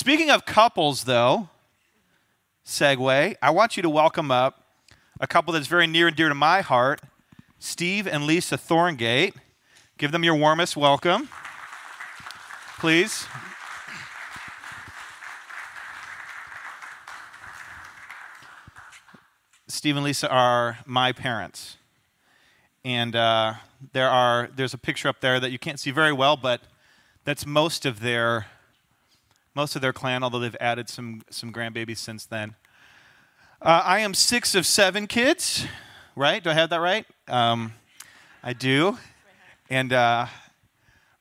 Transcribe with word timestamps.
Speaking 0.00 0.30
of 0.30 0.46
couples, 0.46 1.04
though, 1.04 1.50
segue, 2.64 3.36
I 3.42 3.50
want 3.50 3.76
you 3.76 3.82
to 3.82 3.90
welcome 3.90 4.30
up 4.30 4.64
a 5.20 5.26
couple 5.26 5.52
that's 5.52 5.66
very 5.66 5.86
near 5.86 6.06
and 6.06 6.16
dear 6.16 6.30
to 6.30 6.34
my 6.34 6.62
heart 6.62 7.02
Steve 7.58 8.06
and 8.06 8.24
Lisa 8.24 8.56
Thorngate. 8.56 9.34
Give 9.98 10.10
them 10.10 10.24
your 10.24 10.36
warmest 10.36 10.74
welcome, 10.74 11.28
please. 12.78 13.26
Steve 19.68 19.96
and 19.96 20.04
Lisa 20.06 20.30
are 20.30 20.78
my 20.86 21.12
parents. 21.12 21.76
And 22.86 23.14
uh, 23.14 23.52
there 23.92 24.08
are, 24.08 24.48
there's 24.56 24.72
a 24.72 24.78
picture 24.78 25.08
up 25.08 25.20
there 25.20 25.38
that 25.38 25.50
you 25.50 25.58
can't 25.58 25.78
see 25.78 25.90
very 25.90 26.14
well, 26.14 26.38
but 26.38 26.62
that's 27.24 27.44
most 27.44 27.84
of 27.84 28.00
their, 28.00 28.46
most 29.60 29.76
of 29.76 29.82
their 29.82 29.92
clan, 29.92 30.22
although 30.22 30.38
they've 30.38 30.56
added 30.58 30.88
some, 30.88 31.20
some 31.28 31.52
grandbabies 31.52 31.98
since 31.98 32.24
then. 32.24 32.54
Uh, 33.60 33.82
I 33.84 33.98
am 33.98 34.14
six 34.14 34.54
of 34.54 34.64
seven 34.64 35.06
kids, 35.06 35.66
right? 36.16 36.42
Do 36.42 36.48
I 36.48 36.54
have 36.54 36.70
that 36.70 36.80
right? 36.80 37.04
Um, 37.28 37.74
I 38.42 38.54
do. 38.54 38.96
And, 39.68 39.92
uh, 39.92 40.28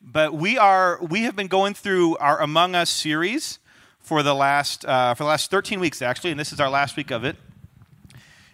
but 0.01 0.33
we 0.33 0.57
are, 0.57 0.99
we 1.01 1.23
have 1.23 1.35
been 1.35 1.47
going 1.47 1.73
through 1.73 2.15
our 2.15 2.41
Among 2.41 2.75
Us 2.75 2.89
series 2.89 3.59
for 3.99 4.23
the 4.23 4.33
last, 4.33 4.85
uh, 4.85 5.15
for 5.15 5.23
the 5.23 5.29
last 5.29 5.51
13 5.51 5.81
weeks, 5.81 6.01
actually, 6.01 6.31
and 6.31 6.39
this 6.39 6.53
is 6.53 6.61
our 6.61 6.69
last 6.69 6.95
week 6.95 7.11
of 7.11 7.25
it. 7.25 7.35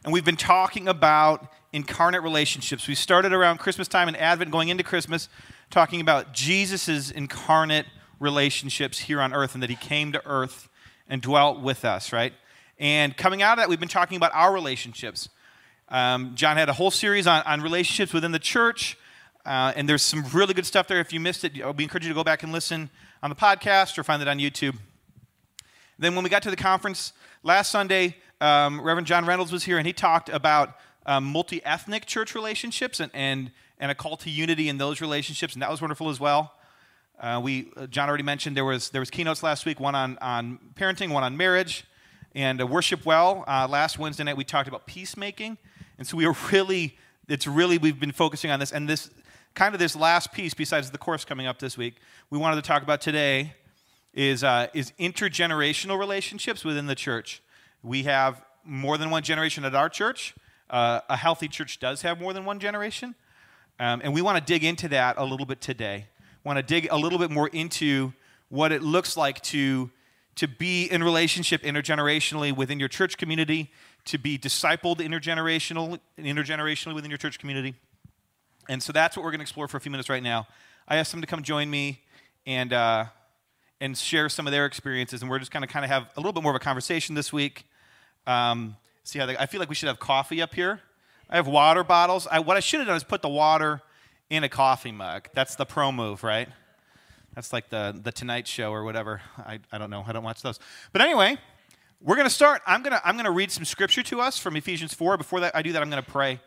And 0.03 0.11
we've 0.11 0.25
been 0.25 0.35
talking 0.35 0.87
about 0.87 1.53
incarnate 1.73 2.23
relationships. 2.23 2.87
We 2.87 2.95
started 2.95 3.33
around 3.33 3.59
Christmas 3.59 3.87
time 3.87 4.07
and 4.07 4.17
Advent, 4.17 4.49
going 4.49 4.69
into 4.69 4.83
Christmas, 4.83 5.29
talking 5.69 6.01
about 6.01 6.33
Jesus' 6.33 7.11
incarnate 7.11 7.85
relationships 8.19 8.99
here 8.99 9.21
on 9.21 9.33
earth 9.33 9.53
and 9.53 9.63
that 9.63 9.69
he 9.69 9.75
came 9.75 10.11
to 10.11 10.25
earth 10.25 10.69
and 11.07 11.21
dwelt 11.21 11.61
with 11.61 11.85
us, 11.85 12.11
right? 12.11 12.33
And 12.77 13.15
coming 13.15 13.41
out 13.41 13.53
of 13.53 13.57
that, 13.59 13.69
we've 13.69 13.79
been 13.79 13.87
talking 13.87 14.17
about 14.17 14.31
our 14.33 14.53
relationships. 14.53 15.29
Um, 15.89 16.35
John 16.35 16.57
had 16.57 16.67
a 16.67 16.73
whole 16.73 16.91
series 16.91 17.27
on, 17.27 17.43
on 17.43 17.61
relationships 17.61 18.13
within 18.13 18.31
the 18.31 18.39
church, 18.39 18.97
uh, 19.45 19.71
and 19.75 19.87
there's 19.87 20.01
some 20.01 20.25
really 20.33 20.53
good 20.53 20.65
stuff 20.65 20.87
there. 20.87 20.99
If 20.99 21.13
you 21.13 21.19
missed 21.19 21.43
it, 21.43 21.53
we 21.53 21.83
encourage 21.83 22.03
you 22.03 22.09
to 22.09 22.15
go 22.15 22.23
back 22.23 22.43
and 22.43 22.51
listen 22.51 22.89
on 23.21 23.29
the 23.29 23.35
podcast 23.35 23.97
or 23.97 24.03
find 24.03 24.21
it 24.21 24.27
on 24.27 24.39
YouTube. 24.39 24.75
Then, 25.97 26.15
when 26.15 26.23
we 26.23 26.29
got 26.29 26.41
to 26.43 26.49
the 26.49 26.57
conference 26.57 27.13
last 27.43 27.71
Sunday, 27.71 28.17
um, 28.41 28.81
Reverend 28.81 29.07
John 29.07 29.25
Reynolds 29.25 29.51
was 29.51 29.63
here, 29.63 29.77
and 29.77 29.87
he 29.87 29.93
talked 29.93 30.29
about 30.29 30.75
um, 31.05 31.23
multi 31.23 31.63
ethnic 31.63 32.05
church 32.05 32.35
relationships 32.35 32.99
and, 32.99 33.11
and, 33.13 33.51
and 33.79 33.91
a 33.91 33.95
call 33.95 34.17
to 34.17 34.29
unity 34.29 34.67
in 34.67 34.77
those 34.77 34.99
relationships, 34.99 35.53
and 35.53 35.61
that 35.61 35.69
was 35.69 35.81
wonderful 35.81 36.09
as 36.09 36.19
well. 36.19 36.53
Uh, 37.19 37.39
we, 37.41 37.71
uh, 37.77 37.87
John 37.87 38.09
already 38.09 38.23
mentioned 38.23 38.57
there 38.57 38.65
was, 38.65 38.89
there 38.89 39.01
was 39.01 39.09
keynotes 39.09 39.41
last 39.41 39.65
week, 39.65 39.79
one 39.79 39.95
on, 39.95 40.17
on 40.19 40.59
parenting, 40.75 41.11
one 41.11 41.23
on 41.23 41.37
marriage, 41.37 41.85
and 42.33 42.61
uh, 42.61 42.67
Worship 42.67 43.05
Well. 43.05 43.45
Uh, 43.47 43.67
last 43.69 43.97
Wednesday 43.97 44.23
night, 44.23 44.37
we 44.37 44.43
talked 44.43 44.67
about 44.67 44.85
peacemaking. 44.85 45.57
And 45.97 46.05
so 46.05 46.17
we 46.17 46.25
are 46.25 46.35
really, 46.51 46.97
it's 47.29 47.47
really, 47.47 47.77
we've 47.77 47.99
been 47.99 48.11
focusing 48.11 48.51
on 48.51 48.59
this. 48.59 48.71
And 48.71 48.89
this 48.89 49.09
kind 49.53 49.73
of 49.73 49.79
this 49.79 49.95
last 49.95 50.33
piece, 50.33 50.53
besides 50.53 50.91
the 50.91 50.97
course 50.97 51.23
coming 51.23 51.47
up 51.47 51.59
this 51.59 51.77
week, 51.77 51.95
we 52.29 52.37
wanted 52.37 52.57
to 52.57 52.61
talk 52.61 52.83
about 52.83 52.99
today 52.99 53.53
is, 54.13 54.43
uh, 54.43 54.67
is 54.73 54.91
intergenerational 54.99 55.97
relationships 55.97 56.65
within 56.65 56.87
the 56.87 56.95
church. 56.95 57.41
We 57.81 58.03
have 58.03 58.43
more 58.65 58.97
than 58.97 59.09
one 59.09 59.23
generation 59.23 59.63
at 59.63 59.73
our 59.73 59.87
church. 59.87 60.35
Uh, 60.69 60.99
a 61.07 61.15
healthy 61.15 61.47
church 61.47 61.79
does 61.79 62.01
have 62.01 62.19
more 62.19 62.33
than 62.33 62.43
one 62.43 62.59
generation. 62.59 63.15
Um, 63.79 64.01
and 64.03 64.13
we 64.13 64.21
want 64.21 64.37
to 64.37 64.43
dig 64.43 64.63
into 64.63 64.87
that 64.89 65.15
a 65.17 65.23
little 65.23 65.45
bit 65.45 65.61
today. 65.61 66.07
Want 66.45 66.57
to 66.57 66.63
dig 66.63 66.87
a 66.91 66.95
little 66.95 67.17
bit 67.17 67.31
more 67.31 67.47
into 67.47 68.13
what 68.49 68.71
it 68.71 68.83
looks 68.83 69.17
like 69.17 69.41
to, 69.41 69.89
to 70.35 70.47
be 70.47 70.85
in 70.85 71.03
relationship 71.03 71.63
intergenerationally 71.63 72.55
within 72.55 72.79
your 72.79 72.87
church 72.87 73.17
community, 73.17 73.71
to 74.05 74.19
be 74.19 74.37
discipled 74.37 74.97
intergenerational, 74.97 75.99
intergenerationally 76.19 76.93
within 76.93 77.09
your 77.09 77.17
church 77.17 77.39
community. 77.39 77.73
And 78.69 78.83
so 78.83 78.93
that's 78.93 79.17
what 79.17 79.23
we're 79.23 79.31
going 79.31 79.39
to 79.39 79.43
explore 79.43 79.67
for 79.67 79.77
a 79.77 79.79
few 79.79 79.89
minutes 79.89 80.07
right 80.07 80.21
now. 80.21 80.47
I 80.87 80.97
asked 80.97 81.11
them 81.11 81.21
to 81.21 81.25
come 81.27 81.41
join 81.41 81.67
me 81.67 82.03
and, 82.45 82.71
uh, 82.71 83.05
and 83.81 83.97
share 83.97 84.29
some 84.29 84.45
of 84.45 84.51
their 84.51 84.67
experiences. 84.67 85.23
And 85.23 85.31
we're 85.31 85.39
just 85.39 85.51
going 85.51 85.61
to 85.61 85.67
kind 85.67 85.83
of 85.83 85.89
have 85.89 86.03
a 86.15 86.19
little 86.19 86.31
bit 86.31 86.43
more 86.43 86.51
of 86.51 86.55
a 86.55 86.63
conversation 86.63 87.15
this 87.15 87.33
week. 87.33 87.65
Um, 88.27 88.77
see 89.03 89.17
how 89.17 89.25
they, 89.25 89.35
I 89.35 89.47
feel 89.47 89.59
like 89.59 89.69
we 89.69 89.73
should 89.73 89.87
have 89.87 89.97
coffee 89.97 90.43
up 90.43 90.53
here. 90.53 90.81
I 91.27 91.37
have 91.37 91.47
water 91.47 91.83
bottles. 91.83 92.27
I, 92.29 92.37
what 92.37 92.55
I 92.55 92.59
should 92.59 92.81
have 92.81 92.87
done 92.87 92.97
is 92.97 93.03
put 93.03 93.23
the 93.23 93.29
water 93.29 93.81
in 94.29 94.43
a 94.43 94.49
coffee 94.49 94.91
mug. 94.91 95.29
That's 95.33 95.55
the 95.55 95.65
pro 95.65 95.91
move, 95.91 96.23
right? 96.23 96.49
That's 97.35 97.51
like 97.51 97.69
the, 97.69 97.99
the 98.01 98.11
Tonight 98.11 98.47
Show 98.47 98.71
or 98.71 98.83
whatever. 98.83 99.21
I, 99.37 99.59
I 99.71 99.77
don't 99.77 99.89
know. 99.89 100.03
I 100.07 100.13
don't 100.13 100.23
watch 100.23 100.41
those. 100.41 100.59
But 100.93 101.01
anyway, 101.01 101.37
we're 102.01 102.15
going 102.15 102.27
to 102.27 102.33
start. 102.33 102.61
I'm 102.65 102.81
going 102.81 102.93
to 102.93 103.07
I'm 103.07 103.15
going 103.15 103.25
to 103.25 103.31
read 103.31 103.51
some 103.51 103.65
scripture 103.65 104.03
to 104.03 104.21
us 104.21 104.37
from 104.37 104.55
Ephesians 104.55 104.93
4. 104.93 105.17
Before 105.17 105.41
that, 105.41 105.55
I 105.55 105.61
do 105.61 105.73
that, 105.73 105.81
I'm 105.81 105.89
going 105.89 106.03
to 106.03 106.09
pray, 106.09 106.39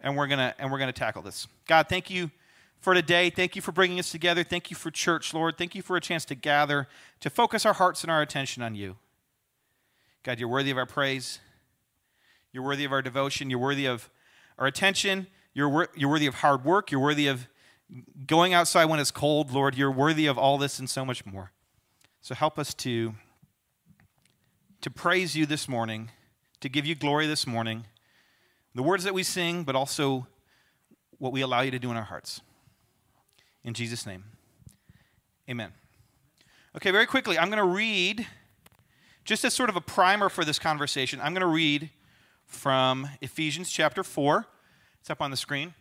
and 0.00 0.16
we're 0.16 0.28
going 0.28 0.38
to 0.38 0.54
and 0.58 0.70
we're 0.70 0.78
going 0.78 0.92
to 0.92 0.98
tackle 0.98 1.22
this. 1.22 1.48
God, 1.66 1.88
thank 1.88 2.10
you 2.10 2.30
for 2.80 2.94
today. 2.94 3.30
Thank 3.30 3.56
you 3.56 3.62
for 3.62 3.72
bringing 3.72 3.98
us 3.98 4.10
together. 4.10 4.44
Thank 4.44 4.70
you 4.70 4.76
for 4.76 4.90
church, 4.90 5.34
Lord. 5.34 5.58
Thank 5.58 5.74
you 5.74 5.82
for 5.82 5.96
a 5.96 6.00
chance 6.00 6.24
to 6.26 6.34
gather 6.34 6.86
to 7.20 7.30
focus 7.30 7.66
our 7.66 7.72
hearts 7.72 8.02
and 8.04 8.10
our 8.10 8.22
attention 8.22 8.62
on 8.62 8.74
you. 8.74 8.96
God, 10.22 10.38
you're 10.38 10.48
worthy 10.48 10.70
of 10.70 10.78
our 10.78 10.86
praise. 10.86 11.40
You're 12.52 12.64
worthy 12.64 12.84
of 12.84 12.92
our 12.92 13.02
devotion. 13.02 13.50
You're 13.50 13.58
worthy 13.58 13.86
of 13.86 14.08
our 14.58 14.66
attention. 14.66 15.26
You're, 15.56 15.88
you're 15.96 16.10
worthy 16.10 16.26
of 16.26 16.34
hard 16.34 16.66
work. 16.66 16.90
You're 16.90 17.00
worthy 17.00 17.28
of 17.28 17.48
going 18.26 18.52
outside 18.52 18.84
when 18.84 19.00
it's 19.00 19.10
cold, 19.10 19.50
Lord. 19.50 19.74
You're 19.74 19.90
worthy 19.90 20.26
of 20.26 20.36
all 20.36 20.58
this 20.58 20.78
and 20.78 20.88
so 20.88 21.02
much 21.02 21.24
more. 21.24 21.50
So 22.20 22.34
help 22.34 22.58
us 22.58 22.74
to, 22.74 23.14
to 24.82 24.90
praise 24.90 25.34
you 25.34 25.46
this 25.46 25.66
morning, 25.66 26.10
to 26.60 26.68
give 26.68 26.84
you 26.84 26.94
glory 26.94 27.26
this 27.26 27.46
morning, 27.46 27.86
the 28.74 28.82
words 28.82 29.02
that 29.04 29.14
we 29.14 29.22
sing, 29.22 29.64
but 29.64 29.74
also 29.74 30.26
what 31.16 31.32
we 31.32 31.40
allow 31.40 31.62
you 31.62 31.70
to 31.70 31.78
do 31.78 31.90
in 31.90 31.96
our 31.96 32.04
hearts. 32.04 32.42
In 33.64 33.72
Jesus' 33.72 34.04
name, 34.04 34.24
amen. 35.48 35.72
Okay, 36.76 36.90
very 36.90 37.06
quickly, 37.06 37.38
I'm 37.38 37.48
going 37.48 37.64
to 37.64 37.64
read 37.64 38.26
just 39.24 39.42
as 39.42 39.54
sort 39.54 39.70
of 39.70 39.76
a 39.76 39.80
primer 39.80 40.28
for 40.28 40.44
this 40.44 40.58
conversation, 40.58 41.18
I'm 41.22 41.32
going 41.32 41.40
to 41.40 41.46
read 41.46 41.88
from 42.44 43.08
Ephesians 43.22 43.70
chapter 43.70 44.04
4. 44.04 44.46
It's 45.06 45.10
up 45.12 45.22
on 45.22 45.30
the 45.30 45.36
screen. 45.36 45.72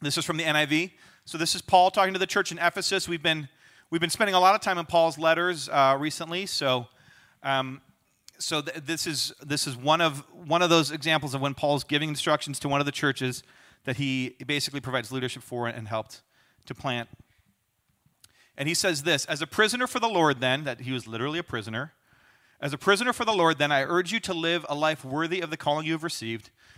This 0.00 0.18
is 0.18 0.24
from 0.24 0.36
the 0.36 0.42
NIV. 0.42 0.90
So 1.24 1.38
this 1.38 1.54
is 1.54 1.62
Paul 1.62 1.92
talking 1.92 2.12
to 2.12 2.18
the 2.18 2.26
church 2.26 2.50
in 2.50 2.58
Ephesus. 2.58 3.08
We've 3.08 3.22
been 3.22 3.48
we've 3.88 4.00
been 4.00 4.10
spending 4.10 4.34
a 4.34 4.40
lot 4.40 4.56
of 4.56 4.60
time 4.60 4.78
in 4.78 4.86
Paul's 4.86 5.16
letters 5.16 5.68
uh, 5.68 5.96
recently. 5.96 6.44
So 6.44 6.88
um, 7.44 7.80
so 8.40 8.60
th- 8.60 8.78
this 8.84 9.06
is 9.06 9.32
this 9.40 9.68
is 9.68 9.76
one 9.76 10.00
of 10.00 10.24
one 10.32 10.60
of 10.60 10.70
those 10.70 10.90
examples 10.90 11.34
of 11.34 11.40
when 11.40 11.54
Paul's 11.54 11.84
giving 11.84 12.08
instructions 12.08 12.58
to 12.58 12.68
one 12.68 12.80
of 12.80 12.86
the 12.86 12.90
churches 12.90 13.44
that 13.84 13.98
he 13.98 14.34
basically 14.44 14.80
provides 14.80 15.12
leadership 15.12 15.44
for 15.44 15.68
and 15.68 15.86
helped 15.86 16.22
to 16.66 16.74
plant. 16.74 17.08
And 18.56 18.68
he 18.68 18.74
says 18.74 19.04
this: 19.04 19.24
as 19.26 19.40
a 19.40 19.46
prisoner 19.46 19.86
for 19.86 20.00
the 20.00 20.08
Lord, 20.08 20.40
then 20.40 20.64
that 20.64 20.80
he 20.80 20.90
was 20.90 21.06
literally 21.06 21.38
a 21.38 21.44
prisoner 21.44 21.92
as 22.60 22.72
a 22.72 22.78
prisoner 22.78 23.12
for 23.12 23.24
the 23.24 23.32
Lord, 23.32 23.58
then, 23.58 23.70
I 23.70 23.84
urge 23.84 24.12
you 24.12 24.18
to 24.20 24.34
live 24.34 24.66
a 24.68 24.74
life 24.74 25.04
worthy 25.04 25.40
of 25.40 25.50
the 25.50 25.56
calling 25.56 25.86
you 25.86 25.92
have 25.92 26.02
received. 26.02 26.50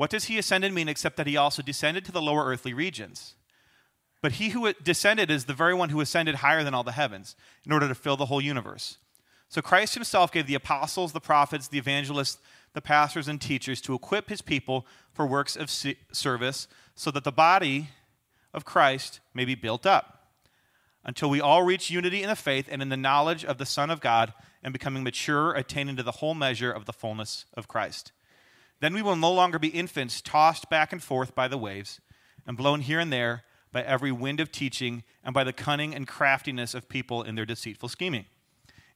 What 0.00 0.08
does 0.08 0.24
he 0.24 0.38
ascended 0.38 0.72
mean 0.72 0.88
except 0.88 1.18
that 1.18 1.26
he 1.26 1.36
also 1.36 1.60
descended 1.60 2.06
to 2.06 2.12
the 2.12 2.22
lower 2.22 2.46
earthly 2.46 2.72
regions? 2.72 3.34
But 4.22 4.32
he 4.32 4.48
who 4.48 4.72
descended 4.72 5.30
is 5.30 5.44
the 5.44 5.52
very 5.52 5.74
one 5.74 5.90
who 5.90 6.00
ascended 6.00 6.36
higher 6.36 6.64
than 6.64 6.72
all 6.72 6.82
the 6.82 6.92
heavens, 6.92 7.36
in 7.66 7.70
order 7.70 7.86
to 7.86 7.94
fill 7.94 8.16
the 8.16 8.24
whole 8.24 8.40
universe. 8.40 8.96
So 9.50 9.60
Christ 9.60 9.92
himself 9.92 10.32
gave 10.32 10.46
the 10.46 10.54
apostles, 10.54 11.12
the 11.12 11.20
prophets, 11.20 11.68
the 11.68 11.76
evangelists, 11.76 12.38
the 12.72 12.80
pastors, 12.80 13.28
and 13.28 13.38
teachers 13.38 13.82
to 13.82 13.92
equip 13.92 14.30
his 14.30 14.40
people 14.40 14.86
for 15.12 15.26
works 15.26 15.54
of 15.54 15.68
service, 15.68 16.66
so 16.94 17.10
that 17.10 17.24
the 17.24 17.30
body 17.30 17.90
of 18.54 18.64
Christ 18.64 19.20
may 19.34 19.44
be 19.44 19.54
built 19.54 19.84
up, 19.84 20.30
until 21.04 21.28
we 21.28 21.42
all 21.42 21.62
reach 21.62 21.90
unity 21.90 22.22
in 22.22 22.30
the 22.30 22.36
faith 22.36 22.68
and 22.70 22.80
in 22.80 22.88
the 22.88 22.96
knowledge 22.96 23.44
of 23.44 23.58
the 23.58 23.66
Son 23.66 23.90
of 23.90 24.00
God 24.00 24.32
and 24.62 24.72
becoming 24.72 25.04
mature, 25.04 25.52
attaining 25.52 25.96
to 25.96 26.02
the 26.02 26.12
whole 26.12 26.32
measure 26.32 26.72
of 26.72 26.86
the 26.86 26.94
fullness 26.94 27.44
of 27.52 27.68
Christ. 27.68 28.12
Then 28.80 28.94
we 28.94 29.02
will 29.02 29.16
no 29.16 29.32
longer 29.32 29.58
be 29.58 29.68
infants 29.68 30.20
tossed 30.20 30.70
back 30.70 30.92
and 30.92 31.02
forth 31.02 31.34
by 31.34 31.48
the 31.48 31.58
waves 31.58 32.00
and 32.46 32.56
blown 32.56 32.80
here 32.80 32.98
and 32.98 33.12
there 33.12 33.44
by 33.72 33.82
every 33.82 34.10
wind 34.10 34.40
of 34.40 34.50
teaching 34.50 35.04
and 35.22 35.34
by 35.34 35.44
the 35.44 35.52
cunning 35.52 35.94
and 35.94 36.08
craftiness 36.08 36.74
of 36.74 36.88
people 36.88 37.22
in 37.22 37.34
their 37.34 37.46
deceitful 37.46 37.88
scheming. 37.88 38.24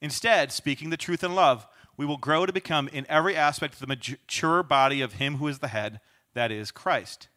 Instead, 0.00 0.52
speaking 0.52 0.90
the 0.90 0.96
truth 0.96 1.22
in 1.22 1.34
love, 1.34 1.66
we 1.96 2.04
will 2.04 2.16
grow 2.16 2.44
to 2.44 2.52
become, 2.52 2.88
in 2.88 3.06
every 3.08 3.36
aspect, 3.36 3.78
the 3.78 3.86
mature 3.86 4.62
body 4.62 5.00
of 5.00 5.14
Him 5.14 5.36
who 5.36 5.46
is 5.46 5.60
the 5.60 5.69
head, 5.69 6.00
that 6.34 6.50
is 6.50 6.70
Christ. 6.70 7.28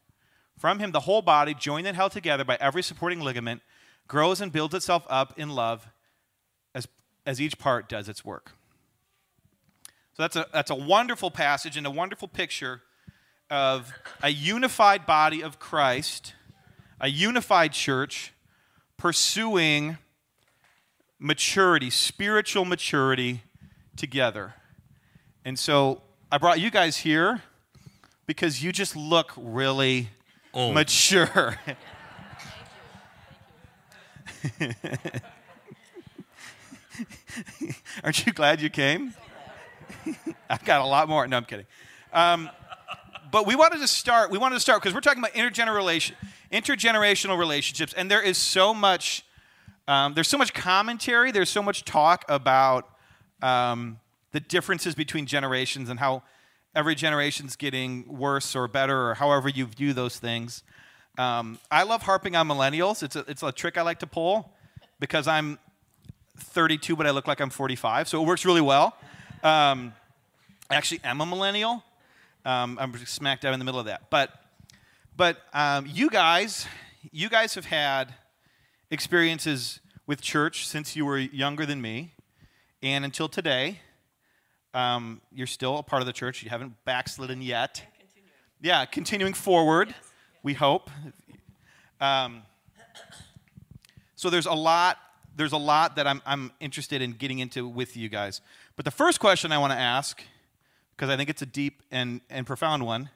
From 0.58 0.80
Him, 0.80 0.92
the 0.92 1.02
whole 1.02 1.22
body, 1.22 1.54
joined 1.54 1.86
and 1.86 1.96
held 1.96 2.12
together 2.12 2.44
by 2.44 2.58
every 2.60 2.82
supporting 2.82 3.22
ligament, 3.22 3.62
grows 4.08 4.42
and 4.42 4.52
builds 4.52 4.74
itself 4.74 5.06
up 5.10 5.38
in 5.38 5.50
love 5.50 5.88
as, 6.74 6.88
as 7.26 7.40
each 7.40 7.60
part 7.60 7.88
does 7.88 8.10
its 8.10 8.26
work. 8.26 8.54
So 10.18 10.24
that's 10.24 10.36
a, 10.36 10.48
that's 10.52 10.72
a 10.72 10.76
wonderful 10.76 11.30
passage 11.30 11.78
and 11.78 11.86
a 11.86 11.92
wonderful 11.92 12.28
picture 12.28 12.82
of 13.52 13.94
a 14.24 14.30
unified 14.30 15.06
body 15.06 15.44
of 15.44 15.60
Christ, 15.60 16.34
a 17.00 17.08
unified 17.08 17.72
church 17.72 18.34
pursuing 18.98 20.00
maturity, 21.20 21.92
spiritual 21.92 22.66
maturity 22.66 23.44
together. 23.96 24.56
And 25.46 25.60
so 25.60 26.02
I 26.32 26.40
brought 26.40 26.60
you 26.60 26.72
guys 26.72 26.98
here 26.98 27.44
because 28.26 28.64
you 28.64 28.72
just 28.72 28.96
look 28.96 29.34
really 29.38 30.10
Old. 30.52 30.74
mature. 30.74 31.60
Aren't 38.04 38.26
you 38.26 38.34
glad 38.34 38.62
you 38.62 38.72
came? 38.72 39.14
I've 40.50 40.64
got 40.66 40.82
a 40.82 40.86
lot 40.86 41.10
more. 41.10 41.28
No, 41.28 41.38
I'm 41.38 41.46
kidding. 41.46 41.66
Um, 42.14 42.50
but 43.32 43.46
we 43.46 43.56
wanted 43.56 43.80
to 43.80 43.88
start. 43.88 44.32
We 44.32 44.38
wanted 44.38 44.56
to 44.56 44.62
start 44.62 44.82
because 44.82 44.94
we're 44.94 45.02
talking 45.02 45.22
about 45.22 45.34
intergeneration, 45.34 46.14
intergenerational 46.52 47.38
relationships, 47.38 47.94
and 47.94 48.10
there 48.10 48.22
is 48.22 48.38
so 48.38 48.74
much. 48.74 49.24
Um, 49.88 50.14
there's 50.14 50.28
so 50.28 50.38
much 50.38 50.54
commentary. 50.54 51.32
There's 51.32 51.50
so 51.50 51.62
much 51.62 51.86
talk 51.86 52.26
about 52.28 52.90
um, 53.42 54.00
the 54.32 54.40
differences 54.40 54.96
between 54.96 55.26
generations 55.26 55.90
and 55.90 56.00
how 56.00 56.24
every 56.76 56.96
generation's 56.96 57.56
getting 57.56 58.06
worse 58.08 58.56
or 58.56 58.68
better, 58.68 59.10
or 59.10 59.14
however 59.16 59.50
you 59.50 59.66
view 59.66 59.94
those 59.94 60.20
things. 60.20 60.64
Um, 61.18 61.58
I 61.72 61.84
love 61.84 62.04
harping 62.04 62.36
on 62.36 62.48
millennials. 62.48 63.02
It's 63.02 63.16
a, 63.16 63.26
it's 63.28 63.44
a 63.44 63.52
trick 63.52 63.78
I 63.78 63.82
like 63.82 64.00
to 64.00 64.08
pull 64.08 64.54
because 65.00 65.28
I'm 65.28 65.58
32, 66.38 66.96
but 66.96 67.08
I 67.08 67.12
look 67.12 67.28
like 67.28 67.40
I'm 67.40 67.50
45, 67.50 68.08
so 68.08 68.22
it 68.22 68.28
works 68.28 68.46
really 68.46 68.62
well. 68.62 68.96
Um, 69.44 69.94
I 70.70 70.76
actually 70.76 71.02
am 71.04 71.22
a 71.22 71.26
millennial. 71.26 71.84
Um, 72.44 72.78
I'm 72.82 72.98
smack 73.06 73.42
dab 73.42 73.54
in 73.54 73.60
the 73.60 73.66
middle 73.66 73.80
of 73.80 73.86
that. 73.86 74.10
But, 74.10 74.32
but 75.16 75.38
um, 75.54 75.86
you 75.88 76.10
guys, 76.10 76.66
you 77.12 77.30
guys 77.30 77.54
have 77.54 77.66
had 77.66 78.14
experiences 78.90 79.80
with 80.08 80.22
church 80.22 80.68
since 80.68 80.96
you 80.96 81.06
were 81.06 81.18
younger 81.18 81.66
than 81.66 81.82
me, 81.82 82.14
and 82.82 83.06
until 83.06 83.28
today. 83.28 83.80
Um, 84.74 85.22
you're 85.32 85.48
still 85.48 85.78
a 85.78 85.84
part 85.84 86.02
of 86.02 86.06
the 86.06 86.14
church. 86.14 86.44
You 86.44 86.50
haven't 86.50 86.74
backslidden 86.86 87.42
yet. 87.42 87.84
Continuing. 87.98 88.32
Yeah, 88.62 88.86
continuing 88.86 89.34
forward, 89.34 89.90
yes. 89.90 89.98
we 90.44 90.54
hope. 90.54 90.90
Um, 92.00 92.44
so 94.16 94.30
there's 94.30 94.46
a 94.46 94.54
lot. 94.54 94.98
There's 95.36 95.54
a 95.54 95.58
lot 95.58 95.96
that 95.96 96.08
I'm, 96.08 96.22
I'm 96.26 96.52
interested 96.60 97.02
in 97.02 97.14
getting 97.14 97.40
into 97.40 97.68
with 97.68 97.96
you 97.96 98.10
guys. 98.10 98.42
But 98.78 98.86
the 98.86 98.92
first 98.92 99.20
question 99.20 99.52
I 99.52 99.58
want 99.58 99.74
to 99.74 99.80
ask, 99.80 100.22
because 100.96 101.10
I 101.10 101.18
think 101.18 101.30
it's 101.32 101.42
a 101.42 101.48
deep 101.48 101.82
and, 101.92 102.22
and 102.30 102.46
profound 102.46 102.86
one, 102.86 103.10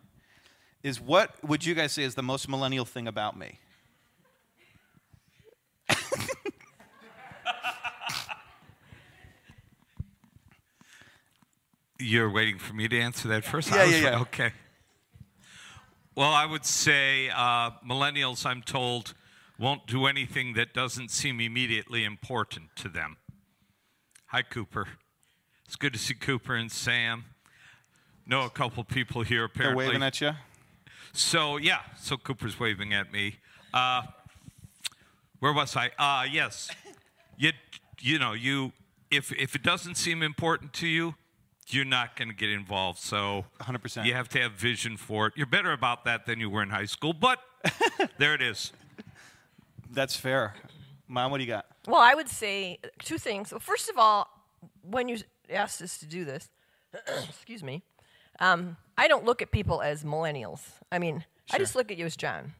is 0.81 0.99
what 0.99 1.35
would 1.47 1.63
you 1.63 1.75
guys 1.75 1.91
say 1.91 2.01
is 2.01 2.15
the 2.15 2.23
most 2.23 2.49
millennial 2.49 2.83
thing 2.83 3.07
about 3.07 3.37
me? 3.37 3.59
You're 11.99 12.31
waiting 12.31 12.57
for 12.57 12.73
me 12.73 12.87
to 12.87 12.99
answer 12.99 13.27
that 13.27 13.45
first? 13.45 13.69
Yeah, 13.69 13.83
yeah, 13.83 13.97
yeah. 13.97 14.19
Okay. 14.21 14.53
Well, 16.15 16.31
I 16.31 16.47
would 16.47 16.65
say 16.65 17.29
uh, 17.29 17.69
millennials, 17.87 18.43
I'm 18.43 18.63
told, 18.63 19.13
won't 19.59 19.85
do 19.85 20.07
anything 20.07 20.53
that 20.53 20.73
doesn't 20.73 21.11
seem 21.11 21.39
immediately 21.39 22.03
important 22.03 22.75
to 22.77 22.89
them. 22.89 23.17
Hi, 24.29 24.41
Cooper. 24.41 24.87
It's 25.71 25.77
good 25.77 25.93
to 25.93 25.99
see 25.99 26.15
Cooper 26.15 26.53
and 26.53 26.69
Sam. 26.69 27.23
Know 28.27 28.43
a 28.43 28.49
couple 28.49 28.83
people 28.83 29.21
here 29.21 29.45
apparently. 29.45 29.85
They're 29.85 29.93
waving 29.93 30.03
at 30.03 30.19
you. 30.19 30.31
So 31.13 31.55
yeah, 31.55 31.79
so 31.97 32.17
Cooper's 32.17 32.59
waving 32.59 32.93
at 32.93 33.13
me. 33.13 33.37
Uh, 33.73 34.01
where 35.39 35.53
was 35.53 35.77
I? 35.77 35.91
Uh, 35.97 36.25
yes, 36.29 36.71
you 37.37 37.53
you 38.01 38.19
know 38.19 38.33
you 38.33 38.73
if 39.09 39.31
if 39.31 39.55
it 39.55 39.63
doesn't 39.63 39.95
seem 39.95 40.21
important 40.21 40.73
to 40.73 40.87
you, 40.87 41.15
you're 41.69 41.85
not 41.85 42.17
going 42.17 42.27
to 42.27 42.35
get 42.35 42.49
involved. 42.49 42.99
So 42.99 43.45
100%. 43.61 44.03
You 44.03 44.13
have 44.13 44.27
to 44.27 44.41
have 44.41 44.51
vision 44.51 44.97
for 44.97 45.27
it. 45.27 45.33
You're 45.37 45.45
better 45.45 45.71
about 45.71 46.03
that 46.03 46.25
than 46.25 46.41
you 46.41 46.49
were 46.49 46.63
in 46.63 46.69
high 46.71 46.83
school, 46.83 47.13
but 47.13 47.39
there 48.17 48.33
it 48.33 48.41
is. 48.41 48.73
That's 49.89 50.17
fair. 50.17 50.53
Mom, 51.07 51.31
what 51.31 51.37
do 51.37 51.45
you 51.45 51.49
got? 51.49 51.65
Well, 51.87 52.01
I 52.01 52.13
would 52.13 52.27
say 52.27 52.79
two 52.99 53.17
things. 53.17 53.53
Well, 53.53 53.61
first 53.61 53.89
of 53.89 53.97
all, 53.97 54.27
when 54.81 55.07
you 55.07 55.19
asked 55.51 55.81
us 55.81 55.97
to 55.99 56.05
do 56.05 56.25
this, 56.25 56.49
excuse 57.29 57.63
me, 57.63 57.83
um, 58.39 58.77
I 58.97 59.07
don't 59.07 59.25
look 59.25 59.41
at 59.41 59.51
people 59.51 59.81
as 59.81 60.03
millennials. 60.03 60.61
I 60.91 60.99
mean, 60.99 61.25
sure. 61.45 61.55
I 61.55 61.57
just 61.59 61.75
look 61.75 61.91
at 61.91 61.97
you 61.97 62.05
as 62.05 62.15
John. 62.15 62.53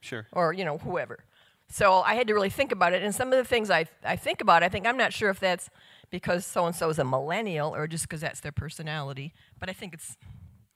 Sure. 0.00 0.26
Or, 0.32 0.52
you 0.52 0.64
know, 0.64 0.78
whoever. 0.78 1.24
So 1.68 2.02
I 2.02 2.14
had 2.14 2.26
to 2.28 2.34
really 2.34 2.50
think 2.50 2.72
about 2.72 2.92
it. 2.92 3.02
And 3.02 3.14
some 3.14 3.32
of 3.32 3.38
the 3.38 3.44
things 3.44 3.70
I, 3.70 3.86
I 4.04 4.16
think 4.16 4.40
about, 4.40 4.62
I 4.62 4.68
think 4.68 4.86
I'm 4.86 4.96
not 4.96 5.12
sure 5.12 5.30
if 5.30 5.40
that's 5.40 5.70
because 6.10 6.46
so 6.46 6.66
and 6.66 6.76
so 6.76 6.88
is 6.90 6.98
a 6.98 7.04
millennial 7.04 7.74
or 7.74 7.88
just 7.88 8.04
because 8.04 8.20
that's 8.20 8.40
their 8.40 8.52
personality, 8.52 9.32
but 9.58 9.68
I 9.68 9.72
think 9.72 9.94
it's 9.94 10.16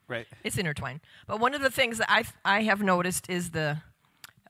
right. 0.08 0.26
It's 0.42 0.58
intertwined. 0.58 1.00
But 1.26 1.38
one 1.38 1.54
of 1.54 1.60
the 1.60 1.70
things 1.70 1.98
that 1.98 2.10
I 2.10 2.24
I 2.44 2.62
have 2.62 2.82
noticed 2.82 3.30
is 3.30 3.50
the 3.50 3.78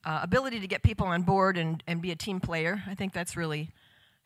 uh, 0.04 0.20
ability 0.22 0.60
to 0.60 0.66
get 0.66 0.82
people 0.82 1.06
on 1.06 1.22
board 1.22 1.58
and, 1.58 1.82
and 1.86 2.00
be 2.00 2.10
a 2.10 2.16
team 2.16 2.40
player. 2.40 2.82
I 2.86 2.94
think 2.94 3.12
that's 3.12 3.36
really 3.36 3.70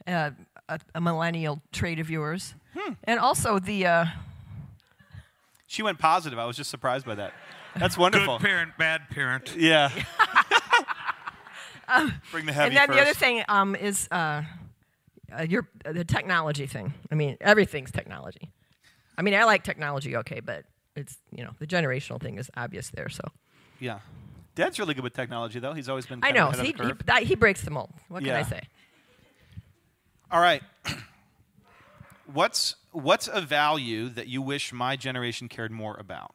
uh, 0.07 0.31
a, 0.69 0.81
a, 0.95 1.01
millennial 1.01 1.63
trait 1.73 1.99
of 1.99 2.11
yours. 2.11 2.55
Hmm. 2.77 2.95
And 3.05 3.19
also 3.19 3.59
the. 3.59 3.87
Uh, 3.87 4.07
she 5.67 5.83
went 5.83 5.99
positive. 5.99 6.39
I 6.39 6.45
was 6.47 6.57
just 6.57 6.71
surprised 6.71 7.07
by 7.07 7.15
that. 7.17 7.33
That's 7.77 7.97
wonderful. 7.97 8.39
Good 8.39 8.47
parent, 8.47 8.73
bad 8.79 9.09
parent. 9.11 9.55
Yeah. 9.57 9.91
um, 11.89 12.15
Bring 12.31 12.47
the 12.47 12.53
heavy. 12.53 12.69
And 12.69 12.77
then 12.77 12.89
first. 12.89 12.99
the 12.99 13.03
other 13.03 13.15
thing 13.15 13.45
um, 13.49 13.75
is 13.75 14.09
uh, 14.11 14.43
uh, 15.37 15.43
your 15.43 15.69
uh, 15.85 15.93
the 15.93 16.05
technology 16.05 16.67
thing. 16.67 16.93
I 17.11 17.15
mean, 17.15 17.37
everything's 17.41 17.91
technology. 17.91 18.51
I 19.17 19.23
mean, 19.23 19.35
I 19.35 19.45
like 19.45 19.63
technology, 19.63 20.17
okay, 20.17 20.41
but 20.41 20.65
it's 20.97 21.17
you 21.31 21.45
know 21.45 21.53
the 21.59 21.67
generational 21.67 22.21
thing 22.21 22.39
is 22.39 22.51
obvious 22.57 22.91
there. 22.91 23.09
So 23.09 23.25
yeah, 23.81 24.01
Dad's 24.55 24.79
really 24.79 24.95
good 24.95 25.05
with 25.05 25.15
technology, 25.15 25.59
though. 25.59 25.73
He's 25.73 25.89
always 25.89 26.07
been. 26.07 26.21
I 26.23 26.33
know 26.33 26.51
he 26.51 26.67
he, 26.67 26.93
that, 27.07 27.23
he, 27.23 27.35
breaks 27.35 27.63
the 27.63 27.71
mold. 27.71 27.91
What 28.09 28.23
yeah. 28.23 28.43
can 28.43 28.47
I 28.47 28.49
say? 28.49 28.69
All 30.33 30.41
right. 30.41 30.63
what's 32.33 32.77
what's 32.91 33.29
a 33.31 33.43
value 33.43 34.09
that 34.09 34.29
you 34.29 34.41
wish 34.41 34.73
my 34.73 34.97
generation 34.97 35.47
cared 35.47 35.71
more 35.71 35.95
about? 36.01 36.35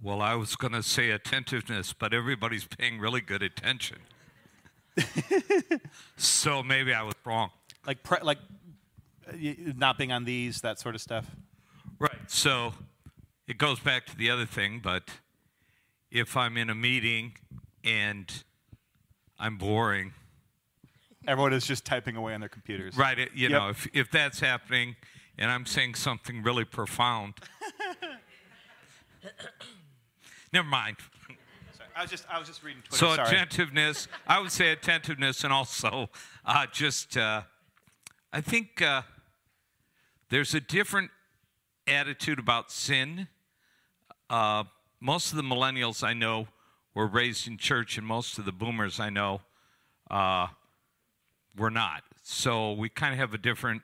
Well, 0.00 0.22
I 0.22 0.34
was 0.34 0.56
going 0.56 0.72
to 0.72 0.82
say 0.82 1.10
attentiveness, 1.10 1.92
but 1.92 2.14
everybody's 2.14 2.64
paying 2.64 2.98
really 2.98 3.20
good 3.20 3.42
attention. 3.42 3.98
so 6.16 6.62
maybe 6.62 6.94
I 6.94 7.02
was 7.02 7.14
wrong. 7.24 7.50
Like 7.86 8.02
pre- 8.02 8.22
like 8.22 8.38
uh, 9.28 9.36
not 9.76 9.98
being 9.98 10.12
on 10.12 10.24
these 10.24 10.62
that 10.62 10.78
sort 10.78 10.94
of 10.94 11.02
stuff. 11.02 11.26
Right. 11.98 12.18
So 12.28 12.72
it 13.46 13.58
goes 13.58 13.78
back 13.78 14.06
to 14.06 14.16
the 14.16 14.30
other 14.30 14.46
thing, 14.46 14.80
but 14.82 15.10
if 16.10 16.34
I'm 16.34 16.56
in 16.56 16.70
a 16.70 16.74
meeting 16.74 17.34
and 17.84 18.32
I'm 19.38 19.58
boring, 19.58 20.14
everyone 21.26 21.52
is 21.52 21.66
just 21.66 21.84
typing 21.84 22.16
away 22.16 22.34
on 22.34 22.40
their 22.40 22.48
computers. 22.48 22.96
Right. 22.96 23.18
It, 23.18 23.30
you 23.34 23.48
yep. 23.48 23.50
know, 23.50 23.68
if 23.68 23.88
if 23.92 24.10
that's 24.10 24.40
happening 24.40 24.96
and 25.38 25.50
I'm 25.50 25.66
saying 25.66 25.94
something 25.94 26.42
really 26.42 26.64
profound, 26.64 27.34
never 30.52 30.68
mind. 30.68 30.96
I 31.94 32.02
was 32.02 32.10
just 32.10 32.26
I 32.30 32.38
was 32.38 32.46
just 32.46 32.62
reading 32.62 32.82
Twitter. 32.82 32.96
So 32.98 33.14
Sorry. 33.14 33.28
attentiveness, 33.28 34.08
I 34.26 34.38
would 34.38 34.52
say 34.52 34.70
attentiveness, 34.70 35.44
and 35.44 35.52
also 35.52 36.10
uh, 36.44 36.66
just 36.70 37.16
uh, 37.16 37.42
I 38.32 38.42
think 38.42 38.82
uh, 38.82 39.02
there's 40.28 40.54
a 40.54 40.60
different 40.60 41.10
attitude 41.86 42.38
about 42.38 42.70
sin. 42.70 43.28
Uh, 44.28 44.64
most 45.00 45.30
of 45.30 45.36
the 45.36 45.42
millennials 45.42 46.02
I 46.02 46.12
know 46.12 46.48
were 46.94 47.06
raised 47.06 47.48
in 47.48 47.56
church, 47.56 47.96
and 47.96 48.06
most 48.06 48.38
of 48.38 48.44
the 48.44 48.52
boomers 48.52 49.00
I 49.00 49.08
know 49.08 49.40
uh, 50.10 50.48
were 51.56 51.70
not. 51.70 52.02
So 52.22 52.72
we 52.72 52.88
kind 52.88 53.12
of 53.12 53.18
have 53.18 53.32
a 53.34 53.38
different 53.38 53.82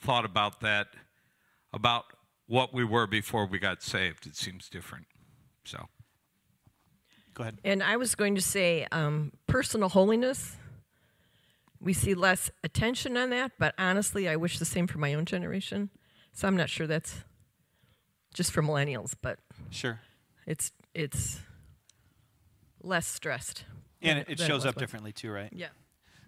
thought 0.00 0.24
about 0.24 0.60
that, 0.60 0.88
about 1.72 2.04
what 2.46 2.72
we 2.72 2.84
were 2.84 3.06
before 3.06 3.46
we 3.46 3.58
got 3.58 3.82
saved. 3.82 4.26
It 4.26 4.36
seems 4.36 4.68
different. 4.68 5.06
So. 5.64 5.86
Go 7.34 7.42
ahead. 7.42 7.58
And 7.64 7.82
I 7.82 7.96
was 7.96 8.14
going 8.14 8.34
to 8.34 8.40
say 8.42 8.86
um, 8.90 9.32
personal 9.46 9.88
holiness. 9.90 10.56
we 11.80 11.92
see 11.92 12.14
less 12.14 12.50
attention 12.64 13.16
on 13.16 13.30
that, 13.30 13.52
but 13.58 13.74
honestly, 13.78 14.28
I 14.28 14.34
wish 14.36 14.58
the 14.58 14.64
same 14.64 14.86
for 14.88 14.98
my 14.98 15.14
own 15.14 15.24
generation. 15.24 15.90
So 16.32 16.48
I'm 16.48 16.56
not 16.56 16.68
sure 16.68 16.86
that's 16.88 17.22
just 18.34 18.50
for 18.52 18.62
millennials, 18.62 19.14
but 19.20 19.38
Sure. 19.70 20.00
it's 20.46 20.72
it's 20.94 21.38
less 22.82 23.06
stressed. 23.06 23.64
And 24.02 24.18
it, 24.20 24.30
it 24.30 24.38
shows 24.40 24.50
was 24.50 24.66
up 24.66 24.76
once. 24.76 24.80
differently 24.82 25.12
too, 25.12 25.30
right? 25.30 25.50
Yeah. 25.52 25.68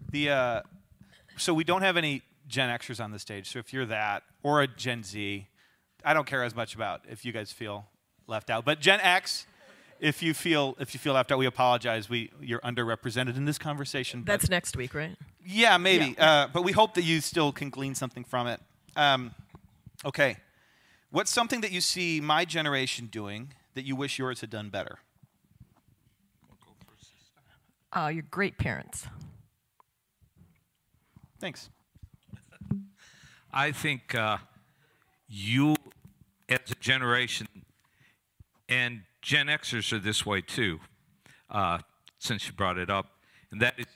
The 0.09 0.29
uh, 0.29 0.61
so 1.37 1.53
we 1.53 1.63
don't 1.63 1.81
have 1.81 1.97
any 1.97 2.21
Gen 2.47 2.69
Xers 2.69 3.03
on 3.03 3.11
the 3.11 3.19
stage. 3.19 3.49
So 3.49 3.59
if 3.59 3.73
you're 3.73 3.85
that 3.85 4.23
or 4.43 4.61
a 4.61 4.67
Gen 4.67 5.03
Z, 5.03 5.47
I 6.03 6.13
don't 6.13 6.27
care 6.27 6.43
as 6.43 6.55
much 6.55 6.75
about 6.75 7.01
if 7.09 7.23
you 7.23 7.31
guys 7.31 7.51
feel 7.51 7.85
left 8.27 8.49
out. 8.49 8.65
But 8.65 8.79
Gen 8.79 8.99
X, 9.01 9.45
if 9.99 10.21
you 10.21 10.33
feel 10.33 10.75
if 10.79 10.93
you 10.93 10.99
feel 10.99 11.13
left 11.13 11.31
out, 11.31 11.37
we 11.37 11.45
apologize. 11.45 12.09
We 12.09 12.31
you're 12.41 12.59
underrepresented 12.61 13.37
in 13.37 13.45
this 13.45 13.57
conversation. 13.57 14.23
That's 14.25 14.49
next 14.49 14.75
week, 14.75 14.93
right? 14.93 15.15
yeah, 15.45 15.77
maybe. 15.77 16.15
Uh, 16.17 16.47
but 16.51 16.63
we 16.63 16.71
hope 16.71 16.93
that 16.95 17.03
you 17.03 17.21
still 17.21 17.51
can 17.51 17.69
glean 17.69 17.95
something 17.95 18.23
from 18.23 18.47
it. 18.47 18.59
Um, 18.95 19.33
okay, 20.05 20.37
what's 21.09 21.31
something 21.31 21.61
that 21.61 21.71
you 21.71 21.81
see 21.81 22.21
my 22.21 22.45
generation 22.45 23.07
doing 23.07 23.53
that 23.73 23.85
you 23.85 23.95
wish 23.95 24.19
yours 24.19 24.41
had 24.41 24.49
done 24.49 24.69
better? 24.69 24.99
Uh, 27.93 28.07
you're 28.13 28.23
great 28.29 28.57
parents. 28.57 29.07
Thanks. 31.41 31.71
I 33.51 33.71
think 33.71 34.13
uh, 34.13 34.37
you, 35.27 35.75
as 36.47 36.59
a 36.69 36.75
generation, 36.75 37.47
and 38.69 39.01
Gen 39.23 39.47
Xers 39.47 39.91
are 39.91 39.97
this 39.97 40.23
way 40.23 40.41
too, 40.41 40.79
uh, 41.49 41.79
since 42.19 42.45
you 42.45 42.53
brought 42.53 42.77
it 42.77 42.91
up, 42.91 43.07
and 43.51 43.59
that 43.59 43.73
is 43.79 43.87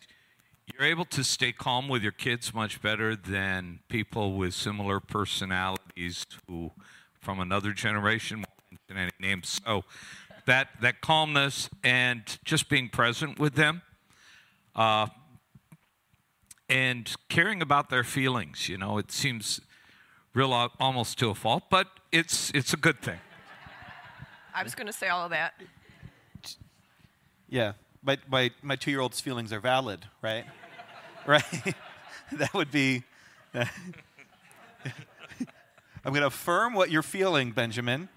you're 0.74 0.88
able 0.88 1.06
to 1.06 1.24
stay 1.24 1.52
calm 1.52 1.88
with 1.88 2.02
your 2.02 2.12
kids 2.12 2.52
much 2.52 2.82
better 2.82 3.16
than 3.16 3.78
people 3.90 4.34
with 4.34 4.56
similar 4.56 5.00
personalities 5.00 6.26
who, 6.48 6.72
from 7.22 7.40
another 7.40 7.74
generation, 7.74 8.38
won't 8.38 9.00
any 9.00 9.12
names. 9.20 9.62
So 9.64 9.84
that 10.48 10.70
that 10.82 11.00
calmness 11.00 11.70
and 11.84 12.24
just 12.44 12.70
being 12.70 12.90
present 12.90 13.38
with 13.38 13.54
them 13.54 13.84
and 16.70 17.14
caring 17.30 17.62
about 17.62 17.90
their 17.90 18.04
feelings. 18.04 18.70
You 18.70 18.78
know, 18.78 18.98
it 18.98 19.12
seems 19.12 19.62
real 20.34 20.52
almost 20.80 21.18
to 21.20 21.30
a 21.30 21.36
fault, 21.36 21.64
but 21.70 21.88
it's 22.12 22.52
it's 22.54 22.74
a 22.74 22.78
good 22.78 23.02
thing. 23.02 23.20
I 24.54 24.64
was 24.64 24.76
going 24.76 24.88
to 24.88 24.94
say 24.94 25.10
all 25.10 25.26
of 25.26 25.32
that. 25.32 25.54
Yeah, 27.50 27.74
my 28.04 28.18
my, 28.30 28.52
my 28.62 28.76
two 28.76 28.92
year 28.92 29.02
old's 29.02 29.22
feelings 29.22 29.52
are 29.54 29.60
valid, 29.60 30.06
right? 30.22 30.46
right. 31.26 31.76
that 32.32 32.54
would 32.54 32.72
be. 32.72 33.04
I'm 33.54 33.68
going 36.12 36.22
to 36.22 36.28
affirm 36.28 36.76
what 36.76 36.92
you're 36.92 37.02
feeling, 37.02 37.52
Benjamin, 37.52 38.10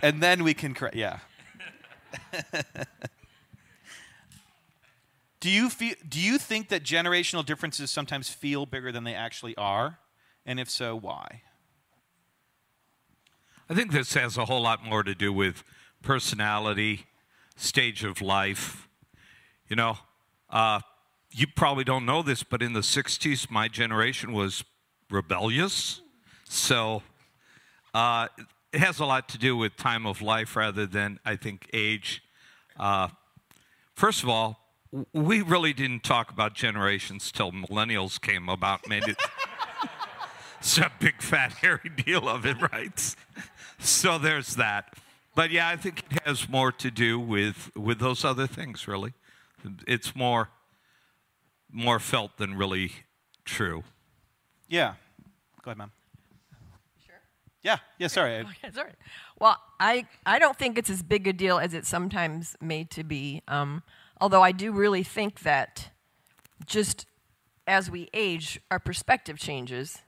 and 0.00 0.22
then 0.22 0.44
we 0.44 0.54
can 0.54 0.72
correct. 0.72 0.96
Yeah. 0.96 1.18
Do 5.42 5.50
you 5.50 5.68
feel? 5.68 5.96
Do 6.08 6.20
you 6.20 6.38
think 6.38 6.68
that 6.68 6.84
generational 6.84 7.44
differences 7.44 7.90
sometimes 7.90 8.28
feel 8.28 8.64
bigger 8.64 8.92
than 8.92 9.02
they 9.02 9.14
actually 9.14 9.56
are? 9.56 9.98
And 10.46 10.60
if 10.60 10.70
so, 10.70 10.94
why? 10.94 11.42
I 13.68 13.74
think 13.74 13.90
this 13.90 14.14
has 14.14 14.36
a 14.38 14.44
whole 14.44 14.62
lot 14.62 14.84
more 14.84 15.02
to 15.02 15.16
do 15.16 15.32
with 15.32 15.64
personality, 16.00 17.06
stage 17.56 18.04
of 18.04 18.22
life. 18.22 18.88
You 19.68 19.74
know, 19.74 19.98
uh, 20.48 20.80
you 21.32 21.48
probably 21.48 21.82
don't 21.82 22.06
know 22.06 22.22
this, 22.22 22.44
but 22.44 22.62
in 22.62 22.72
the 22.72 22.80
60s, 22.80 23.50
my 23.50 23.66
generation 23.66 24.32
was 24.32 24.62
rebellious. 25.10 26.02
So 26.44 27.02
uh, 27.94 28.28
it 28.72 28.78
has 28.78 29.00
a 29.00 29.04
lot 29.04 29.28
to 29.30 29.38
do 29.38 29.56
with 29.56 29.76
time 29.76 30.06
of 30.06 30.22
life 30.22 30.54
rather 30.54 30.86
than, 30.86 31.18
I 31.24 31.34
think, 31.34 31.68
age. 31.72 32.22
Uh, 32.78 33.08
first 33.96 34.22
of 34.22 34.28
all, 34.28 34.61
we 35.12 35.40
really 35.42 35.72
didn't 35.72 36.02
talk 36.04 36.30
about 36.30 36.54
generations 36.54 37.32
till 37.32 37.50
millennials 37.52 38.20
came 38.20 38.48
about, 38.48 38.88
made 38.88 39.08
it. 39.08 39.16
It's 40.60 40.78
a 40.78 40.92
big 41.00 41.20
fat 41.20 41.54
hairy 41.54 41.90
deal 42.06 42.28
of 42.28 42.46
it, 42.46 42.56
right? 42.72 43.16
So 43.80 44.16
there's 44.16 44.54
that. 44.54 44.94
But 45.34 45.50
yeah, 45.50 45.68
I 45.68 45.74
think 45.74 46.04
it 46.08 46.22
has 46.24 46.48
more 46.48 46.70
to 46.70 46.88
do 46.88 47.18
with 47.18 47.72
with 47.74 47.98
those 47.98 48.24
other 48.24 48.46
things. 48.46 48.86
Really, 48.86 49.12
it's 49.88 50.14
more 50.14 50.50
more 51.72 51.98
felt 51.98 52.36
than 52.36 52.54
really 52.54 52.92
true. 53.44 53.82
Yeah. 54.68 54.94
Go 55.64 55.72
ahead, 55.72 55.78
ma'am. 55.78 55.90
Sure? 57.04 57.14
Yeah. 57.62 57.78
Yeah. 57.98 58.06
Sorry. 58.06 58.36
I- 58.36 58.40
Okay, 58.64 58.70
sorry. 58.72 58.92
Well, 59.40 59.56
I, 59.80 60.06
I 60.24 60.38
don't 60.38 60.56
think 60.56 60.78
it's 60.78 60.90
as 60.90 61.02
big 61.02 61.26
a 61.26 61.32
deal 61.32 61.58
as 61.58 61.74
it's 61.74 61.88
sometimes 61.88 62.56
made 62.60 62.88
to 62.92 63.02
be. 63.02 63.42
Um, 63.48 63.82
although 64.22 64.42
I 64.42 64.52
do 64.52 64.70
really 64.70 65.02
think 65.02 65.40
that 65.40 65.90
just 66.64 67.06
as 67.66 67.90
we 67.90 68.08
age, 68.14 68.60
our 68.70 68.78
perspective 68.78 69.36
changes 69.36 69.98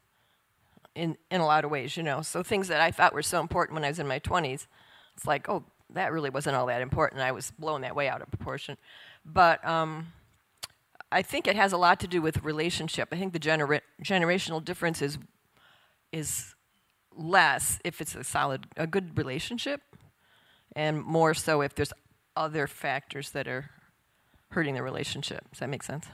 in, 0.95 1.17
in 1.33 1.41
a 1.41 1.45
lot 1.47 1.65
of 1.65 1.73
ways, 1.73 1.97
you 1.97 2.05
know. 2.05 2.23
So 2.23 2.45
things 2.45 2.69
that 2.69 2.81
I 2.81 2.93
thought 2.93 3.13
were 3.13 3.23
so 3.23 3.41
important 3.41 3.75
when 3.75 3.85
I 3.85 3.89
was 3.89 3.99
in 3.99 4.07
my 4.07 4.21
20s, 4.21 4.69
it's 5.17 5.27
like, 5.27 5.49
oh, 5.49 5.65
that 5.91 6.13
really 6.13 6.31
wasn't 6.31 6.55
all 6.55 6.67
that 6.67 6.81
important. 6.81 7.23
I 7.23 7.33
was 7.33 7.51
blown 7.59 7.81
that 7.81 7.97
way 7.97 8.09
out 8.09 8.23
of 8.23 8.31
proportion. 8.31 8.77
But 9.25 9.67
um, 9.67 10.13
I 11.11 11.23
think 11.23 11.49
it 11.49 11.57
has 11.57 11.73
a 11.73 11.77
lot 11.77 11.99
to 11.99 12.07
do 12.07 12.23
with 12.23 12.45
relationship. 12.45 13.09
I 13.11 13.17
think 13.17 13.33
the 13.33 13.41
genera- 13.41 13.83
generational 14.01 14.65
difference 14.65 15.03
is, 15.03 15.19
is 16.13 16.55
less 17.17 17.81
if 17.85 18.01
it's 18.01 18.15
a 18.15 18.23
solid, 18.23 18.69
a 18.77 18.87
good 18.87 19.19
relationship, 19.19 19.81
and 20.77 21.03
more 21.03 21.35
so 21.35 21.63
if 21.63 21.75
there's 21.75 21.93
other 22.37 22.69
factors 22.69 23.31
that 23.31 23.49
are 23.49 23.71
hurting 24.55 24.75
the 24.75 24.83
relationship. 24.83 25.51
Does 25.51 25.61
that 25.61 25.69
make 25.69 25.83
sense? 25.83 26.07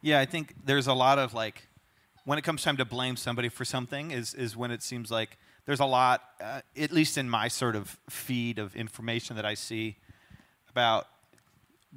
Yeah, 0.00 0.20
I 0.20 0.24
think 0.24 0.54
there's 0.64 0.86
a 0.86 0.94
lot 0.94 1.18
of 1.18 1.34
like, 1.34 1.66
when 2.24 2.38
it 2.38 2.42
comes 2.42 2.62
time 2.62 2.76
to 2.76 2.84
blame 2.84 3.16
somebody 3.16 3.48
for 3.48 3.64
something, 3.64 4.10
is 4.10 4.34
is 4.34 4.56
when 4.56 4.70
it 4.70 4.82
seems 4.82 5.10
like 5.10 5.36
there's 5.66 5.80
a 5.80 5.84
lot, 5.84 6.22
uh, 6.40 6.60
at 6.76 6.92
least 6.92 7.18
in 7.18 7.28
my 7.28 7.48
sort 7.48 7.76
of 7.76 7.98
feed 8.08 8.58
of 8.58 8.74
information 8.76 9.36
that 9.36 9.44
I 9.44 9.54
see 9.54 9.96
about. 10.70 11.08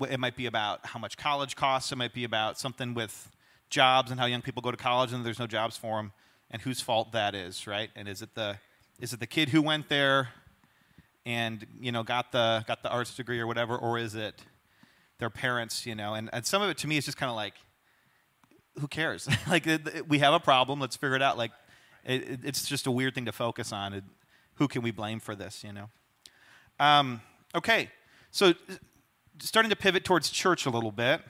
It 0.09 0.19
might 0.19 0.35
be 0.35 0.45
about 0.45 0.85
how 0.85 0.99
much 0.99 1.17
college 1.17 1.55
costs. 1.55 1.91
It 1.91 1.97
might 1.97 2.13
be 2.13 2.23
about 2.23 2.57
something 2.57 2.93
with 2.93 3.29
jobs 3.69 4.11
and 4.11 4.19
how 4.19 4.25
young 4.25 4.41
people 4.41 4.61
go 4.61 4.71
to 4.71 4.77
college 4.77 5.13
and 5.13 5.25
there's 5.25 5.39
no 5.39 5.47
jobs 5.47 5.77
for 5.77 5.97
them, 5.97 6.11
and 6.49 6.61
whose 6.61 6.81
fault 6.81 7.11
that 7.11 7.35
is, 7.35 7.67
right? 7.67 7.89
And 7.95 8.07
is 8.07 8.21
it 8.21 8.33
the 8.33 8.57
is 8.99 9.13
it 9.13 9.19
the 9.19 9.27
kid 9.27 9.49
who 9.49 9.61
went 9.61 9.89
there 9.89 10.29
and 11.25 11.65
you 11.79 11.91
know 11.91 12.03
got 12.03 12.31
the 12.31 12.63
got 12.67 12.81
the 12.81 12.89
arts 12.89 13.13
degree 13.13 13.39
or 13.39 13.47
whatever, 13.47 13.77
or 13.77 13.99
is 13.99 14.15
it 14.15 14.41
their 15.19 15.29
parents? 15.29 15.85
You 15.85 15.95
know, 15.95 16.13
and 16.15 16.29
and 16.33 16.45
some 16.45 16.61
of 16.61 16.69
it 16.69 16.77
to 16.79 16.87
me 16.87 16.97
is 16.97 17.05
just 17.05 17.17
kind 17.17 17.29
of 17.29 17.35
like 17.35 17.53
who 18.79 18.87
cares? 18.87 19.27
like 19.47 19.67
it, 19.67 19.87
it- 19.87 20.09
we 20.09 20.19
have 20.19 20.33
a 20.33 20.39
problem. 20.39 20.79
Let's 20.79 20.95
figure 20.95 21.15
it 21.15 21.21
out. 21.21 21.37
Like 21.37 21.51
it, 22.03 22.21
it- 22.29 22.39
it's 22.43 22.67
just 22.67 22.87
a 22.87 22.91
weird 22.91 23.15
thing 23.15 23.25
to 23.25 23.31
focus 23.31 23.71
on. 23.71 24.01
Who 24.55 24.67
can 24.67 24.81
we 24.81 24.91
blame 24.91 25.19
for 25.19 25.35
this? 25.35 25.63
You 25.63 25.73
know. 25.73 25.89
Um, 26.79 27.21
okay, 27.55 27.89
so 28.31 28.47
uh, 28.49 28.53
starting 29.39 29.69
to 29.69 29.75
pivot 29.75 30.03
towards 30.05 30.29
church 30.29 30.65
a 30.65 30.69
little 30.69 30.91
bit. 30.91 31.21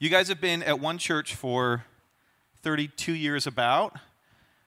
You 0.00 0.08
guys 0.10 0.28
have 0.28 0.40
been 0.40 0.62
at 0.62 0.78
one 0.78 0.98
church 0.98 1.34
for 1.34 1.84
32 2.62 3.12
years, 3.12 3.48
about. 3.48 3.96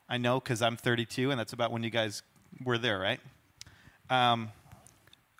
I 0.09 0.17
know 0.17 0.41
because 0.41 0.61
I'm 0.61 0.75
32, 0.75 1.31
and 1.31 1.39
that's 1.39 1.53
about 1.53 1.71
when 1.71 1.83
you 1.83 1.89
guys 1.89 2.21
were 2.65 2.77
there, 2.77 2.99
right? 2.99 3.21
Um, 4.09 4.51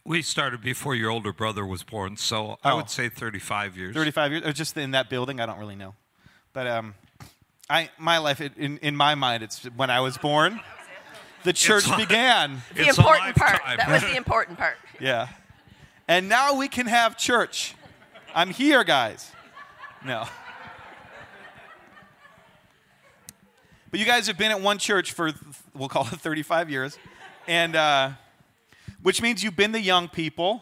We 0.04 0.22
started 0.24 0.62
before 0.62 0.96
your 0.96 1.12
older 1.12 1.32
brother 1.32 1.66
was 1.66 1.84
born, 1.84 2.18
so 2.18 2.58
I 2.64 2.72
Oh. 2.72 2.78
would 2.78 2.90
say 2.90 3.08
35 3.08 3.78
years. 3.78 3.94
35 3.96 4.32
years, 4.32 4.44
or 4.46 4.52
just 4.54 4.76
in 4.76 4.92
that 4.92 5.10
building. 5.10 5.40
I 5.40 5.46
don't 5.46 5.60
really 5.60 5.76
know, 5.76 5.94
but 6.54 6.66
um, 6.68 6.96
I 7.70 7.90
my 8.00 8.18
life 8.18 8.42
it, 8.42 8.54
in 8.58 8.78
in 8.80 8.96
my 8.96 9.14
mind, 9.16 9.44
it's 9.44 9.64
when 9.76 9.90
I 9.92 10.00
was 10.00 10.18
born. 10.18 10.60
The 11.44 11.54
church 11.54 11.88
like- 11.88 12.08
began. 12.08 12.62
The 12.76 12.88
It's 12.88 12.98
a 12.98 13.02
important 13.02 13.36
part. 13.36 13.54
lifetime. 13.64 13.78
That 13.78 13.90
was 13.90 14.02
the 14.04 14.16
important 14.18 14.58
part. 14.58 14.78
Yeah, 15.00 15.30
and 16.08 16.30
now 16.30 16.54
we 16.56 16.68
can 16.68 16.86
have 16.88 17.18
church. 17.18 17.76
I'm 18.36 18.50
here, 18.52 18.84
guys. 18.84 19.32
No. 20.06 20.28
But 23.90 24.00
you 24.00 24.06
guys 24.06 24.28
have 24.28 24.38
been 24.38 24.52
at 24.52 24.62
one 24.62 24.78
church 24.78 25.12
for, 25.12 25.32
we'll 25.74 25.90
call 25.90 26.04
it 26.04 26.20
35 26.20 26.70
years, 26.70 26.98
and 27.48 27.76
uh, 27.76 28.12
which 29.02 29.22
means 29.22 29.44
you've 29.44 29.56
been 29.56 29.72
the 29.72 29.82
young 29.82 30.08
people, 30.08 30.62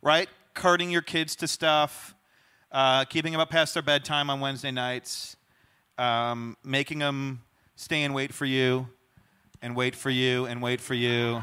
right? 0.00 0.28
Carting 0.54 0.90
your 0.90 1.02
kids 1.02 1.36
to 1.36 1.48
stuff, 1.48 2.14
uh, 2.70 3.04
keeping 3.04 3.32
them 3.32 3.40
up 3.40 3.50
past 3.50 3.74
their 3.74 3.82
bedtime 3.82 4.30
on 4.30 4.40
Wednesday 4.40 4.70
nights, 4.70 5.36
um, 5.98 6.56
making 6.64 6.98
them 6.98 7.42
stay 7.76 8.02
and 8.02 8.14
wait 8.14 8.34
for 8.34 8.46
you, 8.46 8.88
and 9.60 9.76
wait 9.76 9.94
for 9.94 10.10
you, 10.10 10.46
and 10.46 10.60
wait 10.60 10.80
for 10.80 10.94
you. 10.94 11.42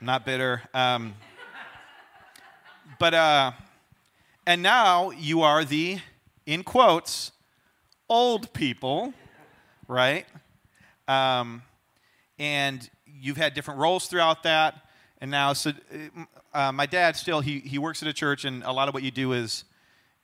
Not 0.00 0.24
bitter. 0.24 0.62
Um, 0.72 1.14
but, 2.98 3.12
uh, 3.12 3.52
and 4.46 4.62
now 4.62 5.10
you 5.10 5.42
are 5.42 5.64
the 5.64 6.00
in 6.46 6.64
quotes, 6.64 7.32
old 8.08 8.52
people, 8.54 9.12
right? 9.86 10.26
Um, 11.06 11.62
and 12.38 12.88
you've 13.20 13.36
had 13.36 13.54
different 13.54 13.80
roles 13.80 14.06
throughout 14.06 14.42
that. 14.44 14.86
And 15.20 15.30
now, 15.30 15.52
so 15.52 15.72
uh, 16.54 16.72
my 16.72 16.86
dad 16.86 17.16
still 17.16 17.40
he 17.40 17.60
he 17.60 17.78
works 17.78 18.02
at 18.02 18.08
a 18.08 18.12
church, 18.12 18.44
and 18.44 18.62
a 18.62 18.72
lot 18.72 18.88
of 18.88 18.94
what 18.94 19.02
you 19.02 19.10
do 19.10 19.32
is 19.32 19.64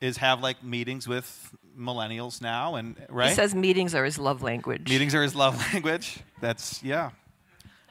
is 0.01 0.19
have 0.19 0.41
like 0.41 0.63
meetings 0.63 1.07
with 1.07 1.55
millennials 1.79 2.41
now, 2.41 2.77
and 2.77 2.97
right. 3.09 3.29
He 3.29 3.35
says 3.35 3.55
meetings 3.55 3.95
are 3.95 4.05
his 4.05 4.19
love 4.19 4.43
language. 4.43 4.89
Meetings 4.89 5.15
are 5.15 5.23
his 5.23 5.35
love 5.35 5.57
language. 5.73 6.19
That's 6.41 6.83
yeah. 6.83 7.11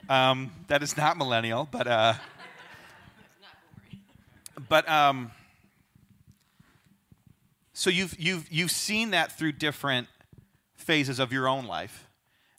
Um, 0.10 0.52
that 0.68 0.84
is 0.84 0.98
not 0.98 1.18
millennial, 1.18 1.68
but 1.72 1.88
uh, 1.88 2.14
but 4.68 4.88
um, 4.90 5.32
so 7.74 7.90
you've 7.90 8.20
you've 8.20 8.52
you've 8.52 8.72
seen 8.72 9.12
that 9.12 9.38
through 9.38 9.54
different 9.54 10.08
phases 10.76 11.20
of 11.20 11.32
your 11.32 11.48
own 11.48 11.66
life. 11.66 12.05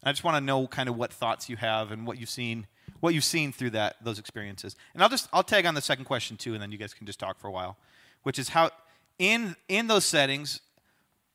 I 0.07 0.13
just 0.13 0.23
want 0.23 0.37
to 0.37 0.41
know 0.41 0.67
kind 0.69 0.89
of 0.89 0.97
what 0.97 1.13
thoughts 1.13 1.49
you 1.49 1.57
have 1.57 1.91
and 1.91 2.07
what 2.07 2.19
you've 2.19 2.31
seen 2.31 2.67
what 3.01 3.13
you've 3.13 3.25
seen 3.25 3.53
through 3.53 3.71
that 3.71 3.97
those 4.03 4.19
experiences. 4.19 4.77
And 4.95 5.03
I'll 5.03 5.09
just 5.09 5.29
I'll 5.33 5.43
tag 5.43 5.67
on 5.67 5.75
the 5.75 5.81
second 5.81 6.05
question 6.05 6.37
too, 6.37 6.55
and 6.55 6.63
then 6.63 6.73
you 6.73 6.79
guys 6.79 6.95
can 6.95 7.07
just 7.07 7.19
talk 7.19 7.39
for 7.39 7.49
a 7.49 7.51
while, 7.51 7.77
which 8.23 8.39
is 8.39 8.51
how 8.51 8.71
in 9.19 9.57
in 9.69 9.89
those 9.89 10.05
settings, 10.05 10.61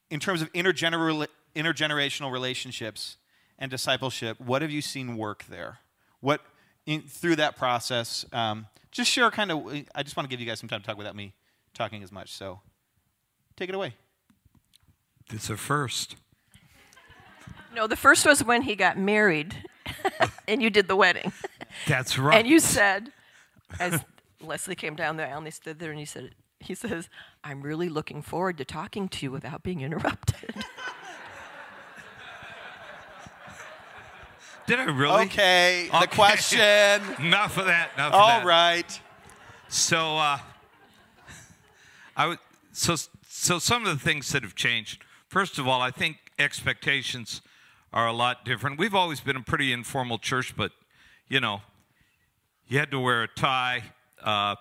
in 0.09 0.19
terms 0.19 0.41
of 0.41 0.51
intergener- 0.53 1.27
intergenerational 1.55 2.31
relationships 2.31 3.17
and 3.59 3.69
discipleship, 3.69 4.39
what 4.39 4.61
have 4.61 4.71
you 4.71 4.81
seen 4.81 5.17
work 5.17 5.45
there? 5.49 5.79
What 6.19 6.41
in, 6.85 7.01
through 7.01 7.35
that 7.37 7.57
process? 7.57 8.25
Um, 8.31 8.67
just 8.91 9.11
share 9.11 9.29
kind 9.31 9.51
of. 9.51 9.67
I 9.93 10.03
just 10.03 10.15
want 10.15 10.29
to 10.29 10.29
give 10.29 10.39
you 10.39 10.45
guys 10.45 10.59
some 10.59 10.69
time 10.69 10.81
to 10.81 10.87
talk 10.87 10.97
without 10.97 11.15
me 11.15 11.33
talking 11.73 12.03
as 12.03 12.11
much. 12.11 12.33
So, 12.33 12.61
take 13.55 13.69
it 13.69 13.75
away. 13.75 13.95
It's 15.29 15.49
a 15.49 15.57
first. 15.57 16.15
No, 17.73 17.87
the 17.87 17.95
first 17.95 18.25
was 18.25 18.43
when 18.43 18.63
he 18.63 18.75
got 18.75 18.97
married, 18.97 19.55
and 20.47 20.61
you 20.61 20.69
did 20.69 20.87
the 20.87 20.95
wedding. 20.95 21.31
That's 21.87 22.17
right. 22.17 22.37
And 22.37 22.47
you 22.47 22.59
said, 22.59 23.11
as 23.79 24.01
Leslie 24.41 24.75
came 24.75 24.95
down 24.95 25.17
the 25.17 25.27
aisle, 25.27 25.37
and 25.37 25.47
they 25.47 25.51
stood 25.51 25.79
there, 25.79 25.91
and 25.91 25.99
he 25.99 26.05
said, 26.05 26.31
he 26.59 26.75
says, 26.75 27.09
I'm 27.43 27.61
really 27.61 27.89
looking 27.89 28.21
forward 28.21 28.57
to 28.59 28.65
talking 28.65 29.09
to 29.09 29.25
you 29.25 29.31
without 29.31 29.63
being 29.63 29.81
interrupted. 29.81 30.63
Did 34.67 34.79
I 34.79 34.83
really? 34.85 35.23
Okay, 35.23 35.89
the 35.91 36.07
question. 36.07 36.59
Enough 37.19 37.57
of 37.57 37.65
that. 37.65 37.91
Enough 37.95 38.13
of 38.13 38.19
All 38.19 38.27
that. 38.27 38.45
right. 38.45 39.01
So, 39.69 40.17
uh, 40.17 40.37
I 42.15 42.27
would. 42.27 42.39
So, 42.71 42.95
so 43.27 43.59
some 43.59 43.85
of 43.85 43.91
the 43.91 44.03
things 44.03 44.31
that 44.31 44.43
have 44.43 44.55
changed. 44.55 45.03
First 45.27 45.57
of 45.57 45.67
all, 45.67 45.81
I 45.81 45.91
think 45.91 46.17
expectations 46.37 47.41
are 47.93 48.07
a 48.07 48.13
lot 48.13 48.45
different. 48.45 48.79
We've 48.79 48.95
always 48.95 49.19
been 49.19 49.35
a 49.35 49.41
pretty 49.41 49.73
informal 49.73 50.17
church, 50.17 50.55
but 50.55 50.71
you 51.27 51.39
know, 51.39 51.61
you 52.67 52.79
had 52.79 52.91
to 52.91 52.99
wear 52.99 53.23
a 53.23 53.27
tie 53.27 53.83
uh, 54.23 54.55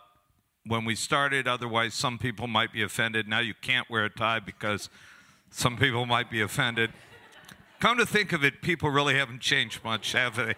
when 0.66 0.84
we 0.84 0.94
started. 0.94 1.46
Otherwise, 1.46 1.94
some 1.94 2.18
people 2.18 2.46
might 2.46 2.72
be 2.72 2.82
offended. 2.82 3.28
Now 3.28 3.40
you 3.40 3.54
can't 3.54 3.88
wear 3.88 4.04
a 4.04 4.10
tie 4.10 4.40
because 4.40 4.88
some 5.50 5.76
people 5.76 6.06
might 6.06 6.30
be 6.30 6.40
offended. 6.40 6.90
Come 7.78 7.98
to 7.98 8.06
think 8.06 8.32
of 8.32 8.44
it, 8.44 8.62
people 8.62 8.90
really 8.90 9.14
haven't 9.14 9.40
changed 9.40 9.82
much, 9.84 10.12
have 10.12 10.36
they? 10.36 10.54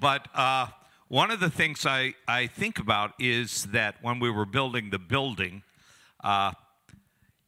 But 0.00 0.28
uh, 0.34 0.68
one 1.08 1.30
of 1.30 1.40
the 1.40 1.50
things 1.50 1.84
I, 1.86 2.14
I 2.28 2.46
think 2.46 2.78
about 2.78 3.14
is 3.18 3.64
that 3.66 3.96
when 4.00 4.20
we 4.20 4.30
were 4.30 4.46
building 4.46 4.90
the 4.90 4.98
building, 4.98 5.62
uh, 6.22 6.52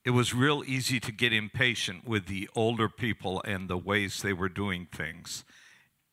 it 0.09 0.13
was 0.13 0.33
real 0.33 0.63
easy 0.67 0.99
to 1.01 1.13
get 1.13 1.35
impatient 1.35 2.09
with 2.09 2.29
the 2.29 2.49
older 2.57 2.89
people 2.89 3.43
and 3.45 3.69
the 3.69 3.77
ways 3.77 4.23
they 4.23 4.33
were 4.33 4.49
doing 4.49 4.89
things. 4.91 5.45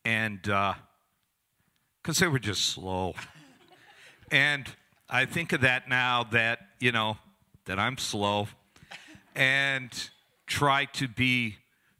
And 0.03 0.41
because 0.41 2.19
they 2.19 2.27
were 2.27 2.39
just 2.39 2.65
slow. 2.65 3.13
And 4.29 4.67
I 5.09 5.23
think 5.23 5.53
of 5.53 5.61
that 5.61 5.87
now 5.87 6.25
that, 6.33 6.59
you 6.81 6.91
know, 6.91 7.19
that 7.67 7.79
I'm 7.79 7.97
slow 7.97 8.49
and 9.33 9.89
try 10.45 10.83
to 10.95 11.07
be, 11.07 11.55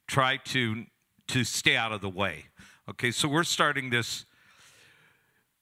try 0.06 0.36
to, 0.36 0.88
to 1.30 1.46
stay 1.46 1.78
out 1.78 1.94
of 1.94 2.02
the 2.02 2.10
way. 2.10 2.48
Okay, 2.90 3.12
so 3.12 3.30
we're 3.30 3.46
starting 3.46 3.90
this 3.90 4.26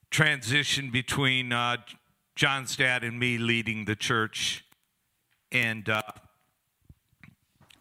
transition 0.10 0.89
between 0.89 1.54
uh, 1.54 1.78
John's 2.36 2.76
dad 2.76 3.04
and 3.04 3.19
me 3.19 3.38
leading 3.38 3.86
the 3.86 3.96
church, 3.96 4.65
and 5.52 5.88
uh, 5.88 6.02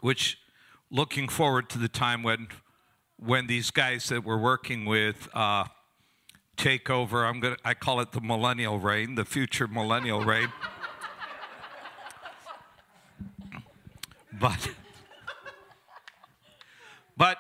which 0.03 0.39
looking 0.91 1.29
forward 1.29 1.71
to 1.71 1.79
the 1.79 1.89
time 1.89 2.23
when 2.23 2.49
when 3.17 3.47
these 3.47 3.71
guys 3.71 4.09
that 4.09 4.25
we're 4.25 4.37
working 4.37 4.85
with 4.85 5.29
uh, 5.33 5.65
take 6.57 6.91
over. 6.91 7.25
I'm 7.25 7.41
gonna 7.41 7.57
I 7.65 7.73
call 7.75 8.01
it 8.01 8.13
the 8.13 8.21
millennial 8.21 8.79
reign, 8.79 9.15
the 9.15 9.25
future 9.25 9.67
millennial 9.67 10.23
reign. 10.25 10.53
But 14.39 14.71
but 17.17 17.39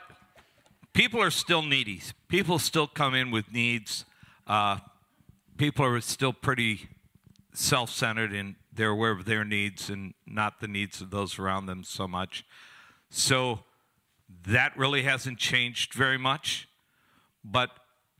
people 0.92 1.20
are 1.20 1.32
still 1.32 1.62
needy. 1.62 2.00
People 2.28 2.60
still 2.60 2.86
come 2.86 3.14
in 3.14 3.32
with 3.32 3.52
needs. 3.52 4.04
Uh, 4.46 4.78
people 5.56 5.84
are 5.84 6.00
still 6.00 6.32
pretty 6.32 6.88
self-centered 7.54 8.32
and 8.32 8.54
they're 8.72 8.90
aware 8.90 9.10
of 9.12 9.24
their 9.24 9.44
needs 9.44 9.90
and 9.90 10.14
not 10.26 10.60
the 10.60 10.68
needs 10.68 11.00
of 11.00 11.10
those 11.10 11.38
around 11.38 11.66
them 11.66 11.84
so 11.84 12.08
much. 12.08 12.44
So 13.10 13.60
that 14.46 14.76
really 14.76 15.02
hasn't 15.02 15.38
changed 15.38 15.94
very 15.94 16.18
much. 16.18 16.68
But 17.44 17.70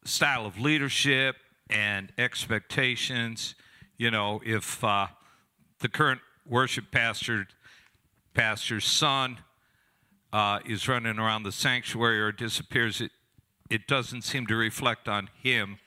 style 0.04 0.46
of 0.46 0.58
leadership 0.58 1.36
and 1.70 2.12
expectations, 2.18 3.54
you 3.96 4.10
know, 4.10 4.40
if 4.44 4.82
uh, 4.84 5.06
the 5.78 5.88
current 5.88 6.20
worship 6.46 6.90
pastor 6.90 7.46
pastor's 8.34 8.84
son 8.84 9.38
uh, 10.32 10.58
is 10.66 10.88
running 10.88 11.18
around 11.18 11.42
the 11.42 11.52
sanctuary 11.52 12.20
or 12.20 12.32
disappears, 12.32 13.00
it, 13.00 13.10
it 13.70 13.86
doesn't 13.86 14.22
seem 14.22 14.46
to 14.46 14.56
reflect 14.56 15.08
on 15.08 15.28
him 15.42 15.78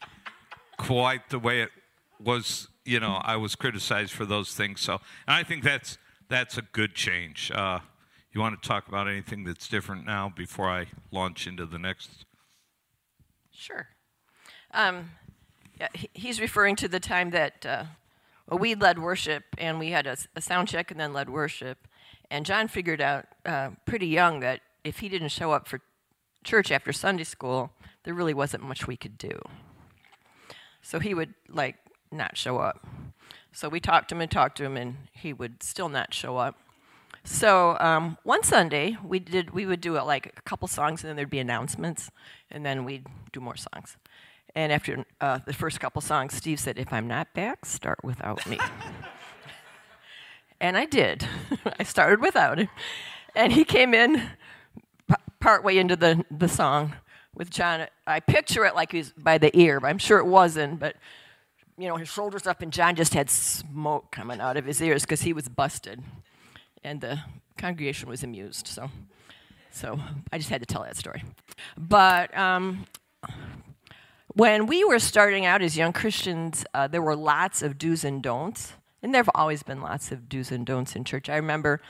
quite 0.78 1.28
the 1.30 1.38
way 1.38 1.62
it 1.62 1.70
was. 2.20 2.68
You 2.88 3.00
know, 3.00 3.20
I 3.22 3.36
was 3.36 3.54
criticized 3.54 4.12
for 4.12 4.24
those 4.24 4.54
things. 4.54 4.80
So, 4.80 4.94
and 5.26 5.36
I 5.36 5.42
think 5.42 5.62
that's 5.62 5.98
that's 6.28 6.56
a 6.56 6.62
good 6.62 6.94
change. 6.94 7.50
Uh, 7.50 7.80
you 8.32 8.40
want 8.40 8.60
to 8.60 8.66
talk 8.66 8.88
about 8.88 9.08
anything 9.08 9.44
that's 9.44 9.68
different 9.68 10.06
now 10.06 10.32
before 10.34 10.70
I 10.70 10.86
launch 11.10 11.46
into 11.46 11.66
the 11.66 11.78
next? 11.78 12.24
Sure. 13.50 13.88
Um, 14.72 15.10
yeah, 15.78 15.88
he's 16.14 16.40
referring 16.40 16.76
to 16.76 16.88
the 16.88 17.00
time 17.00 17.30
that 17.30 17.66
uh, 17.66 17.84
well, 18.48 18.58
we 18.58 18.74
led 18.74 18.98
worship 18.98 19.44
and 19.58 19.78
we 19.78 19.90
had 19.90 20.06
a 20.06 20.40
sound 20.40 20.68
check 20.68 20.90
and 20.90 20.98
then 20.98 21.12
led 21.12 21.28
worship. 21.28 21.86
And 22.30 22.46
John 22.46 22.68
figured 22.68 23.02
out 23.02 23.26
uh, 23.44 23.70
pretty 23.84 24.06
young 24.06 24.40
that 24.40 24.60
if 24.84 25.00
he 25.00 25.08
didn't 25.10 25.28
show 25.28 25.52
up 25.52 25.68
for 25.68 25.80
church 26.42 26.70
after 26.70 26.92
Sunday 26.92 27.24
school, 27.24 27.72
there 28.04 28.14
really 28.14 28.34
wasn't 28.34 28.62
much 28.62 28.86
we 28.86 28.96
could 28.96 29.18
do. 29.18 29.38
So 30.80 30.98
he 31.00 31.12
would 31.12 31.34
like 31.48 31.76
not 32.10 32.36
show 32.36 32.58
up. 32.58 32.86
So 33.52 33.68
we 33.68 33.80
talked 33.80 34.08
to 34.10 34.14
him 34.14 34.20
and 34.20 34.30
talked 34.30 34.56
to 34.58 34.64
him, 34.64 34.76
and 34.76 34.96
he 35.12 35.32
would 35.32 35.62
still 35.62 35.88
not 35.88 36.14
show 36.14 36.36
up. 36.36 36.56
So 37.24 37.76
um, 37.78 38.16
one 38.22 38.42
Sunday 38.42 38.96
we 39.04 39.18
did 39.18 39.50
we 39.50 39.66
would 39.66 39.80
do 39.80 39.98
uh, 39.98 40.04
like 40.04 40.32
a 40.36 40.42
couple 40.42 40.66
songs 40.66 41.02
and 41.02 41.10
then 41.10 41.16
there'd 41.16 41.28
be 41.28 41.40
announcements 41.40 42.10
and 42.50 42.64
then 42.64 42.84
we'd 42.84 43.06
do 43.32 43.40
more 43.40 43.56
songs. 43.56 43.96
And 44.54 44.72
after 44.72 45.04
uh, 45.20 45.40
the 45.44 45.52
first 45.52 45.78
couple 45.78 46.00
songs, 46.00 46.34
Steve 46.34 46.58
said, 46.58 46.78
"If 46.78 46.92
I'm 46.92 47.06
not 47.06 47.32
back, 47.34 47.66
start 47.66 47.98
without 48.02 48.46
me." 48.48 48.58
and 50.60 50.76
I 50.76 50.86
did. 50.86 51.26
I 51.78 51.82
started 51.82 52.20
without 52.20 52.58
him, 52.58 52.68
and 53.36 53.52
he 53.52 53.64
came 53.64 53.92
in 53.92 54.22
p- 55.06 55.14
partway 55.38 55.76
into 55.76 55.96
the 55.96 56.24
the 56.30 56.48
song 56.48 56.96
with 57.34 57.50
John. 57.50 57.86
I 58.06 58.20
picture 58.20 58.64
it 58.64 58.74
like 58.74 58.92
he 58.92 58.98
was 58.98 59.12
by 59.12 59.36
the 59.36 59.56
ear, 59.56 59.80
but 59.80 59.88
I'm 59.88 59.98
sure 59.98 60.18
it 60.18 60.26
wasn't. 60.26 60.80
But 60.80 60.96
you 61.78 61.88
know, 61.88 61.96
his 61.96 62.08
shoulders 62.08 62.46
up, 62.46 62.60
and 62.60 62.72
John 62.72 62.96
just 62.96 63.14
had 63.14 63.30
smoke 63.30 64.10
coming 64.10 64.40
out 64.40 64.56
of 64.56 64.64
his 64.64 64.82
ears 64.82 65.02
because 65.02 65.22
he 65.22 65.32
was 65.32 65.48
busted 65.48 66.02
and 66.84 67.00
the 67.00 67.20
congregation 67.56 68.08
was 68.08 68.22
amused. 68.22 68.66
So, 68.66 68.90
so 69.70 69.98
I 70.32 70.38
just 70.38 70.50
had 70.50 70.60
to 70.60 70.66
tell 70.66 70.82
that 70.82 70.96
story. 70.96 71.22
But 71.76 72.36
um, 72.36 72.86
when 74.28 74.66
we 74.66 74.84
were 74.84 74.98
starting 74.98 75.46
out 75.46 75.62
as 75.62 75.76
young 75.76 75.92
Christians, 75.92 76.64
uh, 76.74 76.88
there 76.88 77.02
were 77.02 77.16
lots 77.16 77.62
of 77.62 77.78
do's 77.78 78.04
and 78.04 78.22
don'ts, 78.22 78.72
and 79.02 79.14
there 79.14 79.20
have 79.20 79.30
always 79.34 79.62
been 79.62 79.80
lots 79.80 80.12
of 80.12 80.28
do's 80.28 80.50
and 80.50 80.66
don'ts 80.66 80.96
in 80.96 81.04
church. 81.04 81.28
I 81.28 81.36
remember 81.36 81.80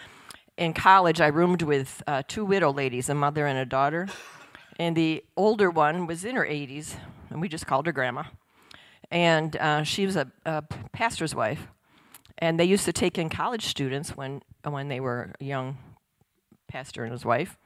in 0.56 0.72
college, 0.72 1.20
I 1.20 1.28
roomed 1.28 1.62
with 1.62 2.02
uh, 2.06 2.22
two 2.26 2.44
widow 2.44 2.72
ladies, 2.72 3.08
a 3.08 3.14
mother 3.14 3.46
and 3.46 3.58
a 3.58 3.64
daughter, 3.64 4.08
and 4.78 4.96
the 4.96 5.24
older 5.36 5.70
one 5.70 6.06
was 6.06 6.24
in 6.24 6.36
her 6.36 6.44
80s, 6.44 6.96
and 7.30 7.40
we 7.40 7.48
just 7.48 7.66
called 7.66 7.86
her 7.86 7.92
grandma, 7.92 8.24
and 9.10 9.56
uh, 9.56 9.82
she 9.82 10.06
was 10.06 10.16
a, 10.16 10.30
a 10.44 10.62
pastor's 10.92 11.34
wife 11.34 11.68
and 12.38 12.58
they 12.58 12.64
used 12.64 12.84
to 12.84 12.92
take 12.92 13.18
in 13.18 13.28
college 13.28 13.66
students 13.66 14.16
when 14.16 14.42
when 14.64 14.88
they 14.88 15.00
were 15.00 15.32
young 15.40 15.78
pastor 16.68 17.02
and 17.02 17.12
his 17.12 17.24
wife. 17.24 17.58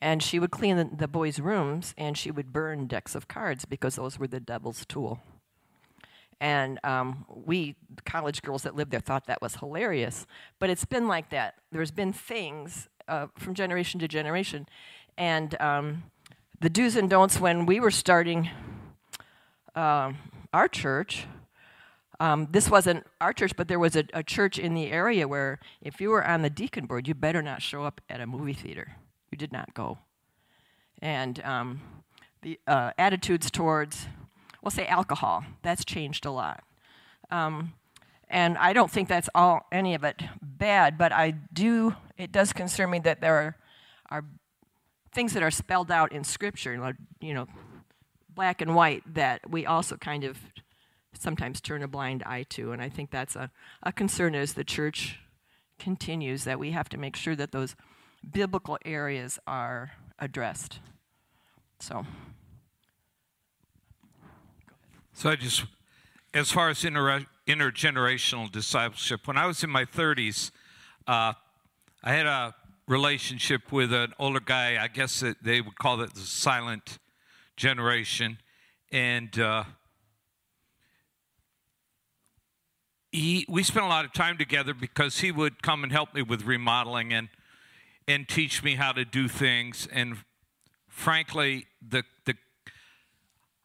And 0.00 0.22
she 0.22 0.38
would 0.38 0.52
clean 0.52 0.76
the, 0.76 0.84
the 0.84 1.08
boys' 1.08 1.40
rooms 1.40 1.92
and 1.98 2.16
she 2.16 2.30
would 2.30 2.52
burn 2.52 2.86
decks 2.86 3.14
of 3.14 3.26
cards 3.28 3.64
because 3.64 3.96
those 3.96 4.18
were 4.18 4.28
the 4.28 4.40
devil's 4.40 4.86
tool. 4.86 5.20
And 6.40 6.78
um, 6.84 7.26
we, 7.28 7.74
college 8.04 8.42
girls 8.42 8.62
that 8.62 8.76
lived 8.76 8.92
there, 8.92 9.00
thought 9.00 9.26
that 9.26 9.42
was 9.42 9.56
hilarious. 9.56 10.24
But 10.60 10.70
it's 10.70 10.84
been 10.84 11.08
like 11.08 11.30
that. 11.30 11.54
There's 11.72 11.90
been 11.90 12.12
things 12.12 12.88
uh, 13.08 13.26
from 13.36 13.54
generation 13.54 13.98
to 14.00 14.06
generation. 14.06 14.68
And 15.16 15.60
um, 15.60 16.04
the 16.60 16.70
do's 16.70 16.94
and 16.94 17.10
don'ts 17.10 17.40
when 17.40 17.66
we 17.66 17.80
were 17.80 17.90
starting 17.90 18.50
uh, 19.74 20.12
our 20.52 20.68
church, 20.68 21.26
um, 22.20 22.48
this 22.50 22.68
wasn't 22.68 23.06
our 23.20 23.32
church, 23.32 23.52
but 23.56 23.68
there 23.68 23.78
was 23.78 23.94
a, 23.94 24.04
a 24.12 24.22
church 24.22 24.58
in 24.58 24.74
the 24.74 24.90
area 24.90 25.28
where 25.28 25.60
if 25.80 26.00
you 26.00 26.10
were 26.10 26.26
on 26.26 26.42
the 26.42 26.50
deacon 26.50 26.86
board, 26.86 27.06
you 27.06 27.14
better 27.14 27.42
not 27.42 27.62
show 27.62 27.84
up 27.84 28.00
at 28.08 28.20
a 28.20 28.26
movie 28.26 28.54
theater. 28.54 28.96
You 29.30 29.38
did 29.38 29.52
not 29.52 29.74
go. 29.74 29.98
And 31.00 31.42
um, 31.44 31.80
the 32.42 32.58
uh, 32.66 32.90
attitudes 32.98 33.50
towards 33.50 34.06
we'll 34.62 34.70
say 34.70 34.86
alcohol. 34.86 35.44
That's 35.62 35.84
changed 35.84 36.26
a 36.26 36.30
lot. 36.30 36.62
Um, 37.30 37.74
and 38.28 38.58
I 38.58 38.72
don't 38.72 38.90
think 38.90 39.08
that's 39.08 39.28
all 39.34 39.66
any 39.72 39.94
of 39.94 40.04
it 40.04 40.22
bad, 40.42 40.98
but 40.98 41.12
I 41.12 41.30
do. 41.52 41.94
It 42.16 42.32
does 42.32 42.52
concern 42.52 42.90
me 42.90 42.98
that 43.00 43.20
there 43.20 43.34
are, 43.34 43.56
are 44.10 44.24
things 45.12 45.32
that 45.32 45.42
are 45.42 45.50
spelled 45.50 45.90
out 45.90 46.12
in 46.12 46.24
Scripture, 46.24 46.94
you 47.20 47.34
know, 47.34 47.46
black 48.38 48.62
and 48.62 48.72
white, 48.72 49.02
that 49.12 49.50
we 49.50 49.66
also 49.66 49.96
kind 49.96 50.22
of 50.22 50.38
sometimes 51.12 51.60
turn 51.60 51.82
a 51.82 51.88
blind 51.88 52.22
eye 52.24 52.44
to. 52.48 52.70
And 52.70 52.80
I 52.80 52.88
think 52.88 53.10
that's 53.10 53.34
a, 53.34 53.50
a 53.82 53.90
concern 53.90 54.36
as 54.36 54.52
the 54.52 54.62
church 54.62 55.18
continues 55.80 56.44
that 56.44 56.56
we 56.56 56.70
have 56.70 56.88
to 56.90 56.96
make 56.96 57.16
sure 57.16 57.34
that 57.34 57.50
those 57.50 57.74
biblical 58.30 58.78
areas 58.84 59.40
are 59.48 59.90
addressed. 60.20 60.78
So. 61.80 62.06
So 65.12 65.30
I 65.30 65.34
just, 65.34 65.64
as 66.32 66.52
far 66.52 66.70
as 66.70 66.84
inter- 66.84 67.26
intergenerational 67.48 68.52
discipleship, 68.52 69.26
when 69.26 69.36
I 69.36 69.46
was 69.46 69.64
in 69.64 69.70
my 69.70 69.84
30s, 69.84 70.52
uh, 71.08 71.32
I 72.04 72.12
had 72.12 72.26
a 72.26 72.54
relationship 72.86 73.72
with 73.72 73.92
an 73.92 74.12
older 74.16 74.38
guy. 74.38 74.80
I 74.80 74.86
guess 74.86 75.24
they 75.42 75.60
would 75.60 75.76
call 75.76 76.00
it 76.02 76.14
the 76.14 76.20
silent 76.20 77.00
generation, 77.58 78.38
and 78.90 79.38
uh, 79.38 79.64
he, 83.12 83.44
we 83.48 83.62
spent 83.62 83.84
a 83.84 83.88
lot 83.88 84.06
of 84.06 84.12
time 84.14 84.38
together 84.38 84.72
because 84.72 85.18
he 85.18 85.30
would 85.30 85.62
come 85.62 85.82
and 85.82 85.92
help 85.92 86.14
me 86.14 86.22
with 86.22 86.44
remodeling 86.44 87.12
and 87.12 87.28
and 88.06 88.26
teach 88.26 88.62
me 88.62 88.76
how 88.76 88.90
to 88.92 89.04
do 89.04 89.28
things. 89.28 89.86
And 89.92 90.16
frankly, 90.88 91.66
the 91.86 92.04
the 92.24 92.34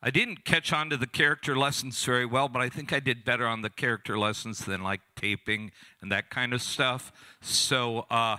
I 0.01 0.09
didn't 0.09 0.43
catch 0.43 0.73
on 0.73 0.89
to 0.89 0.97
the 0.97 1.07
character 1.07 1.55
lessons 1.55 2.03
very 2.03 2.25
well, 2.25 2.49
but 2.49 2.61
I 2.61 2.67
think 2.67 2.91
I 2.91 2.99
did 2.99 3.23
better 3.23 3.47
on 3.47 3.61
the 3.61 3.69
character 3.69 4.19
lessons 4.19 4.65
than 4.65 4.83
like 4.83 4.99
taping 5.15 5.71
and 6.01 6.11
that 6.11 6.29
kind 6.29 6.51
of 6.51 6.61
stuff. 6.61 7.13
So, 7.39 8.05
uh, 8.09 8.37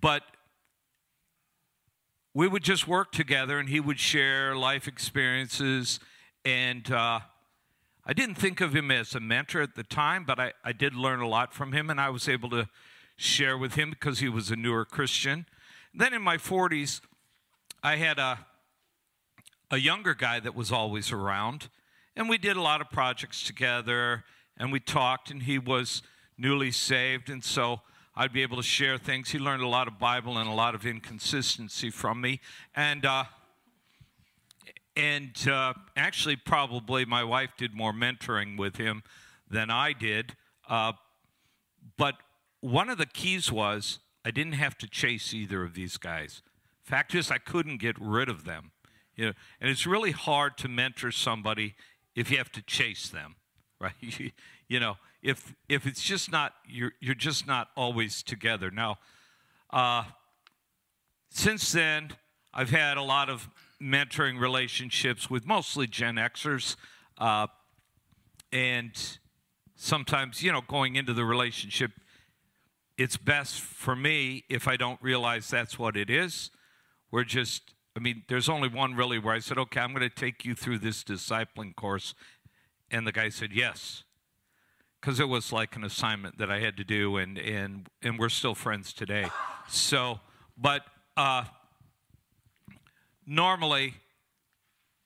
but 0.00 0.22
we 2.34 2.48
would 2.48 2.64
just 2.64 2.88
work 2.88 3.12
together 3.12 3.58
and 3.58 3.68
he 3.68 3.80
would 3.80 4.00
share 4.00 4.56
life 4.56 4.88
experiences. 4.88 6.00
And 6.44 6.90
uh, 6.90 7.20
I 8.04 8.12
didn't 8.12 8.34
think 8.34 8.60
of 8.60 8.74
him 8.74 8.90
as 8.90 9.14
a 9.14 9.20
mentor 9.20 9.62
at 9.62 9.76
the 9.76 9.84
time, 9.84 10.24
but 10.24 10.40
I, 10.40 10.52
I 10.64 10.72
did 10.72 10.94
learn 10.94 11.20
a 11.20 11.28
lot 11.28 11.54
from 11.54 11.72
him 11.72 11.88
and 11.88 12.00
I 12.00 12.10
was 12.10 12.28
able 12.28 12.50
to 12.50 12.68
share 13.16 13.56
with 13.56 13.74
him 13.74 13.90
because 13.90 14.18
he 14.18 14.28
was 14.28 14.50
a 14.50 14.56
newer 14.56 14.84
Christian. 14.84 15.46
Then 15.94 16.12
in 16.12 16.22
my 16.22 16.36
40s, 16.36 17.00
I 17.82 17.96
had 17.96 18.18
a 18.18 18.46
a 19.70 19.78
younger 19.78 20.14
guy 20.14 20.40
that 20.40 20.54
was 20.54 20.70
always 20.70 21.10
around. 21.10 21.68
And 22.16 22.28
we 22.28 22.38
did 22.38 22.56
a 22.56 22.62
lot 22.62 22.80
of 22.80 22.90
projects 22.90 23.42
together 23.42 24.24
and 24.56 24.70
we 24.70 24.78
talked, 24.78 25.32
and 25.32 25.42
he 25.42 25.58
was 25.58 26.00
newly 26.38 26.70
saved. 26.70 27.28
And 27.28 27.42
so 27.42 27.80
I'd 28.16 28.32
be 28.32 28.42
able 28.42 28.56
to 28.58 28.62
share 28.62 28.96
things. 28.96 29.30
He 29.30 29.38
learned 29.40 29.62
a 29.62 29.68
lot 29.68 29.88
of 29.88 29.98
Bible 29.98 30.38
and 30.38 30.48
a 30.48 30.52
lot 30.52 30.76
of 30.76 30.86
inconsistency 30.86 31.90
from 31.90 32.20
me. 32.20 32.40
And, 32.74 33.04
uh, 33.04 33.24
and 34.94 35.48
uh, 35.48 35.74
actually, 35.96 36.36
probably 36.36 37.04
my 37.04 37.24
wife 37.24 37.50
did 37.56 37.74
more 37.74 37.92
mentoring 37.92 38.56
with 38.56 38.76
him 38.76 39.02
than 39.50 39.68
I 39.68 39.92
did. 39.92 40.36
Uh, 40.68 40.92
but 41.96 42.14
one 42.60 42.88
of 42.88 42.98
the 42.98 43.06
keys 43.06 43.50
was 43.50 43.98
I 44.24 44.30
didn't 44.30 44.52
have 44.54 44.78
to 44.78 44.88
chase 44.88 45.34
either 45.34 45.64
of 45.64 45.74
these 45.74 45.96
guys. 45.96 46.40
Fact 46.84 47.16
is, 47.16 47.32
I 47.32 47.38
couldn't 47.38 47.78
get 47.78 47.96
rid 48.00 48.28
of 48.28 48.44
them. 48.44 48.70
You 49.16 49.26
know, 49.26 49.32
and 49.60 49.70
it's 49.70 49.86
really 49.86 50.12
hard 50.12 50.56
to 50.58 50.68
mentor 50.68 51.10
somebody 51.10 51.74
if 52.14 52.30
you 52.30 52.38
have 52.38 52.52
to 52.52 52.62
chase 52.62 53.08
them, 53.08 53.36
right? 53.80 53.92
you 54.68 54.80
know, 54.80 54.96
if 55.24 55.54
if 55.68 55.86
it's 55.86 56.02
just 56.02 56.30
not 56.30 56.52
you're 56.68 56.92
you're 57.00 57.14
just 57.14 57.46
not 57.46 57.68
always 57.76 58.22
together. 58.22 58.70
Now, 58.70 58.98
uh, 59.70 60.04
since 61.30 61.72
then, 61.72 62.10
I've 62.52 62.70
had 62.70 62.98
a 62.98 63.02
lot 63.02 63.28
of 63.28 63.48
mentoring 63.82 64.38
relationships 64.38 65.28
with 65.28 65.46
mostly 65.46 65.86
Gen 65.86 66.16
Xers, 66.16 66.76
uh, 67.18 67.48
and 68.52 69.18
sometimes 69.74 70.42
you 70.42 70.52
know 70.52 70.60
going 70.60 70.94
into 70.94 71.14
the 71.14 71.24
relationship, 71.24 71.92
it's 72.98 73.16
best 73.16 73.60
for 73.60 73.96
me 73.96 74.44
if 74.50 74.68
I 74.68 74.76
don't 74.76 75.00
realize 75.02 75.48
that's 75.48 75.78
what 75.78 75.96
it 75.96 76.10
is. 76.10 76.50
We're 77.10 77.24
just 77.24 77.74
I 77.96 78.00
mean, 78.00 78.24
there's 78.28 78.48
only 78.48 78.68
one 78.68 78.94
really 78.94 79.18
where 79.18 79.34
I 79.34 79.38
said, 79.38 79.56
okay, 79.56 79.80
I'm 79.80 79.94
going 79.94 80.08
to 80.08 80.14
take 80.14 80.44
you 80.44 80.54
through 80.54 80.80
this 80.80 81.04
discipling 81.04 81.76
course. 81.76 82.12
And 82.90 83.06
the 83.06 83.12
guy 83.12 83.28
said, 83.28 83.52
yes. 83.52 84.02
Because 85.04 85.20
it 85.20 85.28
was 85.28 85.52
like 85.52 85.76
an 85.76 85.84
assignment 85.84 86.38
that 86.38 86.50
I 86.50 86.60
had 86.60 86.78
to 86.78 86.84
do, 86.84 87.18
and, 87.18 87.36
and, 87.38 87.90
and 88.00 88.18
we're 88.18 88.30
still 88.30 88.54
friends 88.54 88.90
today. 88.94 89.26
So, 89.68 90.20
but 90.56 90.80
uh, 91.14 91.44
normally 93.26 93.96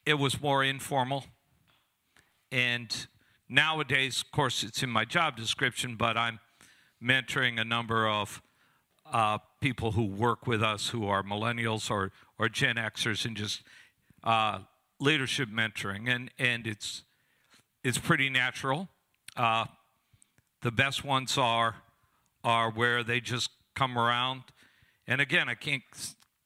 it 0.07 0.15
was 0.15 0.41
more 0.41 0.63
informal. 0.63 1.25
And 2.53 3.09
nowadays, 3.49 4.23
of 4.23 4.31
course, 4.31 4.63
it's 4.63 4.85
in 4.85 4.89
my 4.89 5.05
job 5.05 5.37
description, 5.37 5.97
but 5.97 6.17
I'm 6.17 6.39
mentoring 7.03 7.61
a 7.61 7.65
number 7.65 8.09
of 8.09 8.41
uh, 9.13 9.39
people 9.61 9.91
who 9.91 10.05
work 10.05 10.47
with 10.47 10.63
us 10.63 10.91
who 10.91 11.09
are 11.09 11.25
millennials 11.25 11.91
or, 11.91 12.13
or 12.39 12.49
Gen 12.49 12.77
Xers 12.77 13.25
and 13.25 13.37
just 13.37 13.65
uh, 14.23 14.61
leadership 15.01 15.49
mentoring. 15.49 16.09
And, 16.09 16.31
and 16.39 16.69
it's, 16.69 17.03
it's 17.83 17.99
pretty 17.99 18.31
natural. 18.31 18.91
Uh, 19.37 19.65
the 20.63 20.71
best 20.71 21.05
ones 21.05 21.39
are, 21.39 21.77
are 22.43 22.71
where 22.71 23.03
they 23.03 23.21
just 23.21 23.51
come 23.75 23.99
around. 23.99 24.43
And 25.07 25.21
again, 25.21 25.49
I 25.49 25.55
can't, 25.55 25.83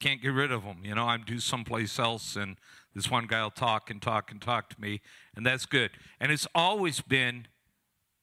can't 0.00 0.20
get 0.20 0.28
rid 0.28 0.52
of 0.52 0.64
them. 0.64 0.78
You 0.84 0.94
know, 0.94 1.06
I'm 1.06 1.24
due 1.24 1.40
someplace 1.40 1.98
else, 1.98 2.36
and 2.36 2.56
this 2.94 3.10
one 3.10 3.26
guy 3.26 3.42
will 3.42 3.50
talk 3.50 3.90
and 3.90 4.00
talk 4.02 4.30
and 4.30 4.40
talk 4.40 4.68
to 4.70 4.80
me, 4.80 5.00
and 5.34 5.46
that's 5.46 5.66
good. 5.66 5.90
And 6.20 6.30
it's 6.30 6.46
always 6.54 7.00
been 7.00 7.46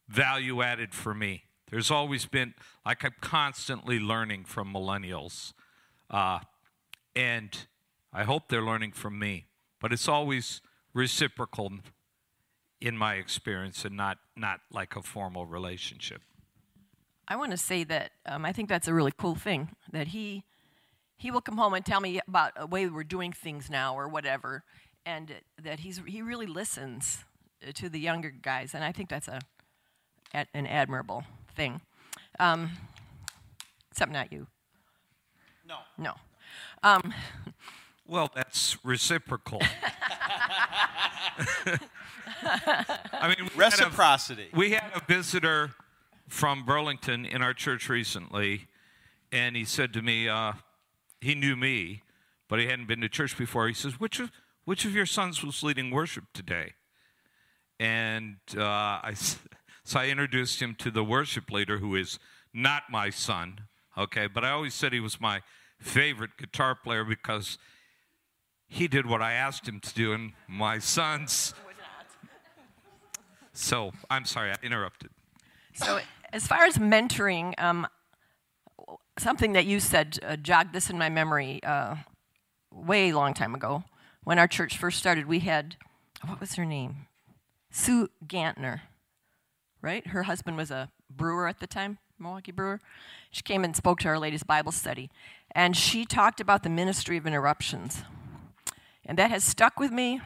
value 0.07 0.61
added 0.61 0.93
for 0.93 1.13
me. 1.13 1.43
There's 1.69 1.91
always 1.91 2.25
been, 2.25 2.53
like, 2.85 3.03
I'm 3.03 3.13
constantly 3.21 3.99
learning 3.99 4.45
from 4.45 4.73
millennials. 4.73 5.53
Uh, 6.09 6.39
and 7.15 7.65
I 8.11 8.23
hope 8.23 8.47
they're 8.49 8.63
learning 8.63 8.93
from 8.93 9.19
me. 9.19 9.45
But 9.79 9.93
it's 9.93 10.07
always 10.07 10.61
reciprocal 10.93 11.73
in 12.81 12.97
my 12.97 13.15
experience 13.15 13.85
and 13.85 13.95
not, 13.95 14.17
not 14.35 14.61
like 14.71 14.95
a 14.95 15.01
formal 15.01 15.45
relationship. 15.45 16.21
I 17.27 17.35
want 17.35 17.51
to 17.51 17.57
say 17.57 17.83
that 17.83 18.11
um, 18.25 18.45
I 18.45 18.51
think 18.51 18.69
that's 18.69 18.87
a 18.87 18.93
really 18.93 19.13
cool 19.15 19.35
thing 19.35 19.69
that 19.91 20.07
he 20.07 20.43
he 21.17 21.31
will 21.31 21.41
come 21.41 21.57
home 21.57 21.73
and 21.73 21.85
tell 21.85 21.99
me 21.99 22.21
about 22.27 22.53
a 22.55 22.65
way 22.65 22.87
we're 22.87 23.03
doing 23.03 23.33
things 23.33 23.69
now 23.69 23.93
or 23.93 24.07
whatever, 24.07 24.63
and 25.05 25.35
that 25.61 25.81
he's 25.81 26.01
he 26.07 26.21
really 26.21 26.47
listens 26.47 27.25
to 27.75 27.89
the 27.89 27.99
younger 27.99 28.31
guys, 28.31 28.73
and 28.73 28.83
I 28.83 28.91
think 28.93 29.09
that's 29.09 29.27
a 29.27 29.41
an 30.33 30.65
admirable 30.65 31.23
thing. 31.55 31.81
Um, 32.39 32.71
except 33.91 34.11
not 34.11 34.31
you. 34.31 34.47
No. 35.67 35.77
No. 35.97 36.13
Um, 36.83 37.13
well, 38.07 38.31
that's 38.33 38.77
reciprocal. 38.83 39.61
I 42.43 43.27
mean, 43.27 43.49
we 43.53 43.59
reciprocity. 43.59 44.43
Had 44.43 44.53
a, 44.53 44.57
we 44.57 44.71
had 44.71 44.91
a 44.95 45.01
visitor 45.05 45.71
from 46.27 46.65
Burlington 46.65 47.25
in 47.25 47.41
our 47.41 47.53
church 47.53 47.89
recently, 47.89 48.67
and 49.31 49.55
he 49.55 49.65
said 49.65 49.93
to 49.93 50.01
me, 50.01 50.27
uh, 50.27 50.53
he 51.21 51.35
knew 51.35 51.55
me, 51.55 52.03
but 52.47 52.59
he 52.59 52.67
hadn't 52.67 52.87
been 52.87 53.01
to 53.01 53.09
church 53.09 53.37
before. 53.37 53.67
He 53.67 53.73
says, 53.73 53.99
"Which 53.99 54.19
of 54.19 54.31
which 54.65 54.85
of 54.85 54.93
your 54.93 55.05
sons 55.05 55.43
was 55.43 55.63
leading 55.63 55.91
worship 55.91 56.25
today?" 56.33 56.73
And 57.79 58.37
uh, 58.55 58.63
I 58.63 59.13
So 59.89 59.99
I 59.99 60.05
introduced 60.09 60.61
him 60.61 60.75
to 60.75 60.91
the 60.91 61.03
worship 61.03 61.49
leader, 61.49 61.79
who 61.79 61.95
is 61.95 62.19
not 62.53 62.83
my 62.91 63.09
son, 63.09 63.61
okay? 63.97 64.27
But 64.27 64.45
I 64.45 64.51
always 64.51 64.75
said 64.75 64.93
he 64.93 64.99
was 64.99 65.19
my 65.19 65.41
favorite 65.79 66.37
guitar 66.37 66.75
player 66.75 67.03
because 67.03 67.57
he 68.67 68.87
did 68.87 69.07
what 69.07 69.23
I 69.23 69.33
asked 69.33 69.67
him 69.67 69.79
to 69.79 69.93
do, 69.95 70.13
and 70.13 70.33
my 70.47 70.77
son's. 70.77 71.55
So 73.53 73.91
I'm 74.09 74.25
sorry, 74.25 74.51
I 74.51 74.55
interrupted. 74.63 75.09
So, 75.73 75.99
as 76.31 76.47
far 76.47 76.65
as 76.65 76.77
mentoring, 76.77 77.59
um, 77.59 77.87
something 79.17 79.53
that 79.53 79.65
you 79.65 79.79
said 79.79 80.19
uh, 80.25 80.35
jogged 80.35 80.73
this 80.73 80.89
in 80.89 80.97
my 80.97 81.09
memory 81.09 81.61
uh, 81.63 81.95
way 82.71 83.11
long 83.11 83.33
time 83.33 83.55
ago. 83.55 83.83
When 84.23 84.39
our 84.39 84.47
church 84.47 84.77
first 84.77 84.99
started, 84.99 85.25
we 85.25 85.39
had, 85.39 85.75
what 86.25 86.39
was 86.39 86.55
her 86.55 86.65
name? 86.65 87.07
Sue 87.71 88.09
Gantner, 88.25 88.81
right? 89.81 90.05
Her 90.07 90.23
husband 90.23 90.57
was 90.57 90.71
a 90.71 90.89
brewer 91.09 91.47
at 91.47 91.59
the 91.59 91.67
time, 91.67 91.99
Milwaukee 92.17 92.51
brewer. 92.51 92.79
She 93.31 93.41
came 93.41 93.63
and 93.63 93.75
spoke 93.75 93.99
to 93.99 94.07
Our 94.07 94.19
Lady's 94.19 94.43
Bible 94.43 94.71
study, 94.71 95.09
and 95.51 95.75
she 95.75 96.05
talked 96.05 96.41
about 96.41 96.63
the 96.63 96.69
ministry 96.69 97.17
of 97.17 97.25
interruptions. 97.25 98.03
And 99.05 99.17
that 99.17 99.31
has 99.31 99.43
stuck 99.43 99.79
with 99.79 99.91
me 99.91 100.21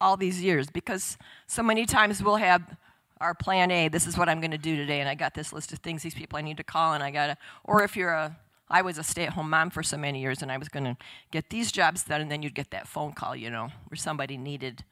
all 0.00 0.16
these 0.16 0.42
years 0.42 0.68
because 0.70 1.16
so 1.46 1.62
many 1.62 1.86
times 1.86 2.22
we'll 2.22 2.36
have 2.36 2.76
our 3.20 3.34
plan 3.34 3.70
A, 3.70 3.88
this 3.88 4.06
is 4.06 4.18
what 4.18 4.28
I'm 4.28 4.40
going 4.40 4.50
to 4.50 4.58
do 4.58 4.76
today, 4.76 5.00
and 5.00 5.08
I 5.08 5.14
got 5.14 5.34
this 5.34 5.52
list 5.52 5.72
of 5.72 5.78
things, 5.78 6.02
these 6.02 6.14
people 6.14 6.38
I 6.38 6.42
need 6.42 6.56
to 6.58 6.64
call, 6.64 6.94
and 6.94 7.02
I 7.02 7.10
got 7.10 7.26
to, 7.28 7.36
or 7.64 7.82
if 7.82 7.96
you're 7.96 8.12
a, 8.12 8.36
I 8.68 8.82
was 8.82 8.98
a 8.98 9.04
stay 9.04 9.24
at 9.24 9.32
home 9.32 9.50
mom 9.50 9.70
for 9.70 9.82
so 9.82 9.96
many 9.96 10.20
years, 10.20 10.42
and 10.42 10.50
I 10.50 10.58
was 10.58 10.68
going 10.68 10.84
to 10.84 10.96
get 11.30 11.48
these 11.48 11.70
jobs 11.70 12.02
done, 12.04 12.20
and 12.20 12.30
then 12.30 12.42
you'd 12.42 12.54
get 12.54 12.70
that 12.72 12.88
phone 12.88 13.12
call, 13.12 13.36
you 13.36 13.50
know, 13.50 13.68
where 13.88 13.96
somebody 13.96 14.36
needed 14.36 14.84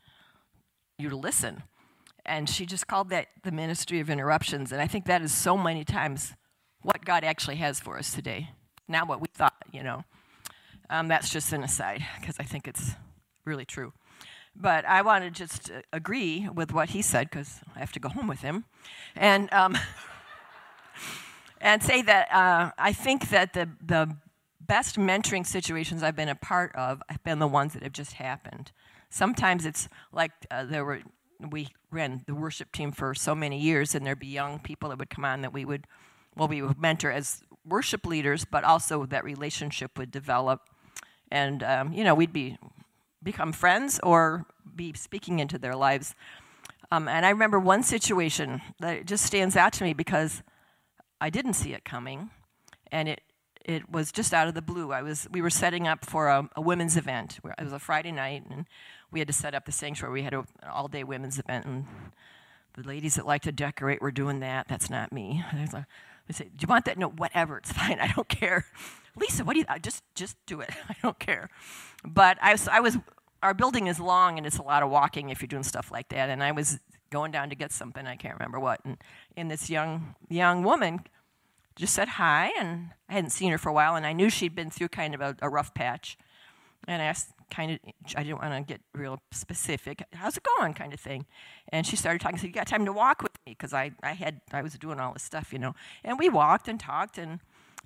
you 0.98 1.08
to 1.08 1.16
listen. 1.16 1.64
And 2.24 2.48
she 2.48 2.64
just 2.64 2.86
called 2.86 3.10
that 3.10 3.26
the 3.42 3.50
ministry 3.50 3.98
of 4.00 4.08
interruptions, 4.08 4.72
and 4.72 4.80
I 4.80 4.86
think 4.86 5.06
that 5.06 5.20
is 5.20 5.34
so 5.36 5.58
many 5.58 5.84
times 5.84 6.32
what 6.82 7.04
God 7.04 7.24
actually 7.24 7.56
has 7.56 7.80
for 7.80 7.98
us 7.98 8.12
today. 8.12 8.50
Not 8.88 9.08
what 9.08 9.20
we 9.20 9.28
thought, 9.34 9.56
you 9.72 9.82
know. 9.82 10.04
Um, 10.88 11.08
that's 11.08 11.30
just 11.30 11.52
an 11.52 11.64
aside, 11.64 12.04
because 12.20 12.36
I 12.38 12.44
think 12.44 12.68
it's 12.68 12.92
really 13.44 13.64
true. 13.64 13.92
But 14.54 14.84
I 14.84 15.02
want 15.02 15.24
to 15.24 15.30
just 15.30 15.70
uh, 15.70 15.80
agree 15.92 16.48
with 16.48 16.72
what 16.72 16.90
he 16.90 17.02
said 17.02 17.30
because 17.30 17.60
I 17.74 17.78
have 17.78 17.92
to 17.92 18.00
go 18.00 18.08
home 18.08 18.28
with 18.28 18.40
him, 18.40 18.64
and 19.16 19.52
um, 19.52 19.78
and 21.60 21.82
say 21.82 22.02
that 22.02 22.32
uh, 22.32 22.70
I 22.78 22.92
think 22.92 23.30
that 23.30 23.54
the 23.54 23.68
the 23.84 24.16
best 24.60 24.96
mentoring 24.96 25.46
situations 25.46 26.02
I've 26.02 26.16
been 26.16 26.28
a 26.28 26.34
part 26.34 26.74
of 26.74 27.02
have 27.08 27.22
been 27.24 27.38
the 27.38 27.48
ones 27.48 27.72
that 27.72 27.82
have 27.82 27.92
just 27.92 28.14
happened. 28.14 28.72
Sometimes 29.10 29.66
it's 29.66 29.88
like 30.12 30.32
uh, 30.50 30.64
there 30.64 30.84
were 30.84 31.00
we 31.50 31.68
ran 31.90 32.22
the 32.26 32.34
worship 32.34 32.72
team 32.72 32.92
for 32.92 33.14
so 33.14 33.34
many 33.34 33.58
years, 33.58 33.94
and 33.94 34.06
there'd 34.06 34.18
be 34.18 34.26
young 34.26 34.58
people 34.58 34.90
that 34.90 34.98
would 34.98 35.10
come 35.10 35.24
on 35.24 35.42
that 35.42 35.52
we 35.52 35.64
would 35.64 35.86
well 36.36 36.48
we 36.48 36.62
would 36.62 36.80
mentor 36.80 37.10
as 37.10 37.42
worship 37.66 38.06
leaders, 38.06 38.44
but 38.44 38.64
also 38.64 39.06
that 39.06 39.24
relationship 39.24 39.98
would 39.98 40.10
develop, 40.10 40.60
and 41.30 41.62
um, 41.62 41.92
you 41.92 42.04
know 42.04 42.14
we'd 42.14 42.32
be 42.32 42.58
become 43.22 43.52
friends 43.52 44.00
or 44.02 44.46
be 44.74 44.92
speaking 44.94 45.38
into 45.38 45.58
their 45.58 45.74
lives. 45.74 46.14
Um, 46.90 47.08
and 47.08 47.24
I 47.24 47.30
remember 47.30 47.58
one 47.58 47.82
situation 47.82 48.60
that 48.80 49.06
just 49.06 49.24
stands 49.24 49.56
out 49.56 49.72
to 49.74 49.84
me 49.84 49.94
because 49.94 50.42
I 51.20 51.30
didn't 51.30 51.54
see 51.54 51.72
it 51.72 51.84
coming, 51.84 52.30
and 52.90 53.08
it 53.08 53.20
it 53.64 53.88
was 53.88 54.10
just 54.10 54.34
out 54.34 54.48
of 54.48 54.54
the 54.54 54.62
blue. 54.62 54.92
I 54.92 55.02
was 55.02 55.28
we 55.30 55.40
were 55.40 55.50
setting 55.50 55.86
up 55.86 56.04
for 56.04 56.28
a, 56.28 56.48
a 56.56 56.60
women's 56.60 56.96
event. 56.96 57.38
It 57.58 57.64
was 57.64 57.72
a 57.72 57.78
Friday 57.78 58.12
night, 58.12 58.44
and 58.50 58.66
we 59.10 59.20
had 59.20 59.28
to 59.28 59.32
set 59.32 59.54
up 59.54 59.64
the 59.64 59.72
sanctuary. 59.72 60.12
We 60.12 60.22
had 60.22 60.34
a, 60.34 60.40
an 60.40 60.68
all 60.70 60.88
day 60.88 61.04
women's 61.04 61.38
event, 61.38 61.64
and 61.64 61.86
the 62.74 62.82
ladies 62.82 63.14
that 63.14 63.26
like 63.26 63.42
to 63.42 63.52
decorate 63.52 64.02
were 64.02 64.10
doing 64.10 64.40
that. 64.40 64.68
That's 64.68 64.90
not 64.90 65.12
me. 65.12 65.44
They 66.26 66.34
say, 66.34 66.44
"Do 66.44 66.56
you 66.60 66.68
want 66.68 66.84
that?" 66.86 66.98
No, 66.98 67.08
whatever. 67.08 67.58
It's 67.58 67.72
fine. 67.80 67.98
I 68.00 68.12
don't 68.12 68.28
care. 68.28 68.66
Lisa, 69.16 69.44
what 69.44 69.54
do 69.54 69.60
you? 69.60 69.66
Uh, 69.68 69.78
just 69.78 70.02
just 70.14 70.36
do 70.46 70.60
it. 70.60 70.70
I 70.88 70.96
don't 71.02 71.18
care. 71.18 71.50
But 72.04 72.38
I 72.40 72.52
was, 72.52 72.68
I 72.68 72.80
was, 72.80 72.98
our 73.42 73.54
building 73.54 73.86
is 73.86 74.00
long 74.00 74.38
and 74.38 74.46
it's 74.46 74.58
a 74.58 74.62
lot 74.62 74.82
of 74.82 74.90
walking 74.90 75.30
if 75.30 75.40
you're 75.40 75.46
doing 75.46 75.62
stuff 75.62 75.92
like 75.92 76.08
that. 76.08 76.30
And 76.30 76.42
I 76.42 76.52
was 76.52 76.80
going 77.10 77.30
down 77.30 77.50
to 77.50 77.54
get 77.54 77.70
something, 77.70 78.06
I 78.06 78.16
can't 78.16 78.34
remember 78.34 78.58
what. 78.58 78.84
And, 78.84 78.96
and 79.36 79.50
this 79.50 79.70
young, 79.70 80.16
young 80.28 80.64
woman 80.64 81.00
just 81.76 81.94
said 81.94 82.08
hi, 82.08 82.50
and 82.58 82.90
I 83.08 83.14
hadn't 83.14 83.30
seen 83.30 83.52
her 83.52 83.58
for 83.58 83.68
a 83.68 83.72
while, 83.72 83.94
and 83.94 84.04
I 84.04 84.12
knew 84.12 84.28
she'd 84.28 84.54
been 84.54 84.70
through 84.70 84.88
kind 84.88 85.14
of 85.14 85.20
a, 85.20 85.36
a 85.40 85.48
rough 85.48 85.72
patch. 85.74 86.18
And 86.88 87.00
I 87.00 87.06
asked, 87.06 87.30
kind 87.52 87.72
of, 87.72 87.78
I 88.16 88.22
didn't 88.22 88.40
want 88.40 88.54
to 88.54 88.72
get 88.72 88.80
real 88.94 89.20
specific. 89.30 90.02
How's 90.14 90.36
it 90.36 90.46
going, 90.58 90.74
kind 90.74 90.92
of 90.92 91.00
thing. 91.00 91.26
And 91.68 91.86
she 91.86 91.96
started 91.96 92.20
talking. 92.20 92.38
Said, 92.38 92.46
"You 92.46 92.52
got 92.52 92.66
time 92.66 92.84
to 92.86 92.92
walk 92.92 93.22
with 93.22 93.32
me?" 93.46 93.52
Because 93.52 93.72
I, 93.72 93.92
I 94.02 94.12
had, 94.12 94.40
I 94.52 94.62
was 94.62 94.74
doing 94.74 94.98
all 94.98 95.12
this 95.12 95.22
stuff, 95.22 95.52
you 95.52 95.58
know. 95.58 95.74
And 96.02 96.18
we 96.18 96.28
walked 96.28 96.68
and 96.68 96.80
talked 96.80 97.18
and 97.18 97.40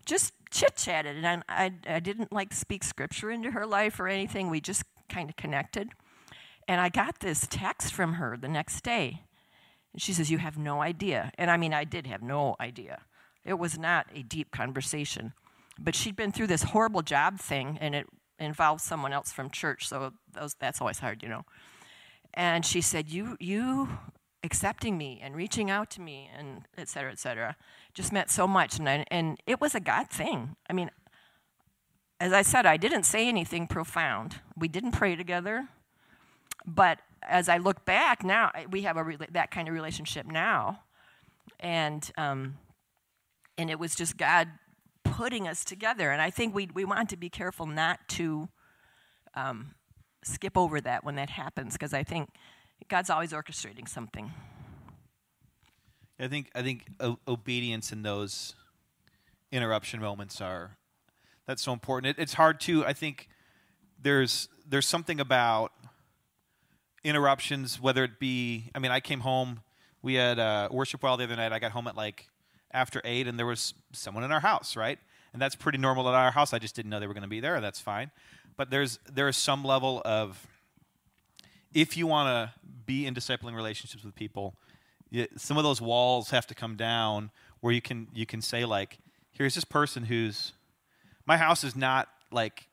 just 0.07 0.33
chit 0.51 0.77
chatted, 0.77 1.17
and 1.17 1.27
I, 1.27 1.43
I, 1.49 1.73
I 1.97 2.01
didn't 2.01 2.33
like 2.33 2.55
speak 2.55 2.85
scripture 2.85 3.31
into 3.31 3.51
her 3.51 3.67
life 3.67 3.99
or 3.99 4.07
anything. 4.07 4.51
We 4.51 4.61
just 4.61 4.85
kind 5.09 5.29
of 5.29 5.37
connected. 5.37 5.91
And 6.69 6.81
I 6.81 6.89
got 6.89 7.21
this 7.21 7.47
text 7.49 7.93
from 7.93 8.15
her 8.15 8.37
the 8.37 8.49
next 8.49 8.83
day. 8.83 9.23
And 9.93 10.03
she 10.03 10.13
says, 10.13 10.31
You 10.31 10.39
have 10.39 10.59
no 10.59 10.83
idea. 10.83 11.33
And 11.39 11.51
I 11.51 11.57
mean, 11.57 11.73
I 11.73 11.85
did 11.85 12.07
have 12.07 12.23
no 12.23 12.57
idea. 12.61 13.03
It 13.45 13.59
was 13.59 13.79
not 13.79 14.07
a 14.15 14.23
deep 14.23 14.51
conversation. 14.51 15.33
But 15.79 15.95
she'd 15.95 16.17
been 16.17 16.33
through 16.33 16.49
this 16.49 16.63
horrible 16.63 17.03
job 17.03 17.39
thing, 17.39 17.79
and 17.81 17.95
it 17.95 18.07
involved 18.39 18.81
someone 18.81 19.13
else 19.13 19.33
from 19.33 19.51
church, 19.51 19.89
so 19.89 20.13
those, 20.33 20.55
that's 20.55 20.81
always 20.81 20.99
hard, 20.99 21.23
you 21.23 21.29
know. 21.29 21.45
And 22.35 22.65
she 22.67 22.81
said, 22.81 23.09
You, 23.09 23.37
you 23.41 23.89
accepting 24.43 24.99
me 24.99 25.21
and 25.23 25.35
reaching 25.35 25.71
out 25.71 25.91
to 25.93 26.01
me, 26.01 26.31
and 26.37 26.63
et 26.77 26.89
cetera, 26.89 27.11
et 27.11 27.19
cetera 27.19 27.57
just 27.97 28.13
meant 28.13 28.31
so 28.31 28.47
much. 28.47 28.79
And, 28.79 28.89
I, 28.89 29.05
and 29.11 29.41
it 29.47 29.61
was 29.61 29.75
a 29.75 29.81
God 29.81 30.09
thing. 30.11 30.55
I 30.69 30.75
mean, 30.75 30.91
as 32.21 32.33
I 32.33 32.43
said, 32.43 32.67
I 32.67 32.77
didn't 32.77 33.05
say 33.05 33.27
anything 33.27 33.67
profound. 33.67 34.37
We 34.57 34.69
didn't 34.69 34.93
pray 34.93 35.17
together. 35.17 35.69
But 36.67 37.01
as 37.23 37.49
I 37.49 37.57
look 37.57 37.85
back 37.87 38.23
now, 38.23 38.51
we 38.71 38.83
have 38.83 38.99
a 38.99 39.17
that 39.31 39.51
kind 39.51 39.67
of 39.67 39.75
relationship 39.75 40.27
now. 40.27 40.81
And, 41.59 42.09
um, 42.19 42.59
and 43.57 43.71
it 43.71 43.79
was 43.79 43.95
just 43.95 44.19
God 44.19 44.49
putting 45.17 45.49
us 45.49 45.65
together. 45.65 46.11
And 46.11 46.21
I 46.21 46.29
think 46.29 46.55
we, 46.55 46.69
we 46.75 46.85
want 46.85 47.09
to 47.09 47.17
be 47.17 47.31
careful 47.31 47.65
not 47.65 48.01
to 48.09 48.51
um, 49.35 49.75
skip 50.23 50.59
over 50.59 50.79
that 50.79 51.05
when 51.05 51.15
that 51.15 51.31
happens, 51.31 51.73
because 51.73 51.95
I 51.95 52.03
think 52.03 52.29
God's 52.89 53.09
always 53.09 53.33
orchestrating 53.33 53.89
something. 53.89 54.31
I 56.21 56.29
think 56.29 56.51
I 56.55 56.63
think 56.63 56.85
o- 57.01 57.19
obedience 57.27 57.93
in 57.93 58.03
those 58.03 58.55
interruption 59.51 60.01
moments 60.01 60.41
are 60.43 60.77
that's 61.47 61.63
so 61.63 61.73
important. 61.73 62.19
It, 62.19 62.23
it's 62.23 62.35
hard 62.35 62.61
to 62.61 62.85
I 62.85 62.93
think 62.93 63.29
there's 64.01 64.49
there's 64.69 64.87
something 64.87 65.19
about 65.19 65.73
interruptions, 67.05 67.81
whether 67.81 68.05
it 68.05 68.19
be 68.19 68.71
I 68.75 68.81
mean 68.81 68.91
I 68.91 69.01
came 69.01 69.21
home 69.21 69.61
we 70.03 70.15
had 70.15 70.39
uh, 70.39 70.69
worship 70.71 71.03
while 71.03 71.17
the 71.17 71.25
other 71.25 71.37
night. 71.37 71.53
I 71.53 71.59
got 71.59 71.73
home 71.73 71.87
at 71.87 71.97
like 71.97 72.29
after 72.71 73.01
eight, 73.05 73.27
and 73.27 73.39
there 73.39 73.47
was 73.47 73.75
someone 73.93 74.25
in 74.25 74.31
our 74.31 74.41
house, 74.41 74.77
right? 74.77 74.99
And 75.37 75.43
that's 75.43 75.55
pretty 75.55 75.77
normal 75.77 76.09
at 76.09 76.15
our 76.15 76.31
house. 76.31 76.55
I 76.55 76.59
just 76.59 76.75
didn't 76.75 76.91
know 76.91 76.99
they 76.99 77.07
were 77.07 77.13
going 77.13 77.21
to 77.21 77.29
be 77.29 77.41
there. 77.41 77.61
That's 77.61 77.79
fine. 77.79 78.11
But 78.57 78.71
there's 78.71 78.99
there 79.13 79.29
is 79.29 79.37
some 79.37 79.63
level 79.65 80.01
of 80.03 80.47
if 81.75 81.95
you 81.95 82.07
want 82.07 82.29
to 82.29 82.59
be 82.87 83.05
in 83.05 83.15
discipling 83.15 83.55
relationships 83.55 84.03
with 84.03 84.15
people, 84.15 84.55
some 85.37 85.59
of 85.59 85.63
those 85.63 85.79
walls 85.79 86.31
have 86.31 86.47
to 86.47 86.55
come 86.55 86.75
down 86.75 87.31
where 87.61 87.75
you 87.75 87.83
can 87.83 88.09
you 88.15 88.25
can 88.25 88.41
say 88.41 88.65
like 88.65 88.97
here's 89.33 89.55
this 89.55 89.65
person 89.65 90.05
who's 90.05 90.55
my 91.27 91.37
house 91.37 91.65
is 91.65 91.77
not 91.77 92.09
like 92.33 92.67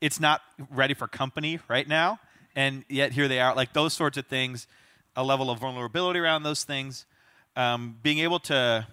it's 0.00 0.18
not 0.18 0.40
ready 0.68 0.94
for 0.94 1.06
company 1.06 1.60
right 1.68 1.86
now 1.86 2.18
and 2.56 2.84
yet 2.88 3.12
here 3.12 3.28
they 3.28 3.38
are 3.38 3.54
like 3.54 3.72
those 3.72 3.92
sorts 3.92 4.18
of 4.18 4.26
things 4.26 4.66
a 5.14 5.22
level 5.22 5.48
of 5.48 5.60
vulnerability 5.60 6.18
around 6.18 6.42
those 6.42 6.64
things 6.64 7.06
um, 7.54 7.98
being 8.02 8.18
able 8.18 8.40
to 8.40 8.84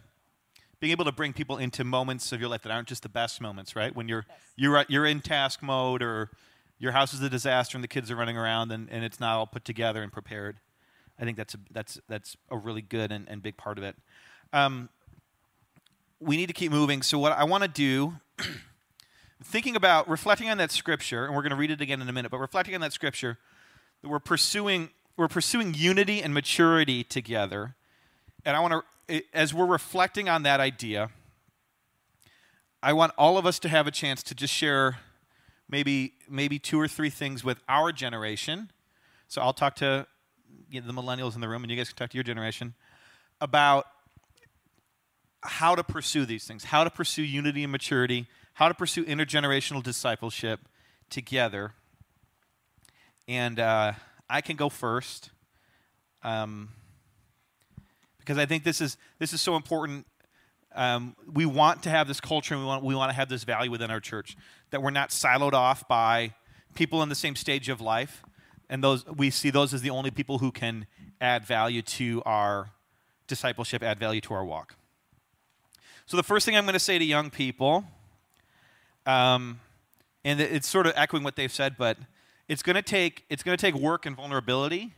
being 0.80 0.92
able 0.92 1.06
to 1.06 1.12
bring 1.12 1.34
people 1.34 1.58
into 1.58 1.84
moments 1.84 2.32
of 2.32 2.40
your 2.40 2.50
life 2.50 2.62
that 2.64 2.72
aren't 2.72 2.88
just 2.88 3.04
the 3.04 3.10
best 3.10 3.42
moments 3.42 3.76
right 3.76 3.96
when 3.96 4.08
you're 4.08 4.26
yes. 4.28 4.38
you're 4.56 4.86
you're 4.88 5.06
in 5.06 5.22
task 5.22 5.62
mode 5.62 6.02
or 6.02 6.30
your 6.80 6.92
house 6.92 7.14
is 7.14 7.22
a 7.22 7.30
disaster 7.30 7.76
and 7.78 7.84
the 7.84 7.88
kids 7.88 8.12
are 8.12 8.16
running 8.16 8.38
around 8.38 8.72
and, 8.72 8.88
and 8.92 9.04
it's 9.04 9.20
not 9.20 9.36
all 9.36 9.48
put 9.48 9.66
together 9.66 10.04
and 10.04 10.12
prepared 10.12 10.60
I 11.20 11.26
think 11.26 11.38
that's 11.38 11.54
a, 11.56 11.60
that's 11.72 12.00
that's 12.08 12.38
a 12.50 12.58
really 12.58 12.82
good 12.82 13.12
and, 13.12 13.28
and 13.28 13.42
big 13.42 13.58
part 13.58 13.78
of 13.78 13.84
it. 13.84 13.96
Um, 14.54 14.90
we 16.20 16.38
need 16.38 16.48
to 16.48 16.54
keep 16.54 16.72
moving. 16.72 17.02
So 17.02 17.20
what 17.20 17.32
I 17.32 17.44
want 17.44 17.64
to 17.64 17.68
do, 17.68 18.16
thinking 19.44 19.76
about 19.76 20.08
reflecting 20.08 20.50
on 20.50 20.58
that 20.58 20.72
scripture, 20.72 21.26
and 21.26 21.36
we're 21.36 21.42
going 21.42 21.52
to 21.52 21.58
read 21.58 21.72
it 21.72 21.82
again 21.82 22.02
in 22.02 22.10
a 22.10 22.14
minute, 22.14 22.32
but 22.32 22.40
reflecting 22.40 22.76
on 22.76 22.82
that 22.82 22.94
scripture, 22.94 23.38
that 24.02 24.10
we're 24.10 24.20
pursuing 24.20 24.90
we're 25.16 25.28
pursuing 25.28 25.74
unity 25.74 26.22
and 26.22 26.32
maturity 26.32 27.04
together, 27.04 27.76
and 28.48 28.56
I 28.56 28.62
want 28.62 28.86
to 29.10 29.24
as 29.34 29.54
we're 29.54 29.66
reflecting 29.66 30.30
on 30.30 30.44
that 30.44 30.62
idea. 30.62 31.10
I 32.82 32.94
want 32.94 33.12
all 33.18 33.38
of 33.38 33.46
us 33.46 33.60
to 33.60 33.70
have 33.70 33.88
a 33.88 33.92
chance 33.92 34.24
to 34.24 34.34
just 34.34 34.54
share 34.54 35.00
maybe 35.70 36.14
maybe 36.30 36.58
two 36.58 36.80
or 36.80 36.88
three 36.88 37.10
things 37.10 37.44
with 37.44 37.60
our 37.68 37.92
generation. 37.92 38.72
So 39.28 39.42
I'll 39.42 39.54
talk 39.54 39.76
to 39.76 40.08
you 40.70 40.80
know, 40.80 40.88
the 40.88 40.94
millennials 40.94 41.36
in 41.36 41.42
the 41.42 41.50
room, 41.50 41.64
and 41.64 41.70
you 41.70 41.76
guys 41.76 41.90
can 41.90 41.98
talk 41.98 42.10
to 42.12 42.18
your 42.18 42.24
generation 42.24 42.74
about 43.42 43.86
how 45.42 45.76
to 45.76 45.84
pursue 45.84 46.26
these 46.26 46.46
things, 46.46 46.64
how 46.64 46.86
to 46.86 46.90
pursue 46.90 47.24
unity 47.24 47.64
and 47.64 47.72
maturity, 47.72 48.28
how 48.54 48.70
to 48.70 48.74
pursue 48.74 49.04
intergenerational 49.04 49.84
discipleship 49.84 50.62
together. 51.10 51.74
And 53.28 53.60
uh, 53.60 53.94
I 54.30 54.40
can 54.40 54.56
go 54.56 54.70
first 54.70 55.32
um, 56.24 56.70
because 58.28 58.38
I 58.38 58.46
think 58.46 58.66
this 58.66 58.82
is 58.82 58.98
this 59.20 59.32
is 59.32 59.40
so 59.40 59.56
important. 59.56 60.06
Um, 60.76 61.16
we 61.32 61.46
want 61.46 61.84
to 61.84 61.90
have 61.90 62.10
this 62.10 62.20
culture, 62.20 62.54
and 62.54 62.62
we 62.62 62.68
want 62.68 62.84
we 62.84 62.94
want 62.94 63.10
to 63.10 63.16
have 63.16 63.30
this 63.30 63.46
value 63.46 63.72
within 63.72 63.90
our 63.90 64.02
church 64.02 64.36
that 64.72 64.82
we're 64.82 64.92
not 64.92 65.12
siloed 65.12 65.54
off 65.54 65.88
by 65.88 66.34
people 66.76 67.02
in 67.02 67.08
the 67.08 67.16
same 67.16 67.38
stage 67.38 67.70
of 67.70 67.80
life, 67.80 68.24
and 68.70 68.84
those 68.84 69.06
we 69.06 69.30
see 69.30 69.50
those 69.50 69.74
as 69.74 69.82
the 69.82 69.92
only 69.92 70.12
people 70.12 70.40
who 70.40 70.52
can 70.52 70.88
add 71.22 71.46
value 71.46 71.82
to 71.82 72.22
our 72.26 72.72
discipleship, 73.28 73.82
add 73.82 73.98
value 73.98 74.20
to 74.20 74.34
our 74.34 74.44
walk. 74.44 74.76
So 76.06 76.18
the 76.18 76.24
first 76.24 76.46
thing 76.46 76.58
I'm 76.58 76.66
going 76.66 76.74
to 76.74 76.80
say 76.80 77.00
to 77.00 77.06
young 77.06 77.30
people, 77.30 77.86
um, 79.06 79.62
and 80.26 80.42
it's 80.42 80.68
sort 80.68 80.86
of 80.86 80.92
echoing 80.98 81.24
what 81.24 81.38
they've 81.38 81.52
said, 81.52 81.78
but 81.78 81.98
it's 82.50 82.62
going 82.62 82.76
to 82.76 82.82
take 82.82 83.24
it's 83.30 83.42
going 83.42 83.58
to 83.58 83.62
take 83.62 83.76
work 83.76 84.06
and 84.06 84.18
vulnerability, 84.18 84.96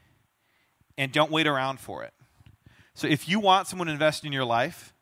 and 0.98 1.12
don't 1.12 1.30
wait 1.30 1.46
around 1.46 1.80
for 1.80 2.04
it. 2.04 2.12
So 3.00 3.08
if 3.08 3.30
you 3.30 3.40
want 3.40 3.68
someone 3.68 3.88
to 3.88 3.94
invest 3.94 4.26
in 4.26 4.34
your 4.34 4.44
life, 4.44 4.94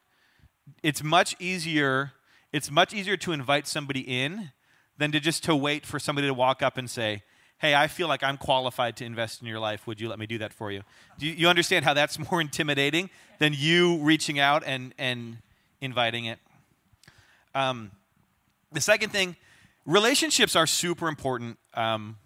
it's 0.84 1.02
much 1.04 1.36
easier 1.40 2.12
it's 2.54 2.72
much 2.72 2.94
easier 2.94 3.18
to 3.18 3.34
invite 3.34 3.68
somebody 3.68 4.02
in 4.02 4.52
than 4.98 5.12
to 5.12 5.20
just 5.20 5.44
to 5.44 5.56
wait 5.56 5.86
for 5.86 6.00
somebody 6.00 6.28
to 6.28 6.34
walk 6.34 6.62
up 6.62 6.78
and 6.78 6.90
say, 6.90 7.24
"Hey, 7.58 7.76
I 7.76 7.88
feel 7.88 8.08
like 8.08 8.24
I'm 8.24 8.38
qualified 8.38 8.96
to 8.98 9.06
invest 9.06 9.42
in 9.42 9.48
your 9.48 9.60
life. 9.60 9.86
Would 9.86 10.00
you 10.00 10.08
let 10.08 10.18
me 10.18 10.28
do 10.28 10.38
that 10.38 10.54
for 10.54 10.72
you?" 10.72 10.84
Do 11.18 11.28
you, 11.28 11.50
understand 11.50 11.86
how 11.86 11.94
that's 11.94 12.18
more 12.32 12.40
intimidating 12.40 13.10
than 13.40 13.54
you 13.54 13.98
reaching 13.98 14.40
out 14.40 14.64
and 14.66 14.94
and 14.98 15.40
inviting 15.82 16.26
it? 16.26 16.40
Um, 17.54 17.92
the 18.72 18.82
second 18.82 19.10
thing, 19.10 19.36
relationships 19.86 20.56
are 20.56 20.68
super 20.68 21.08
important. 21.08 21.58
Um, 21.74 22.18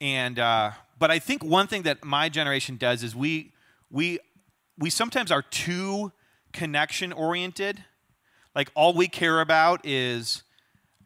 and 0.00 0.38
uh, 0.38 0.72
but 0.98 1.10
I 1.10 1.18
think 1.18 1.44
one 1.44 1.66
thing 1.66 1.82
that 1.82 2.02
my 2.02 2.28
generation 2.30 2.78
does 2.78 3.04
is 3.04 3.14
we 3.14 3.52
we 3.90 4.18
we 4.78 4.90
sometimes 4.90 5.30
are 5.30 5.42
too 5.42 6.12
connection 6.52 7.12
oriented. 7.12 7.84
Like 8.54 8.70
all 8.74 8.94
we 8.94 9.08
care 9.08 9.40
about 9.40 9.84
is 9.84 10.42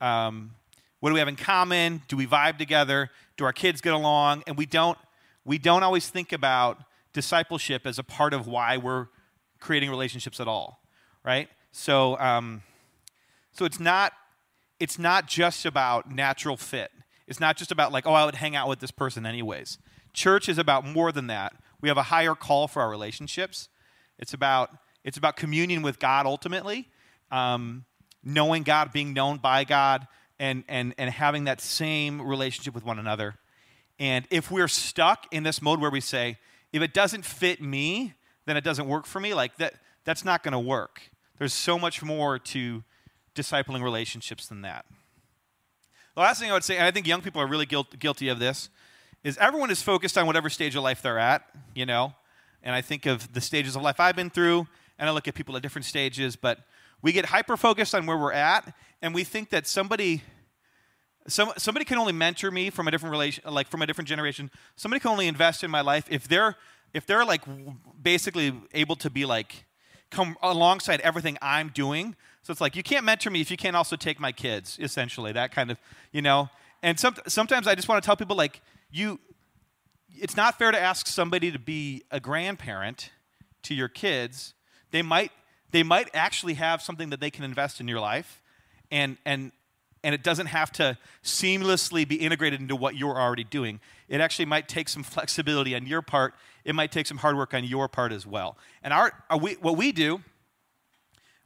um, 0.00 0.52
what 1.00 1.10
do 1.10 1.14
we 1.14 1.18
have 1.18 1.28
in 1.28 1.36
common? 1.36 2.02
Do 2.08 2.16
we 2.16 2.26
vibe 2.26 2.58
together? 2.58 3.10
Do 3.36 3.44
our 3.44 3.52
kids 3.52 3.80
get 3.80 3.92
along? 3.92 4.44
And 4.46 4.56
we 4.56 4.66
don't 4.66 4.98
we 5.44 5.58
don't 5.58 5.82
always 5.82 6.08
think 6.08 6.32
about 6.32 6.78
discipleship 7.12 7.86
as 7.86 7.98
a 7.98 8.04
part 8.04 8.34
of 8.34 8.46
why 8.46 8.76
we're 8.76 9.06
creating 9.58 9.90
relationships 9.90 10.38
at 10.38 10.46
all, 10.46 10.80
right? 11.24 11.48
So 11.72 12.18
um, 12.18 12.62
so 13.52 13.64
it's 13.64 13.80
not 13.80 14.12
it's 14.78 14.98
not 14.98 15.26
just 15.26 15.66
about 15.66 16.10
natural 16.10 16.56
fit. 16.56 16.90
It's 17.26 17.40
not 17.40 17.56
just 17.56 17.70
about 17.70 17.92
like, 17.92 18.06
oh, 18.06 18.12
I 18.12 18.24
would 18.24 18.36
hang 18.36 18.56
out 18.56 18.68
with 18.68 18.80
this 18.80 18.90
person 18.90 19.24
anyways. 19.24 19.78
Church 20.12 20.48
is 20.48 20.58
about 20.58 20.84
more 20.84 21.12
than 21.12 21.28
that. 21.28 21.52
We 21.80 21.88
have 21.88 21.98
a 21.98 22.04
higher 22.04 22.34
call 22.34 22.68
for 22.68 22.82
our 22.82 22.90
relationships. 22.90 23.68
It's 24.18 24.34
about 24.34 24.70
it's 25.02 25.16
about 25.16 25.36
communion 25.36 25.82
with 25.82 25.98
God 25.98 26.26
ultimately, 26.26 26.88
um, 27.30 27.86
knowing 28.22 28.62
God, 28.62 28.92
being 28.92 29.14
known 29.14 29.38
by 29.38 29.64
God, 29.64 30.06
and 30.38 30.64
and 30.68 30.94
and 30.98 31.10
having 31.10 31.44
that 31.44 31.60
same 31.60 32.20
relationship 32.20 32.74
with 32.74 32.84
one 32.84 32.98
another. 32.98 33.36
And 33.98 34.26
if 34.30 34.50
we're 34.50 34.68
stuck 34.68 35.26
in 35.30 35.42
this 35.42 35.60
mode 35.60 35.80
where 35.80 35.90
we 35.90 36.00
say, 36.00 36.38
if 36.72 36.82
it 36.82 36.94
doesn't 36.94 37.24
fit 37.24 37.60
me, 37.60 38.14
then 38.46 38.56
it 38.56 38.64
doesn't 38.64 38.88
work 38.88 39.06
for 39.06 39.20
me, 39.20 39.34
like 39.34 39.56
that 39.56 39.74
that's 40.04 40.24
not 40.24 40.42
going 40.42 40.52
to 40.52 40.58
work. 40.58 41.10
There's 41.38 41.54
so 41.54 41.78
much 41.78 42.02
more 42.02 42.38
to 42.38 42.84
discipling 43.34 43.82
relationships 43.82 44.46
than 44.46 44.62
that. 44.62 44.84
The 46.14 46.20
last 46.20 46.40
thing 46.40 46.50
I 46.50 46.54
would 46.54 46.64
say, 46.64 46.76
and 46.76 46.86
I 46.86 46.90
think 46.90 47.06
young 47.06 47.22
people 47.22 47.40
are 47.40 47.46
really 47.46 47.66
guilt, 47.66 47.98
guilty 47.98 48.28
of 48.28 48.38
this, 48.38 48.68
is 49.22 49.36
everyone 49.38 49.70
is 49.70 49.82
focused 49.82 50.16
on 50.16 50.26
whatever 50.26 50.48
stage 50.48 50.76
of 50.76 50.82
life 50.82 51.02
they're 51.02 51.18
at, 51.18 51.42
you 51.74 51.86
know? 51.86 52.14
And 52.62 52.74
I 52.74 52.80
think 52.80 53.06
of 53.06 53.32
the 53.32 53.40
stages 53.40 53.76
of 53.76 53.82
life 53.82 54.00
I've 54.00 54.16
been 54.16 54.30
through, 54.30 54.66
and 54.98 55.08
I 55.08 55.12
look 55.12 55.28
at 55.28 55.34
people 55.34 55.56
at 55.56 55.62
different 55.62 55.84
stages, 55.84 56.36
but 56.36 56.60
we 57.02 57.12
get 57.12 57.26
hyper 57.26 57.56
focused 57.56 57.94
on 57.94 58.06
where 58.06 58.18
we're 58.18 58.32
at, 58.32 58.74
and 59.02 59.14
we 59.14 59.24
think 59.24 59.50
that 59.50 59.66
somebody. 59.66 60.22
Some, 61.28 61.52
somebody 61.58 61.84
can 61.84 61.98
only 61.98 62.14
mentor 62.14 62.50
me 62.50 62.70
from 62.70 62.88
a 62.88 62.90
different 62.90 63.12
relation, 63.12 63.44
like 63.48 63.68
from 63.68 63.82
a 63.82 63.86
different 63.86 64.08
generation. 64.08 64.50
Somebody 64.74 65.00
can 65.00 65.10
only 65.10 65.28
invest 65.28 65.62
in 65.62 65.70
my 65.70 65.82
life 65.82 66.06
if 66.10 66.26
they're 66.26 66.56
if 66.94 67.06
they're 67.06 67.26
like 67.26 67.42
basically 68.02 68.54
able 68.72 68.96
to 68.96 69.10
be 69.10 69.26
like 69.26 69.66
come 70.10 70.36
alongside 70.42 71.00
everything 71.02 71.36
I'm 71.40 71.68
doing. 71.68 72.16
So 72.42 72.52
it's 72.52 72.60
like 72.60 72.74
you 72.74 72.82
can't 72.82 73.04
mentor 73.04 73.30
me 73.30 73.40
if 73.40 73.50
you 73.50 73.56
can't 73.56 73.76
also 73.76 73.96
take 73.96 74.18
my 74.18 74.32
kids, 74.32 74.78
essentially. 74.80 75.30
That 75.32 75.52
kind 75.52 75.70
of, 75.70 75.78
you 76.10 76.22
know. 76.22 76.48
And 76.82 76.98
some, 76.98 77.14
sometimes 77.26 77.66
I 77.66 77.74
just 77.74 77.88
want 77.88 78.02
to 78.02 78.06
tell 78.06 78.16
people 78.16 78.36
like 78.36 78.62
you 78.90 79.20
it's 80.18 80.36
not 80.36 80.58
fair 80.58 80.70
to 80.70 80.78
ask 80.78 81.06
somebody 81.06 81.50
to 81.50 81.58
be 81.58 82.02
a 82.10 82.20
grandparent 82.20 83.10
to 83.62 83.74
your 83.74 83.88
kids. 83.88 84.54
They 84.90 85.02
might 85.02 85.32
they 85.70 85.82
might 85.82 86.10
actually 86.14 86.54
have 86.54 86.82
something 86.82 87.10
that 87.10 87.20
they 87.20 87.30
can 87.30 87.44
invest 87.44 87.80
in 87.80 87.88
your 87.88 88.00
life 88.00 88.42
and 88.90 89.16
and 89.24 89.52
and 90.02 90.14
it 90.14 90.22
doesn't 90.22 90.46
have 90.46 90.72
to 90.72 90.96
seamlessly 91.22 92.08
be 92.08 92.16
integrated 92.16 92.60
into 92.60 92.74
what 92.74 92.96
you're 92.96 93.20
already 93.20 93.44
doing. 93.44 93.80
It 94.08 94.20
actually 94.20 94.46
might 94.46 94.68
take 94.68 94.88
some 94.88 95.02
flexibility 95.14 95.74
on 95.74 95.86
your 95.86 96.02
part. 96.02 96.34
It 96.64 96.74
might 96.74 96.92
take 96.92 97.06
some 97.06 97.18
hard 97.18 97.36
work 97.36 97.54
on 97.54 97.64
your 97.64 97.88
part 97.88 98.12
as 98.12 98.26
well. 98.26 98.56
And 98.82 98.92
our, 98.92 99.12
our 99.28 99.38
we, 99.38 99.54
what 99.54 99.76
we 99.76 99.92
do, 99.92 100.22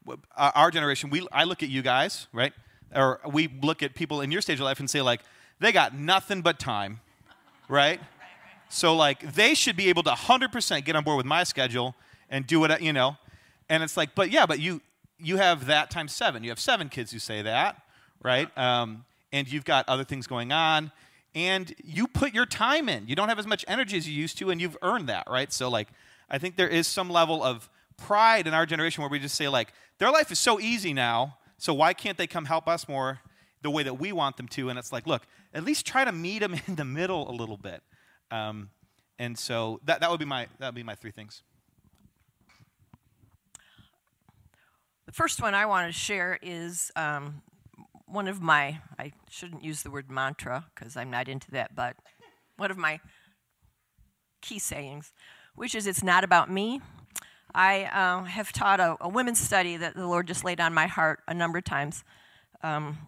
uh, 0.08 0.16
our 0.36 0.70
generation, 0.70 1.10
we, 1.10 1.26
I 1.32 1.44
look 1.44 1.62
at 1.62 1.68
you 1.68 1.82
guys, 1.82 2.26
right? 2.32 2.52
Or 2.94 3.20
we 3.28 3.48
look 3.62 3.82
at 3.82 3.94
people 3.94 4.20
in 4.20 4.30
your 4.30 4.40
stage 4.40 4.60
of 4.60 4.64
life 4.64 4.78
and 4.78 4.88
say, 4.88 5.02
like, 5.02 5.20
they 5.60 5.72
got 5.72 5.94
nothing 5.94 6.42
but 6.42 6.58
time, 6.58 7.00
right? 7.68 8.00
So, 8.68 8.94
like, 8.96 9.34
they 9.34 9.54
should 9.54 9.76
be 9.76 9.88
able 9.88 10.02
to 10.04 10.10
100% 10.10 10.84
get 10.84 10.96
on 10.96 11.04
board 11.04 11.16
with 11.16 11.26
my 11.26 11.44
schedule 11.44 11.94
and 12.28 12.46
do 12.46 12.64
it, 12.64 12.80
you 12.80 12.92
know. 12.92 13.16
And 13.68 13.82
it's 13.82 13.96
like, 13.96 14.14
but 14.14 14.30
yeah, 14.30 14.46
but 14.46 14.58
you, 14.58 14.80
you 15.18 15.36
have 15.36 15.66
that 15.66 15.90
times 15.90 16.12
seven. 16.12 16.42
You 16.42 16.50
have 16.50 16.60
seven 16.60 16.88
kids 16.88 17.12
who 17.12 17.18
say 17.18 17.42
that, 17.42 17.80
right? 18.22 18.48
Um, 18.58 19.04
and 19.32 19.50
you've 19.50 19.64
got 19.64 19.88
other 19.88 20.04
things 20.04 20.26
going 20.26 20.52
on, 20.52 20.92
and 21.34 21.74
you 21.84 22.06
put 22.06 22.34
your 22.34 22.46
time 22.46 22.88
in. 22.88 23.06
You 23.08 23.16
don't 23.16 23.28
have 23.28 23.38
as 23.38 23.46
much 23.46 23.64
energy 23.66 23.96
as 23.96 24.08
you 24.08 24.14
used 24.14 24.38
to, 24.38 24.50
and 24.50 24.60
you've 24.60 24.76
earned 24.82 25.08
that, 25.08 25.26
right? 25.28 25.52
So, 25.52 25.68
like, 25.68 25.88
I 26.30 26.38
think 26.38 26.56
there 26.56 26.68
is 26.68 26.86
some 26.86 27.10
level 27.10 27.42
of 27.42 27.68
pride 27.96 28.46
in 28.46 28.54
our 28.54 28.66
generation 28.66 29.02
where 29.02 29.10
we 29.10 29.18
just 29.18 29.34
say, 29.34 29.48
like, 29.48 29.72
their 29.98 30.10
life 30.10 30.30
is 30.30 30.38
so 30.38 30.60
easy 30.60 30.92
now, 30.92 31.36
so 31.58 31.72
why 31.72 31.92
can't 31.94 32.18
they 32.18 32.26
come 32.26 32.44
help 32.44 32.68
us 32.68 32.88
more 32.88 33.20
the 33.62 33.70
way 33.70 33.82
that 33.82 33.98
we 33.98 34.12
want 34.12 34.36
them 34.36 34.48
to? 34.48 34.68
And 34.68 34.78
it's 34.78 34.92
like, 34.92 35.06
look, 35.06 35.26
at 35.54 35.64
least 35.64 35.86
try 35.86 36.04
to 36.04 36.12
meet 36.12 36.40
them 36.40 36.54
in 36.66 36.74
the 36.74 36.84
middle 36.84 37.30
a 37.30 37.32
little 37.32 37.56
bit. 37.56 37.82
Um, 38.30 38.70
and 39.18 39.38
so 39.38 39.80
that, 39.84 40.00
that 40.00 40.10
would 40.10 40.18
be 40.18 40.26
my 40.26 40.48
that 40.58 40.68
would 40.68 40.74
be 40.74 40.82
my 40.82 40.96
three 40.96 41.12
things. 41.12 41.42
The 45.06 45.12
first 45.12 45.40
one 45.40 45.54
I 45.54 45.66
want 45.66 45.86
to 45.86 45.92
share 45.92 46.38
is 46.42 46.90
um, 46.96 47.42
one 48.06 48.26
of 48.26 48.42
my 48.42 48.80
I 48.98 49.12
shouldn't 49.30 49.62
use 49.62 49.82
the 49.82 49.90
word 49.90 50.10
mantra 50.10 50.66
because 50.74 50.96
I'm 50.96 51.10
not 51.10 51.28
into 51.28 51.50
that, 51.52 51.76
but 51.76 51.96
one 52.56 52.70
of 52.70 52.76
my 52.76 52.98
key 54.42 54.58
sayings, 54.58 55.12
which 55.54 55.74
is 55.74 55.86
it's 55.86 56.02
not 56.02 56.24
about 56.24 56.50
me, 56.50 56.80
I 57.54 57.84
uh, 57.84 58.24
have 58.24 58.52
taught 58.52 58.80
a, 58.80 58.96
a, 59.00 59.08
women's 59.08 59.38
study 59.38 59.76
that 59.76 59.94
the 59.94 60.06
Lord 60.06 60.26
just 60.26 60.44
laid 60.44 60.60
on 60.60 60.74
my 60.74 60.86
heart 60.86 61.20
a 61.28 61.34
number 61.34 61.58
of 61.58 61.64
times 61.64 62.02
um, 62.62 62.98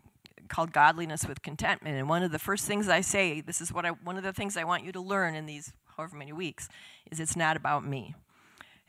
called 0.49 0.73
Godliness 0.73 1.27
with 1.27 1.43
Contentment. 1.43 1.97
And 1.97 2.09
one 2.09 2.23
of 2.23 2.33
the 2.33 2.39
first 2.39 2.67
things 2.67 2.89
I 2.89 3.01
say, 3.01 3.41
this 3.41 3.61
is 3.61 3.73
what 3.73 3.85
I, 3.85 3.91
one 3.91 4.17
of 4.17 4.23
the 4.23 4.33
things 4.33 4.57
I 4.57 4.65
want 4.65 4.85
you 4.85 4.93
to 4.93 5.01
learn 5.01 5.35
in 5.35 5.47
these 5.47 5.73
however 5.97 6.17
many 6.17 6.33
weeks, 6.33 6.69
is 7.11 7.21
it's 7.21 7.37
not 7.37 7.57
about 7.57 7.85
me. 7.85 8.15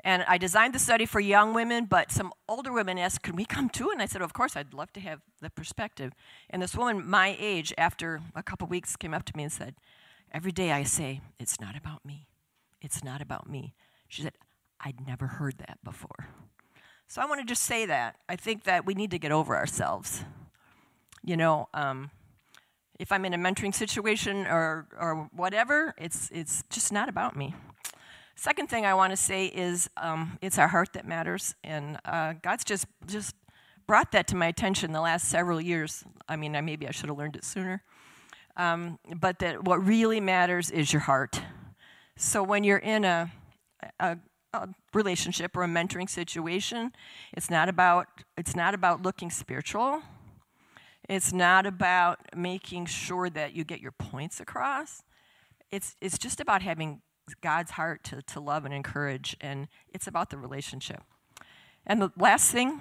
And 0.04 0.24
I 0.28 0.38
designed 0.38 0.76
the 0.76 0.80
study 0.80 1.06
for 1.06 1.20
young 1.20 1.54
women, 1.54 1.86
but 1.86 2.12
some 2.12 2.32
older 2.47 2.72
women 2.72 2.99
asked, 2.99 3.24
Can 3.24 3.36
we 3.36 3.45
come 3.45 3.70
too? 3.70 3.89
And 3.89 4.01
I 4.01 4.05
said, 4.05 4.22
Of 4.22 4.34
course, 4.34 4.55
I'd 4.55 4.74
love 4.74 4.93
to 4.93 4.99
have 4.99 5.22
the 5.41 5.49
perspective. 5.49 6.14
And 6.49 6.62
this 6.62 6.76
woman, 6.76 7.10
my 7.10 7.36
age, 7.39 7.74
after 7.78 8.22
a 8.36 8.43
couple 8.43 8.68
weeks, 8.68 8.95
came 8.95 9.14
up 9.14 9.24
to 9.26 9.36
me 9.36 9.43
and 9.43 9.51
said, 9.51 9.76
Every 10.32 10.51
day 10.51 10.72
I 10.72 10.84
say, 10.84 11.22
It's 11.39 11.60
not 11.60 11.76
about 11.76 12.05
me. 12.05 12.28
It's 12.80 13.03
not 13.03 13.22
about 13.22 13.49
me. 13.49 13.74
She 14.08 14.22
said, 14.22 14.34
I'd 14.80 15.05
never 15.05 15.26
heard 15.26 15.58
that 15.58 15.80
before. 15.84 16.30
So 17.08 17.22
I 17.22 17.26
want 17.26 17.41
to 17.41 17.45
just 17.45 17.64
say 17.64 17.86
that. 17.88 18.18
I 18.30 18.36
think 18.36 18.66
that 18.66 18.86
we 18.86 18.93
need 18.93 19.12
to 19.12 19.20
get 19.20 19.32
over 19.32 19.55
ourselves. 19.55 20.24
You 21.28 21.36
know, 21.36 21.67
um, 21.73 22.09
if 22.99 23.11
I'm 23.11 23.25
in 23.25 23.34
a 23.34 23.38
mentoring 23.38 23.75
situation 23.75 24.47
or, 24.47 24.88
or 24.97 25.30
whatever, 25.34 25.93
it's, 25.97 26.30
it's 26.32 26.63
just 26.69 26.93
not 26.93 27.09
about 27.09 27.36
me. 27.36 27.53
Second 28.38 28.69
thing 28.69 28.86
I 28.86 28.93
want 28.93 29.11
to 29.11 29.17
say 29.17 29.47
is 29.47 29.89
um, 29.97 30.38
it's 30.41 30.57
our 30.57 30.69
heart 30.69 30.93
that 30.93 31.05
matters, 31.05 31.53
and 31.65 31.99
uh, 32.05 32.36
God's 32.41 32.63
just 32.63 32.86
just 33.07 33.36
brought 33.88 34.13
that 34.13 34.28
to 34.28 34.38
my 34.38 34.45
attention 34.45 34.93
the 34.93 35.01
last 35.01 35.28
several 35.28 35.59
years. 35.59 36.05
I 36.30 36.38
mean, 36.38 36.55
I, 36.55 36.61
maybe 36.61 36.88
I 36.88 36.91
should 36.91 37.09
have 37.09 37.17
learned 37.17 37.36
it 37.36 37.43
sooner, 37.43 37.84
um, 38.55 38.97
but 39.19 39.39
that 39.39 39.65
what 39.65 39.86
really 39.86 40.21
matters 40.21 40.71
is 40.71 40.93
your 40.93 41.01
heart. 41.01 41.41
So 42.15 42.41
when 42.41 42.63
you're 42.63 42.78
in 42.78 43.03
a, 43.03 43.32
a 43.99 44.17
a 44.53 44.69
relationship 44.93 45.55
or 45.57 45.63
a 45.63 45.67
mentoring 45.67 46.09
situation. 46.09 46.93
It's 47.34 47.49
not 47.49 47.69
about 47.69 48.07
it's 48.38 48.55
not 48.55 48.73
about 48.73 49.01
looking 49.01 49.30
spiritual. 49.30 50.01
It's 51.08 51.32
not 51.32 51.66
about 51.66 52.20
making 52.36 52.88
sure 52.88 53.30
that 53.30 53.53
you 53.53 53.64
get 53.64 53.80
your 53.80 53.93
points 53.93 54.39
across. 54.39 55.03
It's 55.72 55.95
it's 56.01 56.18
just 56.18 56.39
about 56.39 56.62
having 56.62 57.01
God's 57.41 57.72
heart 57.72 58.03
to, 58.05 58.22
to 58.22 58.39
love 58.39 58.66
and 58.66 58.74
encourage, 58.74 59.36
and 59.41 59.68
it's 59.93 60.08
about 60.08 60.30
the 60.30 60.38
relationship. 60.38 61.03
And 61.86 62.01
the 62.01 62.12
last 62.18 62.51
thing, 62.51 62.80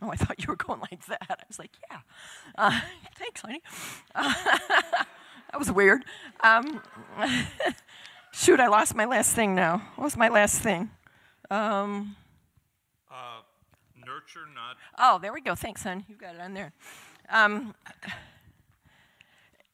oh, 0.00 0.10
I 0.10 0.16
thought 0.16 0.40
you 0.40 0.46
were 0.48 0.56
going 0.56 0.80
like 0.80 1.06
that. 1.06 1.26
I 1.28 1.44
was 1.48 1.58
like, 1.58 1.72
yeah. 1.90 1.98
Uh, 2.56 2.80
thanks, 3.18 3.40
honey. 3.40 3.62
Uh, 4.14 4.32
that 5.50 5.58
was 5.58 5.70
weird. 5.70 6.04
Um, 6.42 6.80
shoot, 8.32 8.60
I 8.60 8.68
lost 8.68 8.94
my 8.94 9.04
last 9.04 9.34
thing 9.34 9.54
now. 9.54 9.82
What 9.96 10.04
was 10.04 10.16
my 10.16 10.28
last 10.28 10.60
thing? 10.60 10.90
Um, 11.50 12.16
uh, 13.10 13.42
nurture, 13.96 14.46
not. 14.54 14.76
Oh, 14.98 15.18
there 15.20 15.32
we 15.32 15.40
go. 15.40 15.54
Thanks, 15.54 15.82
hon. 15.82 16.04
You 16.08 16.16
got 16.16 16.36
it 16.36 16.40
on 16.40 16.54
there. 16.54 16.72
Um, 17.28 17.74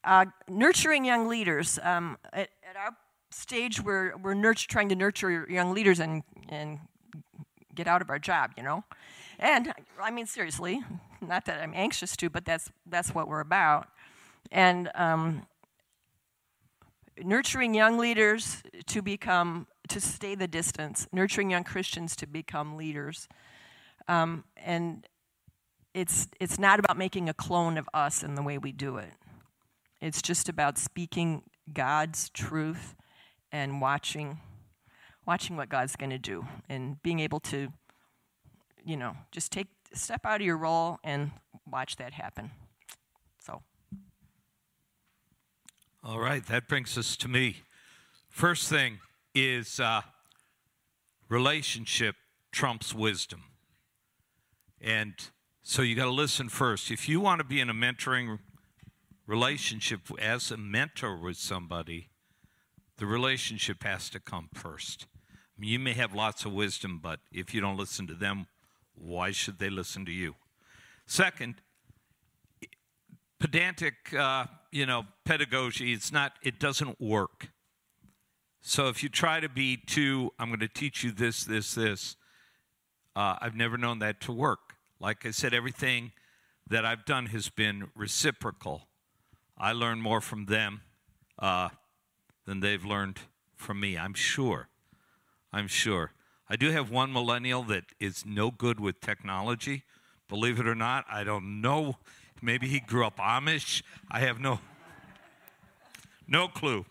uh, 0.03 0.25
nurturing 0.47 1.05
young 1.05 1.27
leaders. 1.27 1.79
Um, 1.83 2.17
at, 2.33 2.49
at, 2.67 2.75
our 2.75 2.95
stage, 3.29 3.81
we're, 3.81 4.15
we're 4.17 4.53
trying 4.53 4.89
to 4.89 4.95
nurture 4.95 5.47
young 5.49 5.73
leaders 5.73 5.99
and, 5.99 6.23
and 6.49 6.79
get 7.75 7.87
out 7.87 8.01
of 8.01 8.09
our 8.09 8.19
job, 8.19 8.51
you 8.57 8.63
know. 8.63 8.83
And 9.39 9.73
I 10.01 10.11
mean, 10.11 10.25
seriously, 10.25 10.81
not 11.21 11.45
that 11.45 11.61
I'm 11.61 11.73
anxious 11.75 12.15
to, 12.17 12.29
but 12.29 12.45
that's, 12.45 12.69
that's 12.85 13.13
what 13.13 13.27
we're 13.27 13.39
about. 13.39 13.87
And 14.51 14.89
um, 14.95 15.45
nurturing 17.23 17.73
young 17.73 17.97
leaders 17.97 18.63
to 18.87 19.01
become 19.01 19.67
to 19.89 19.99
stay 19.99 20.35
the 20.35 20.47
distance, 20.47 21.07
nurturing 21.11 21.51
young 21.51 21.63
Christians 21.63 22.15
to 22.15 22.27
become 22.27 22.77
leaders. 22.77 23.27
Um, 24.07 24.45
and 24.57 25.05
it's, 25.93 26.27
it's 26.39 26.59
not 26.59 26.79
about 26.79 26.97
making 26.97 27.29
a 27.29 27.33
clone 27.33 27.77
of 27.77 27.89
us 27.93 28.23
in 28.23 28.35
the 28.35 28.41
way 28.41 28.57
we 28.57 28.71
do 28.71 28.97
it. 28.97 29.13
It's 29.99 30.21
just 30.21 30.49
about 30.49 30.77
speaking 30.77 31.43
God's 31.71 32.29
truth 32.29 32.95
and 33.51 33.81
watching, 33.81 34.39
watching 35.25 35.57
what 35.57 35.69
God's 35.69 35.95
going 35.95 36.09
to 36.09 36.17
do 36.17 36.45
and 36.69 37.01
being 37.03 37.19
able 37.19 37.39
to, 37.41 37.71
you 38.83 38.97
know, 38.97 39.15
just 39.31 39.51
take 39.51 39.67
step 39.93 40.25
out 40.25 40.41
of 40.41 40.45
your 40.45 40.57
role 40.57 40.99
and 41.03 41.31
watch 41.69 41.97
that 41.97 42.13
happen. 42.13 42.51
So. 43.39 43.61
All 46.03 46.19
right, 46.19 46.45
that 46.47 46.67
brings 46.67 46.97
us 46.97 47.15
to 47.17 47.27
me. 47.27 47.57
First 48.29 48.69
thing, 48.69 48.99
is 49.33 49.79
uh, 49.79 50.01
relationship 51.29 52.15
trumps 52.51 52.93
wisdom. 52.93 53.43
And 54.79 55.13
so 55.63 55.81
you 55.81 55.95
got 55.95 56.05
to 56.05 56.11
listen 56.11 56.49
first. 56.49 56.89
If 56.89 57.07
you 57.07 57.19
want 57.19 57.39
to 57.39 57.45
be 57.45 57.59
in 57.59 57.69
a 57.69 57.73
mentoring 57.73 58.39
relationship 59.27 60.01
as 60.19 60.51
a 60.51 60.57
mentor 60.57 61.15
with 61.15 61.37
somebody, 61.37 62.09
the 62.97 63.05
relationship 63.05 63.83
has 63.83 64.09
to 64.09 64.19
come 64.19 64.49
first. 64.53 65.07
I 65.57 65.61
mean, 65.61 65.71
you 65.71 65.79
may 65.79 65.93
have 65.93 66.13
lots 66.13 66.45
of 66.45 66.53
wisdom, 66.53 66.99
but 67.01 67.19
if 67.31 67.53
you 67.53 67.61
don't 67.61 67.77
listen 67.77 68.07
to 68.07 68.15
them, 68.15 68.47
why 68.95 69.31
should 69.31 69.59
they 69.59 69.69
listen 69.69 70.05
to 70.05 70.11
you? 70.11 70.35
Second, 71.05 71.55
pedantic, 73.39 74.13
uh, 74.17 74.45
you 74.71 74.85
know, 74.85 75.05
pedagogy, 75.25 75.93
it's 75.93 76.11
not, 76.11 76.33
it 76.41 76.59
doesn't 76.59 76.99
work. 76.99 77.49
So 78.61 78.87
if 78.87 79.03
you 79.03 79.09
try 79.09 79.39
to 79.39 79.49
be 79.49 79.77
too, 79.77 80.31
I'm 80.39 80.49
going 80.49 80.59
to 80.59 80.67
teach 80.67 81.03
you 81.03 81.11
this, 81.11 81.43
this, 81.43 81.73
this, 81.73 82.15
uh, 83.15 83.35
I've 83.41 83.55
never 83.55 83.77
known 83.77 83.99
that 83.99 84.21
to 84.21 84.31
work. 84.31 84.70
Like 85.01 85.25
I 85.25 85.31
said, 85.31 85.51
everything 85.51 86.11
that 86.69 86.85
I've 86.85 87.05
done 87.05 87.25
has 87.27 87.49
been 87.49 87.89
reciprocal. 87.95 88.87
I 89.57 89.71
learn 89.71 89.99
more 89.99 90.21
from 90.21 90.45
them 90.45 90.81
uh, 91.39 91.69
than 92.45 92.59
they've 92.59 92.85
learned 92.85 93.17
from 93.55 93.79
me, 93.79 93.97
I'm 93.97 94.13
sure. 94.13 94.69
I'm 95.51 95.67
sure. 95.67 96.11
I 96.47 96.55
do 96.55 96.69
have 96.69 96.91
one 96.91 97.11
millennial 97.11 97.63
that 97.63 97.85
is 97.99 98.27
no 98.27 98.51
good 98.51 98.79
with 98.79 99.01
technology. 99.01 99.85
Believe 100.29 100.59
it 100.59 100.67
or 100.67 100.75
not, 100.75 101.05
I 101.09 101.23
don't 101.23 101.61
know. 101.61 101.97
Maybe 102.39 102.67
he 102.67 102.79
grew 102.79 103.03
up 103.03 103.17
Amish. 103.17 103.81
I 104.11 104.19
have 104.19 104.39
no 104.39 104.59
no 106.27 106.47
clue. 106.47 106.85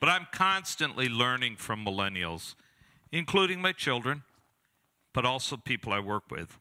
But 0.00 0.08
I'm 0.08 0.26
constantly 0.32 1.08
learning 1.08 1.56
from 1.56 1.84
millennials, 1.84 2.56
including 3.12 3.62
my 3.62 3.70
children, 3.70 4.24
but 5.14 5.24
also 5.24 5.56
people 5.56 5.92
I 5.92 6.00
work 6.00 6.28
with. 6.28 6.58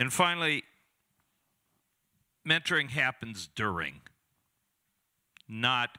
And 0.00 0.12
finally, 0.12 0.64
mentoring 2.46 2.90
happens 2.90 3.48
during, 3.54 4.00
not, 5.48 5.98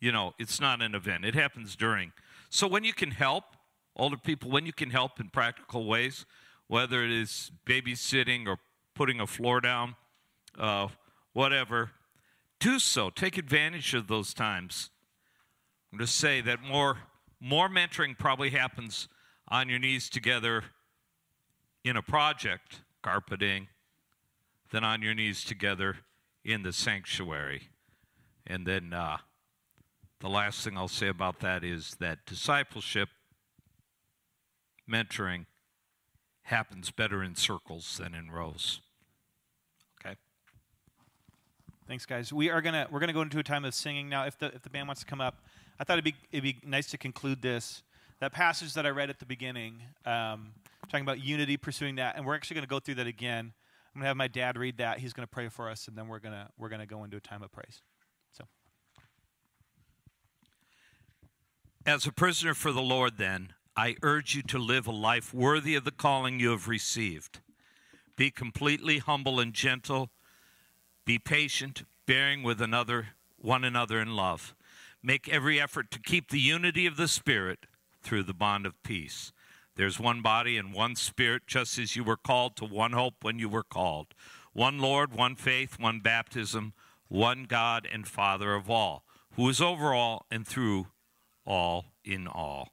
you 0.00 0.12
know, 0.12 0.34
it's 0.38 0.60
not 0.60 0.82
an 0.82 0.94
event. 0.94 1.24
It 1.24 1.34
happens 1.34 1.76
during. 1.76 2.12
So 2.50 2.66
when 2.66 2.84
you 2.84 2.92
can 2.92 3.10
help 3.10 3.44
older 3.96 4.16
people, 4.16 4.50
when 4.50 4.66
you 4.66 4.72
can 4.72 4.90
help 4.90 5.20
in 5.20 5.30
practical 5.30 5.86
ways, 5.86 6.26
whether 6.66 7.04
it 7.04 7.10
is 7.10 7.50
babysitting 7.66 8.46
or 8.46 8.58
putting 8.94 9.20
a 9.20 9.26
floor 9.26 9.60
down, 9.60 9.96
uh, 10.58 10.88
whatever, 11.32 11.90
do 12.60 12.78
so. 12.78 13.10
Take 13.10 13.38
advantage 13.38 13.94
of 13.94 14.06
those 14.06 14.34
times 14.34 14.90
I'm 15.94 15.98
going 15.98 16.06
to 16.08 16.12
say 16.12 16.40
that 16.40 16.60
more, 16.60 16.98
more 17.38 17.68
mentoring 17.68 18.18
probably 18.18 18.50
happens 18.50 19.06
on 19.46 19.68
your 19.68 19.78
knees 19.78 20.10
together 20.10 20.64
in 21.84 21.96
a 21.96 22.02
project, 22.02 22.80
carpeting, 23.04 23.68
than 24.72 24.82
on 24.82 25.02
your 25.02 25.14
knees 25.14 25.44
together 25.44 25.98
in 26.44 26.62
the 26.62 26.72
sanctuary. 26.72 27.68
And 28.46 28.66
then 28.66 28.92
uh, 28.92 29.18
the 30.20 30.28
last 30.28 30.64
thing 30.64 30.76
I'll 30.76 30.88
say 30.88 31.08
about 31.08 31.40
that 31.40 31.62
is 31.62 31.96
that 32.00 32.26
discipleship, 32.26 33.10
mentoring, 34.90 35.46
happens 36.42 36.90
better 36.90 37.22
in 37.22 37.36
circles 37.36 37.98
than 37.98 38.14
in 38.14 38.30
rows. 38.30 38.80
Okay. 40.00 40.16
Thanks, 41.86 42.06
guys. 42.06 42.32
We 42.32 42.50
are 42.50 42.60
gonna 42.60 42.88
we're 42.90 43.00
gonna 43.00 43.12
go 43.12 43.22
into 43.22 43.38
a 43.38 43.42
time 43.42 43.64
of 43.64 43.74
singing 43.74 44.08
now. 44.08 44.24
If 44.24 44.38
the 44.38 44.46
if 44.46 44.62
the 44.62 44.70
band 44.70 44.88
wants 44.88 45.02
to 45.02 45.06
come 45.06 45.20
up. 45.20 45.36
I 45.78 45.84
thought 45.84 45.94
it'd 45.94 46.04
be, 46.04 46.14
it'd 46.30 46.44
be 46.44 46.56
nice 46.64 46.86
to 46.92 46.98
conclude 46.98 47.42
this. 47.42 47.82
That 48.20 48.32
passage 48.32 48.74
that 48.74 48.86
I 48.86 48.90
read 48.90 49.10
at 49.10 49.18
the 49.18 49.26
beginning, 49.26 49.82
um, 50.06 50.52
talking 50.84 51.04
about 51.04 51.22
unity, 51.22 51.56
pursuing 51.56 51.96
that, 51.96 52.16
and 52.16 52.24
we're 52.24 52.34
actually 52.34 52.54
going 52.54 52.64
to 52.64 52.70
go 52.70 52.80
through 52.80 52.96
that 52.96 53.06
again. 53.06 53.52
I'm 53.94 54.00
going 54.00 54.04
to 54.04 54.08
have 54.08 54.16
my 54.16 54.28
dad 54.28 54.58
read 54.58 54.78
that. 54.78 54.98
He's 54.98 55.12
going 55.12 55.26
to 55.26 55.30
pray 55.30 55.48
for 55.48 55.70
us, 55.70 55.86
and 55.86 55.96
then 55.96 56.08
we're 56.08 56.18
going 56.18 56.34
to 56.34 56.48
we're 56.58 56.68
going 56.68 56.80
to 56.80 56.86
go 56.86 57.04
into 57.04 57.16
a 57.16 57.20
time 57.20 57.42
of 57.42 57.52
praise. 57.52 57.82
So, 58.32 58.44
as 61.86 62.06
a 62.06 62.12
prisoner 62.12 62.54
for 62.54 62.72
the 62.72 62.82
Lord, 62.82 63.18
then 63.18 63.52
I 63.76 63.96
urge 64.02 64.34
you 64.34 64.42
to 64.42 64.58
live 64.58 64.86
a 64.86 64.92
life 64.92 65.32
worthy 65.32 65.74
of 65.74 65.84
the 65.84 65.90
calling 65.90 66.40
you 66.40 66.50
have 66.50 66.68
received. 66.68 67.40
Be 68.16 68.30
completely 68.30 68.98
humble 68.98 69.40
and 69.40 69.52
gentle. 69.52 70.10
Be 71.04 71.18
patient, 71.18 71.84
bearing 72.06 72.42
with 72.42 72.60
another 72.60 73.08
one 73.36 73.64
another 73.64 74.00
in 74.00 74.16
love. 74.16 74.54
Make 75.02 75.28
every 75.28 75.60
effort 75.60 75.90
to 75.90 75.98
keep 75.98 76.30
the 76.30 76.40
unity 76.40 76.86
of 76.86 76.96
the 76.96 77.08
Spirit 77.08 77.66
through 78.02 78.22
the 78.22 78.34
bond 78.34 78.64
of 78.64 78.82
peace. 78.82 79.32
There's 79.76 79.98
one 79.98 80.22
body 80.22 80.56
and 80.56 80.72
one 80.72 80.94
Spirit, 80.94 81.42
just 81.46 81.78
as 81.78 81.96
you 81.96 82.04
were 82.04 82.16
called 82.16 82.56
to 82.56 82.64
one 82.64 82.92
hope 82.92 83.14
when 83.22 83.38
you 83.38 83.48
were 83.48 83.64
called. 83.64 84.14
One 84.52 84.78
Lord, 84.78 85.12
one 85.12 85.34
faith, 85.34 85.80
one 85.80 86.00
baptism, 86.00 86.74
one 87.08 87.44
God 87.44 87.88
and 87.90 88.06
Father 88.06 88.54
of 88.54 88.70
all, 88.70 89.04
who 89.34 89.48
is 89.48 89.60
over 89.60 89.92
all 89.92 90.26
and 90.30 90.46
through 90.46 90.86
all 91.44 91.86
in 92.04 92.28
all. 92.28 92.68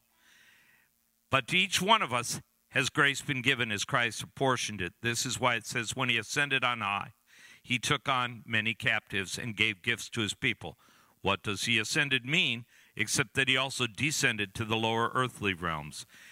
But 1.30 1.48
to 1.48 1.58
each 1.58 1.82
one 1.82 2.02
of 2.02 2.12
us 2.12 2.40
has 2.70 2.88
grace 2.88 3.20
been 3.20 3.42
given 3.42 3.72
as 3.72 3.84
Christ 3.84 4.22
apportioned 4.22 4.80
it. 4.80 4.94
This 5.02 5.26
is 5.26 5.40
why 5.40 5.56
it 5.56 5.66
says, 5.66 5.96
When 5.96 6.08
he 6.08 6.18
ascended 6.18 6.62
on 6.62 6.80
high, 6.80 7.14
he 7.62 7.78
took 7.78 8.08
on 8.08 8.42
many 8.46 8.74
captives 8.74 9.38
and 9.38 9.56
gave 9.56 9.82
gifts 9.82 10.08
to 10.10 10.20
his 10.20 10.34
people. 10.34 10.78
What 11.20 11.42
does 11.42 11.64
he 11.64 11.78
ascended 11.78 12.26
mean, 12.26 12.64
except 12.96 13.34
that 13.34 13.48
he 13.48 13.56
also 13.56 13.86
descended 13.86 14.54
to 14.54 14.64
the 14.64 14.76
lower 14.76 15.10
earthly 15.14 15.54
realms? 15.54 16.06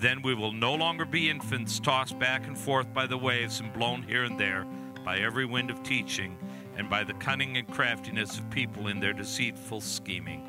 Then 0.00 0.22
we 0.22 0.34
will 0.34 0.52
no 0.52 0.74
longer 0.74 1.04
be 1.04 1.28
infants 1.28 1.78
tossed 1.78 2.18
back 2.18 2.46
and 2.46 2.56
forth 2.56 2.92
by 2.94 3.06
the 3.06 3.18
waves 3.18 3.60
and 3.60 3.70
blown 3.70 4.02
here 4.02 4.24
and 4.24 4.40
there 4.40 4.64
by 5.04 5.18
every 5.18 5.44
wind 5.44 5.70
of 5.70 5.82
teaching 5.82 6.38
and 6.78 6.88
by 6.88 7.04
the 7.04 7.12
cunning 7.14 7.58
and 7.58 7.68
craftiness 7.68 8.38
of 8.38 8.48
people 8.48 8.86
in 8.86 8.98
their 8.98 9.12
deceitful 9.12 9.82
scheming. 9.82 10.46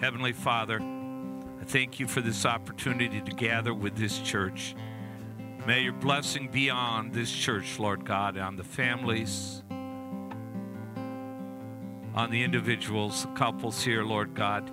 Heavenly 0.00 0.32
Father, 0.32 0.80
I 0.80 1.64
thank 1.64 1.98
you 1.98 2.06
for 2.06 2.20
this 2.20 2.46
opportunity 2.46 3.20
to 3.20 3.32
gather 3.32 3.74
with 3.74 3.96
this 3.96 4.20
church. 4.20 4.76
May 5.66 5.80
your 5.80 5.94
blessing 5.94 6.48
be 6.48 6.70
on 6.70 7.10
this 7.10 7.32
church, 7.32 7.80
Lord 7.80 8.04
God, 8.04 8.38
on 8.38 8.54
the 8.54 8.62
families, 8.62 9.64
on 12.14 12.30
the 12.30 12.44
individuals, 12.44 13.22
the 13.22 13.32
couples 13.32 13.82
here, 13.82 14.04
Lord 14.04 14.34
God. 14.34 14.70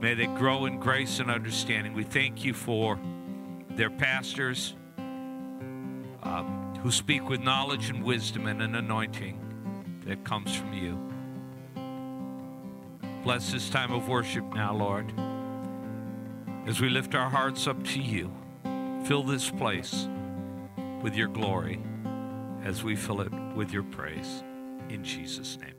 May 0.00 0.14
they 0.14 0.26
grow 0.26 0.66
in 0.66 0.78
grace 0.78 1.18
and 1.18 1.30
understanding. 1.30 1.92
We 1.92 2.04
thank 2.04 2.44
you 2.44 2.54
for 2.54 2.98
their 3.70 3.90
pastors 3.90 4.74
um, 6.22 6.74
who 6.82 6.92
speak 6.92 7.28
with 7.28 7.40
knowledge 7.40 7.90
and 7.90 8.04
wisdom 8.04 8.46
and 8.46 8.62
an 8.62 8.76
anointing 8.76 9.38
that 10.06 10.24
comes 10.24 10.54
from 10.54 10.72
you. 10.72 10.98
Bless 13.24 13.50
this 13.50 13.68
time 13.68 13.92
of 13.92 14.08
worship 14.08 14.44
now, 14.54 14.72
Lord, 14.72 15.12
as 16.66 16.80
we 16.80 16.88
lift 16.88 17.14
our 17.14 17.28
hearts 17.28 17.66
up 17.66 17.82
to 17.84 18.00
you. 18.00 18.32
Fill 19.04 19.24
this 19.24 19.50
place 19.50 20.08
with 21.02 21.14
your 21.14 21.28
glory 21.28 21.80
as 22.64 22.84
we 22.84 22.94
fill 22.94 23.20
it 23.20 23.32
with 23.54 23.72
your 23.72 23.82
praise. 23.84 24.44
In 24.88 25.02
Jesus' 25.02 25.58
name. 25.58 25.77